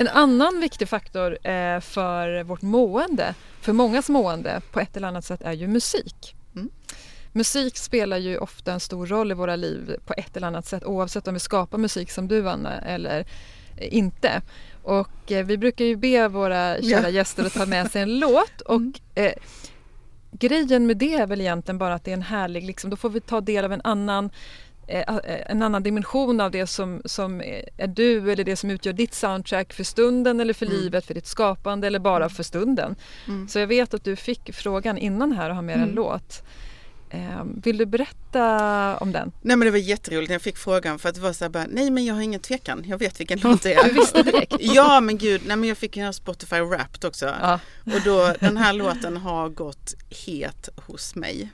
En 0.03 0.09
annan 0.09 0.61
viktig 0.61 0.88
faktor 0.88 1.46
eh, 1.46 1.80
för 1.80 2.42
vårt 2.42 2.62
mående, 2.62 3.34
för 3.61 3.72
mångas 3.72 4.09
mående 4.09 4.61
på 4.72 4.80
ett 4.80 4.96
eller 4.96 5.09
annat 5.09 5.24
sätt 5.24 5.42
är 5.42 5.53
ju 5.53 5.66
musik. 5.68 6.34
Mm. 6.55 6.70
Musik 7.32 7.76
spelar 7.76 8.16
ju 8.16 8.38
ofta 8.38 8.72
en 8.72 8.80
stor 8.80 9.07
roll 9.07 9.30
i 9.30 9.34
våra 9.34 9.57
liv 9.57 9.96
på 10.07 10.14
ett 10.16 10.36
eller 10.36 10.46
annat 10.46 10.66
sätt 10.66 10.84
oavsett 10.84 11.28
om 11.28 11.34
vi 11.34 11.40
skapar 11.40 11.78
musik 11.78 12.11
som 12.11 12.28
du 12.28 12.48
Anna 12.48 12.80
eller 12.80 13.20
eh, 13.76 13.94
inte. 13.96 14.42
Och 14.82 15.32
eh, 15.32 15.44
vi 15.46 15.59
brukar 15.59 15.84
ju 15.84 15.96
be 15.96 16.28
våra 16.28 16.76
kära 16.82 17.03
Ja. 17.03 17.09
gäster 17.09 17.44
att 17.44 17.55
ta 17.55 17.66
med 17.66 17.90
sig 17.90 18.03
en 18.03 18.18
låt 18.18 18.61
och 18.61 18.80
Mm. 18.80 18.92
eh, 19.14 19.32
grejen 20.32 20.86
med 20.86 20.96
det 20.96 21.14
är 21.14 21.26
väl 21.26 21.40
egentligen 21.40 21.78
bara 21.78 21.94
att 21.94 22.05
det 22.05 22.11
är 22.11 22.16
en 22.16 22.22
härlig, 22.22 22.64
liksom, 22.64 22.90
då 22.90 22.96
får 22.96 23.11
vi 23.11 23.20
ta 23.20 23.40
del 23.40 23.64
av 23.64 23.72
en 23.72 23.80
annan 23.84 24.30
en 25.47 25.62
annan 25.62 25.82
dimension 25.82 26.40
av 26.40 26.51
det 26.51 26.66
som, 26.66 27.03
som 27.05 27.40
är 27.76 27.86
du 27.86 28.32
eller 28.32 28.45
det 28.45 28.57
som 28.57 28.70
utgör 28.70 28.93
ditt 28.93 29.14
soundtrack 29.14 29.72
för 29.72 29.84
stunden 29.84 30.40
eller 30.40 30.55
för 30.55 30.66
Mm. 30.66 30.78
livet, 30.78 31.07
för 31.07 31.14
ditt 31.14 31.26
skapande 31.26 31.86
eller 31.86 31.99
bara 31.99 32.28
för 32.28 32.43
stunden. 32.43 32.97
Mm. 33.28 33.49
Så 33.49 33.59
jag 33.59 33.66
vet 33.66 33.95
att 33.95 34.05
du 34.05 34.16
fick 34.16 34.55
frågan 34.55 34.99
innan 34.99 35.32
här 35.32 35.51
och 35.51 35.57
har 35.57 35.62
med 35.62 35.74
en 35.76 35.82
Mm. 35.82 35.95
låt. 35.95 36.43
Eh, 37.11 37.45
vill 37.64 37.76
du 37.78 37.86
berätta 37.86 38.97
om 38.99 39.12
den? 39.12 39.32
Nej 39.43 39.57
men 39.57 39.66
det 39.66 39.70
var 39.70 39.78
jätteroligt 39.78 40.28
när 40.30 40.34
jag 40.34 40.43
fick 40.43 40.57
frågan 40.59 40.99
för 40.99 41.09
att 41.09 41.14
det 41.14 41.20
var 41.20 41.32
så 41.32 41.45
här 41.45 41.51
bara, 41.51 41.66
nej 41.70 41.90
men 41.90 42.05
jag 42.05 42.14
har 42.14 42.22
ingen 42.22 42.40
tvekan, 42.40 42.84
jag 42.86 42.99
vet 42.99 43.20
vilken 43.20 43.38
låt 43.40 43.62
det 43.62 43.74
är. 43.74 43.84
Du 43.88 43.95
visste 43.95 44.22
direkt? 44.22 44.55
Ja 44.61 45.01
men 45.01 45.18
gud, 45.18 45.40
nej 45.47 45.57
men 45.57 45.68
jag 45.68 45.78
fick 45.78 45.97
ha 45.97 46.12
Spotify 46.12 46.61
Wrapped 46.61 47.05
också. 47.05 47.26
Ja. 47.40 47.61
Och 47.84 48.01
då, 48.05 48.34
den 48.40 48.57
här 48.57 48.72
låten 48.72 49.16
har 49.16 49.49
gått 49.49 49.95
het 50.26 50.68
hos 50.76 51.14
mig. 51.14 51.51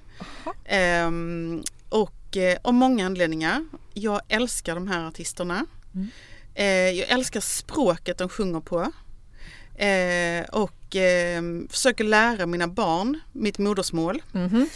Ehm, 0.64 1.62
och 1.89 2.12
eh, 2.37 2.59
av 2.62 2.74
många 2.74 3.07
anledningar. 3.07 3.64
Jag 3.95 4.20
älskar 4.29 4.74
de 4.74 4.89
här 4.89 5.07
artisterna. 5.09 5.66
Mm. 5.95 6.09
Eh, 6.55 6.66
jag 7.01 7.09
älskar 7.09 7.41
språket 7.41 8.18
de 8.18 8.29
sjunger 8.29 8.61
på. 8.61 8.81
Eh, 9.83 10.45
och 10.53 10.97
eh, 10.97 11.43
försöker 11.70 12.05
lära 12.05 12.47
mina 12.47 12.68
barn 12.68 13.20
mitt 13.33 13.59
modersmål. 13.59 14.22
Mhm. 14.33 14.68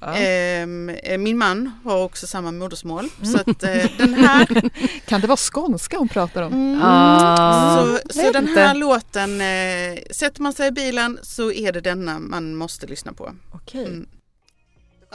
Ja. 0.00 0.14
Ehm, 0.14 0.88
eh, 0.88 1.18
min 1.18 1.38
man 1.38 1.70
har 1.84 2.04
också 2.04 2.26
samma 2.26 2.52
modersmål. 2.52 3.08
Mm. 3.22 3.32
Så 3.32 3.40
att 3.40 3.62
eh, 3.62 3.90
den 3.98 4.14
här 4.14 4.46
Kan 5.06 5.20
det 5.20 5.26
vara 5.26 5.36
skånska 5.36 5.98
hon 5.98 6.08
pratar 6.08 6.42
om? 6.42 6.52
Mm. 6.52 6.80
Ah, 6.82 7.76
så 7.76 7.98
så 8.10 8.32
den 8.32 8.48
inte. 8.48 8.60
här 8.60 8.74
låten, 8.74 9.40
eh, 9.40 10.02
sätter 10.10 10.42
man 10.42 10.52
sig 10.52 10.68
i 10.68 10.70
bilen 10.70 11.18
så 11.22 11.52
är 11.52 11.72
det 11.72 11.80
denna 11.80 12.18
man 12.18 12.54
måste 12.54 12.86
lyssna 12.86 13.12
på. 13.12 13.34
Okej. 13.52 13.84
Mm. 13.86 14.06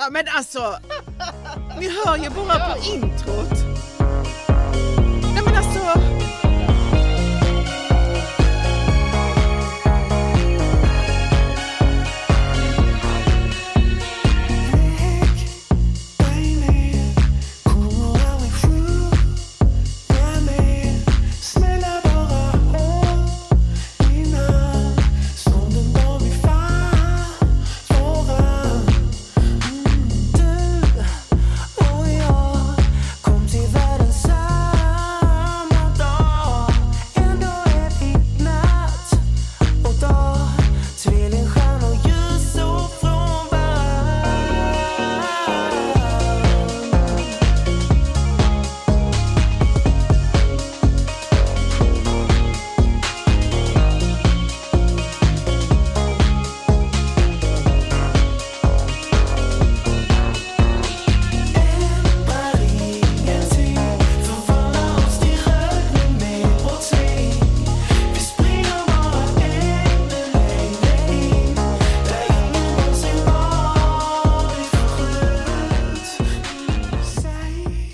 Ja 0.02 0.10
men 0.12 0.26
alltså, 0.38 0.80
ni 1.80 1.90
hör 1.90 2.18
ju 2.18 2.30
bara 2.30 2.70
på 2.70 2.78
introt. 2.84 3.54
Nej 5.34 5.44
men 5.46 5.56
alltså. 5.56 5.80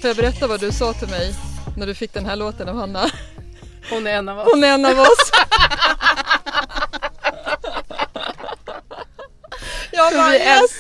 Får 0.06 0.10
jag 0.10 0.18
berätta 0.18 0.48
vad 0.48 0.60
du 0.60 0.72
sa 0.72 0.94
till 0.94 1.08
mig 1.10 1.34
när 1.78 1.88
du 1.88 1.94
fick 1.96 2.14
den 2.14 2.26
här 2.26 2.36
låten 2.36 2.70
av 2.70 2.76
Hanna? 2.76 3.10
Hon 3.90 4.08
är 4.08 4.12
en 4.12 4.30
av 4.30 4.40
oss. 4.40 4.48
Hon 4.54 4.64
är 4.64 4.68
en 4.74 4.86
av 4.86 5.00
oss. 5.00 5.32
Jag 9.92 10.14
bara 10.14 10.30
vi 10.32 10.38
yes! 10.38 10.72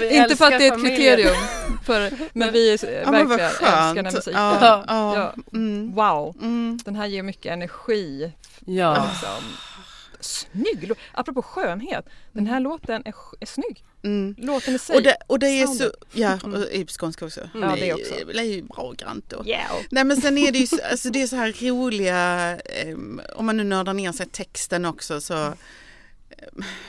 vi 0.00 0.16
Inte 0.16 0.36
för 0.36 0.44
att 0.44 0.58
det 0.58 0.66
är 0.66 0.72
ett 0.72 0.74
familjen. 0.74 1.16
kriterium, 1.16 1.36
för, 1.84 2.12
men 2.38 2.52
vi 2.52 2.72
är 2.72 3.02
Ja, 3.04 3.10
verkligen 3.10 3.40
älskar 3.40 3.94
den 3.94 4.04
musiken. 4.14 4.40
Ja, 4.40 4.84
Ja. 4.88 5.16
ja. 5.16 5.34
Mm, 5.52 5.94
Wow, 5.94 6.36
mm. 6.40 6.78
den 6.84 6.96
här 6.96 7.06
ger 7.06 7.22
mycket 7.22 7.52
energi. 7.52 8.32
Ja. 8.66 8.94
Liksom. 9.10 9.67
Snygg 10.20 10.88
låt. 10.88 10.98
Apropå 11.12 11.42
skönhet, 11.42 12.06
den 12.32 12.46
här 12.46 12.60
låten 12.60 13.02
är, 13.04 13.14
är 13.40 13.46
snygg. 13.46 13.84
Mm. 14.02 14.34
Låten 14.38 14.74
i 14.74 14.78
sig. 14.78 14.96
Och 14.96 15.02
det, 15.02 15.16
och 15.26 15.38
det 15.38 15.46
är 15.46 15.66
så, 15.66 15.92
ja, 16.12 16.38
och 16.44 16.58
i 16.72 16.86
skånska 16.86 17.24
också. 17.24 17.50
Ja, 17.54 17.76
det 17.76 17.94
också. 17.94 18.14
Det 18.32 18.38
är 18.38 18.42
ju 18.42 18.62
bra 18.62 18.92
grant 18.92 19.24
då. 19.28 19.46
Yeah. 19.46 19.76
Nej 19.90 20.04
men 20.04 20.20
sen 20.20 20.38
är 20.38 20.52
det 20.52 20.58
ju 20.58 20.66
så, 20.66 20.78
alltså 20.90 21.10
det 21.10 21.22
är 21.22 21.26
så 21.26 21.36
här 21.36 21.68
roliga, 21.68 22.58
om 23.34 23.46
man 23.46 23.56
nu 23.56 23.64
nördar 23.64 23.94
ner 23.94 24.12
sig 24.12 24.26
texten 24.26 24.84
också 24.84 25.20
så, 25.20 25.54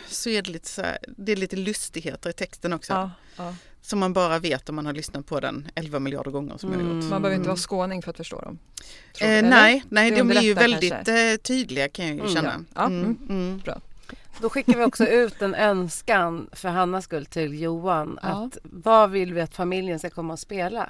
så 0.07 0.29
är 0.29 0.41
det 0.41 0.49
lite 0.49 0.69
så 0.69 0.81
här, 0.81 0.97
det 1.07 1.31
är 1.31 1.35
lite 1.35 1.55
lustigheter 1.55 2.29
i 2.29 2.33
texten 2.33 2.73
också. 2.73 2.93
Ja, 2.93 3.11
ja. 3.35 3.55
Som 3.89 3.99
man 3.99 4.13
bara 4.13 4.39
vet 4.39 4.69
om 4.69 4.75
man 4.75 4.85
har 4.85 4.93
lyssnat 4.93 5.25
på 5.25 5.39
den 5.39 5.67
11 5.75 5.99
miljarder 5.99 6.31
gånger 6.31 6.57
som 6.57 6.71
jag 6.71 6.77
har 6.79 6.83
gjort. 6.83 6.91
Mm. 6.93 7.09
Man 7.09 7.21
behöver 7.21 7.35
inte 7.37 7.49
vara 7.49 7.57
skåning 7.57 8.01
för 8.01 8.09
att 8.11 8.17
förstå 8.17 8.41
dem. 8.41 8.59
Eh, 9.21 9.27
nej, 9.49 9.83
nej 9.89 10.11
Det 10.11 10.17
de 10.17 10.31
är 10.31 10.41
ju 10.41 10.53
väldigt 10.53 10.93
kanske. 10.93 11.31
eh, 11.31 11.37
tydliga 11.37 11.89
kan 11.89 12.05
jag 12.07 12.15
ju 12.15 12.21
Mm, 12.21 12.33
känna. 12.33 12.53
ja. 12.57 12.63
Ja, 12.75 12.85
Mm, 12.85 13.03
mm. 13.03 13.17
mm. 13.29 13.61
Då 14.41 14.49
skickar 14.49 14.77
vi 14.77 14.83
också 14.83 15.05
ut 15.07 15.41
en 15.41 15.55
önskan 15.55 16.49
för 16.51 16.69
Hannas 16.69 17.03
skull 17.03 17.25
till 17.25 17.61
Johan. 17.61 18.19
Ja. 18.21 18.27
Att 18.45 18.57
vad 18.63 19.11
vill 19.11 19.33
vi 19.33 19.41
att 19.41 19.55
familjen 19.55 19.99
ska 19.99 20.09
komma 20.09 20.33
och 20.33 20.39
spela? 20.39 20.89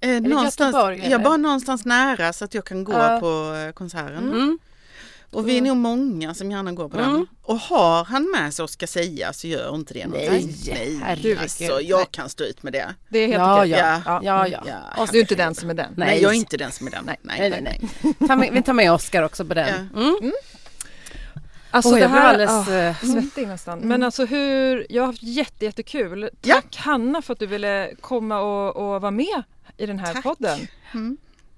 Eh, 0.00 0.20
någonstans, 0.20 0.74
Göteborg, 0.74 0.98
ja, 0.98 1.04
eller? 1.04 1.18
bara 1.18 1.36
någonstans 1.36 1.84
nära 1.84 2.32
så 2.32 2.44
att 2.44 2.54
jag 2.54 2.64
kan 2.64 2.84
gå 2.84 2.92
Ja. 2.92 3.18
på 3.20 3.54
eh, 3.66 3.72
konserten. 3.72 4.58
Mm. 5.32 5.42
Och 5.44 5.48
vi 5.48 5.58
är 5.58 5.62
nog 5.62 5.76
många 5.76 6.34
som 6.34 6.50
gärna 6.50 6.72
går 6.72 6.88
på 6.88 6.98
Mm. 6.98 7.12
den. 7.12 7.26
Och 7.42 7.56
har 7.58 8.04
han 8.04 8.30
med 8.30 8.54
sig 8.54 8.62
och 8.62 8.70
ska 8.70 8.86
säga 8.86 9.32
så 9.32 9.46
gör 9.46 9.74
inte 9.74 9.94
det 9.94 10.06
någonting. 10.06 10.56
Nej, 10.66 10.74
Nej 10.74 11.00
herregud. 11.02 11.38
alltså, 11.38 11.80
jag 11.80 12.10
kan 12.10 12.28
stå 12.28 12.44
ut 12.44 12.62
med 12.62 12.72
det. 12.72 12.94
Det 13.08 13.18
är 13.18 13.26
helt 13.26 13.38
Ja, 13.38 13.58
okej. 13.58 13.70
ja, 13.70 14.02
Ja. 14.06 14.20
ja, 14.22 14.48
ja. 14.48 14.60
Ja. 14.96 15.06
Du 15.12 15.18
är 15.18 15.20
inte 15.20 15.34
den 15.34 15.54
som 15.54 15.70
är 15.70 15.74
den. 15.74 15.92
Nej, 15.96 16.08
Nej. 16.08 16.22
jag 16.22 16.32
är 16.32 16.36
inte 16.36 16.56
den 16.56 16.72
som 16.72 16.86
är 16.86 16.90
den. 16.90 17.04
Nej. 17.04 17.16
Nej, 17.22 17.50
Nej, 17.50 17.60
nej. 17.62 18.18
Ta 18.28 18.36
med, 18.36 18.52
vi 18.52 18.62
tar 18.62 18.72
med 18.72 18.92
Oscar 18.92 19.22
också 19.22 19.44
på 19.44 19.54
den. 19.54 19.88
Mm. 19.96 20.32
Alltså 21.70 21.90
Oj, 21.90 21.94
det 21.94 22.00
jag 22.00 22.10
blev 22.10 22.22
här, 22.22 22.28
alldeles... 22.28 22.68
ah, 22.68 22.72
eh, 22.74 22.96
svettig 23.22 23.48
nästan. 23.48 23.78
Men 23.78 24.02
alltså 24.02 24.24
hur, 24.24 24.86
jag 24.90 25.02
har 25.02 25.06
haft 25.06 25.22
jätte, 25.22 25.64
jättekul. 25.64 26.30
Ja. 26.42 26.54
Tack 26.54 26.76
Hanna 26.76 27.22
för 27.22 27.32
att 27.32 27.38
du 27.38 27.46
ville 27.46 27.90
komma 28.00 28.40
och, 28.40 28.76
och 28.76 29.00
vara 29.00 29.10
med 29.10 29.42
i 29.76 29.86
den 29.86 29.98
här 29.98 30.12
Tack. 30.14 30.22
podden. 30.22 30.58
Mm. 30.94 31.16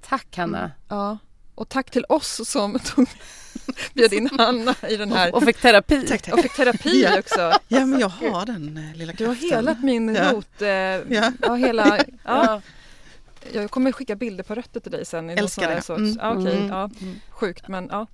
Tack 0.08 0.36
Hanna. 0.36 0.70
Ja. 0.88 1.18
Och 1.62 1.68
tack 1.68 1.90
till 1.90 2.04
oss 2.08 2.48
som 2.50 2.78
tog, 2.78 3.06
bjöd 3.94 4.12
in 4.12 4.28
Hanna 4.38 4.74
i 4.88 4.96
den 4.96 5.12
här 5.12 5.34
Och 5.34 5.42
fick 5.42 5.60
terapi. 5.60 6.06
Tack, 6.06 6.22
tack. 6.22 6.34
och 6.34 6.40
fick 6.40 6.52
terapi 6.56 7.02
Ja. 7.02 7.18
också. 7.18 7.52
Ja, 7.68 7.86
men 7.86 8.00
jag 8.00 8.08
har 8.08 8.46
den 8.46 8.76
eh, 8.90 8.98
lilla 8.98 9.12
Du 9.12 9.26
har 9.26 9.34
kraften. 9.34 9.50
helat 9.50 9.82
min 9.82 10.14
Ja. 10.14 10.32
rot. 10.32 10.62
Eh, 10.62 10.68
Ja. 10.68 11.32
ja, 11.42 11.54
hela, 11.54 11.96
ja. 11.98 12.04
Ja. 12.24 12.60
Jag 13.52 13.70
kommer 13.70 13.92
skicka 13.92 14.16
bilder 14.16 14.44
på 14.44 14.54
rötter 14.54 14.80
till 14.80 14.92
dig 14.92 15.04
sen. 15.04 15.30
i 15.30 15.32
Älskar 15.32 15.74
det. 15.74 15.82
Sorts, 15.82 15.98
Mm. 16.00 16.16
ja, 16.20 16.30
okej, 16.38 16.56
Mm. 16.56 16.68
ja. 16.68 16.90
Sjukt 17.30 17.68
men 17.68 17.88
ja. 17.90 18.06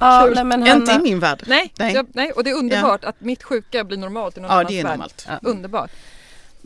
Ja, 0.00 0.30
nej, 0.34 0.44
men 0.44 0.66
Inte 0.66 0.90
i 0.90 0.92
Hanna, 0.92 1.02
min 1.04 1.20
värld. 1.20 1.42
Nej, 1.46 1.72
Nej. 1.78 1.94
Jag, 1.94 2.06
nej, 2.12 2.32
och 2.32 2.44
det 2.44 2.50
är 2.50 2.54
underbart 2.54 3.04
att 3.04 3.20
mitt 3.20 3.42
sjuka 3.42 3.84
blir 3.84 3.98
normalt 3.98 4.36
i 4.36 4.40
någon 4.40 4.48
Ja, 4.50 4.54
annans 4.56 4.68
det 4.68 4.78
är 4.80 4.84
värld. 4.84 4.92
normalt. 4.92 5.26
Ja. 5.28 5.38
Underbart. 5.42 5.90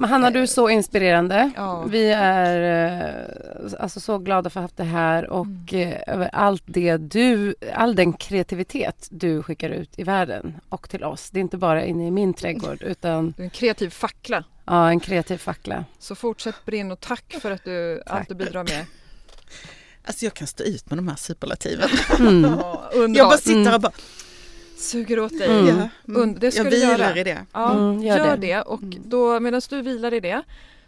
Men 0.00 0.10
Hanna, 0.10 0.30
du 0.30 0.42
är 0.42 0.46
så 0.46 0.68
inspirerande. 0.68 1.50
Ja. 1.56 1.82
Vi 1.82 2.10
är 2.16 2.86
eh, 2.86 3.72
alltså 3.80 4.00
så 4.00 4.18
glada 4.18 4.50
för 4.50 4.60
att 4.60 4.62
ha 4.62 4.64
haft 4.64 4.76
det 4.76 4.84
här 4.84 5.30
och 5.30 5.46
Mm. 5.72 5.88
eh, 5.92 6.14
över 6.14 6.30
allt 6.32 6.62
det 6.66 6.96
du, 6.96 7.54
all 7.74 7.94
den 7.94 8.12
kreativitet 8.12 9.08
du 9.10 9.42
skickar 9.42 9.70
ut 9.70 9.98
i 9.98 10.02
världen 10.02 10.60
och 10.68 10.88
till 10.90 11.04
oss. 11.04 11.30
Det 11.30 11.38
är 11.38 11.40
inte 11.40 11.56
bara 11.56 11.84
inne 11.84 12.06
i 12.06 12.10
min 12.10 12.34
trädgård 12.34 12.82
utan 12.86 13.34
Du 13.36 13.42
är 13.42 13.44
en 13.44 13.50
kreativ 13.50 13.90
fackla. 13.90 14.44
ja, 14.64 14.88
en 14.88 15.00
kreativ 15.00 15.38
fackla. 15.38 15.84
Så 15.98 16.14
fortsätt 16.14 16.54
brinn 16.64 16.90
och 16.92 17.00
tack 17.00 17.34
för 17.40 17.50
att 17.50 17.64
du 17.64 18.02
Tack. 18.06 18.16
alltid 18.20 18.36
bidrar 18.36 18.64
med. 18.64 18.84
Alltså 20.04 20.24
jag 20.24 20.34
kan 20.34 20.46
stå 20.46 20.64
ut 20.64 20.90
med 20.90 20.98
de 20.98 21.08
här 21.08 21.16
superlativen. 21.16 21.88
Mm. 22.18 22.44
Jag 23.14 23.28
bara 23.28 23.38
sitter 23.38 23.60
Mm. 23.60 23.74
och 23.74 23.80
bara, 23.80 23.92
Suger 24.80 25.20
åt 25.20 25.38
dig. 25.38 25.48
Mm. 25.60 25.66
ja, 25.78 25.88
Und- 26.14 26.38
det 26.40 26.50
ska 26.50 26.62
jag 26.62 26.72
du 26.72 26.76
vilar 26.80 26.98
göra. 26.98 27.16
i 27.18 27.24
det. 27.24 27.46
Ja, 27.52 27.72
Mm, 27.72 28.02
gör 28.02 28.18
gör, 28.18 28.36
det. 28.36 28.46
det. 28.46 28.62
Och 28.62 28.82
Mm. 28.82 29.02
då 29.04 29.40
medan 29.40 29.60
du 29.70 29.82
vilar 29.82 30.14
i 30.14 30.20
det 30.20 30.42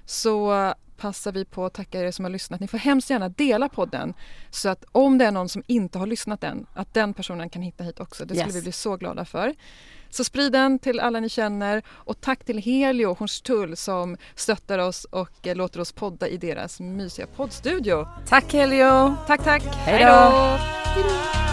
så 0.06 0.72
passar 0.96 1.32
vi 1.32 1.44
på 1.44 1.64
att 1.66 1.74
tacka 1.74 2.00
er 2.00 2.10
som 2.10 2.24
har 2.24 2.30
lyssnat. 2.32 2.60
Ni 2.60 2.68
får 2.68 2.78
hemskt 2.78 3.10
gärna 3.10 3.28
dela 3.28 3.68
podden 3.68 4.14
så 4.50 4.68
att 4.68 4.84
om 4.92 5.18
det 5.18 5.24
är 5.24 5.30
någon 5.32 5.48
som 5.48 5.62
inte 5.66 5.98
har 5.98 6.06
lyssnat 6.06 6.44
än, 6.44 6.66
att 6.74 6.94
den 6.94 7.14
personen 7.14 7.48
kan 7.50 7.62
hitta 7.62 7.84
hit 7.84 8.00
också. 8.00 8.24
Det 8.24 8.34
skulle 8.34 8.46
Yes. 8.48 8.56
vi 8.56 8.62
bli 8.62 8.72
så 8.72 8.96
glada 8.96 9.24
för. 9.24 9.54
Så 10.10 10.24
sprid 10.24 10.52
den 10.52 10.78
till 10.78 11.00
alla 11.00 11.20
ni 11.20 11.28
känner 11.28 11.82
och 11.88 12.20
tack 12.20 12.44
till 12.44 12.58
Helio 12.58 13.14
Hornstull 13.18 13.76
som 13.76 14.16
stöttar 14.34 14.78
oss 14.78 15.04
och 15.04 15.46
eh, 15.46 15.56
låter 15.56 15.80
oss 15.80 15.92
podda 15.92 16.28
i 16.28 16.36
deras 16.36 16.80
mysiga 16.80 17.26
poddstudio. 17.26 18.06
Tack 18.28 18.52
Helio! 18.52 19.14
Tack, 19.26 19.44
tack! 19.44 19.62
Hej 19.64 20.04
då! 20.04 21.51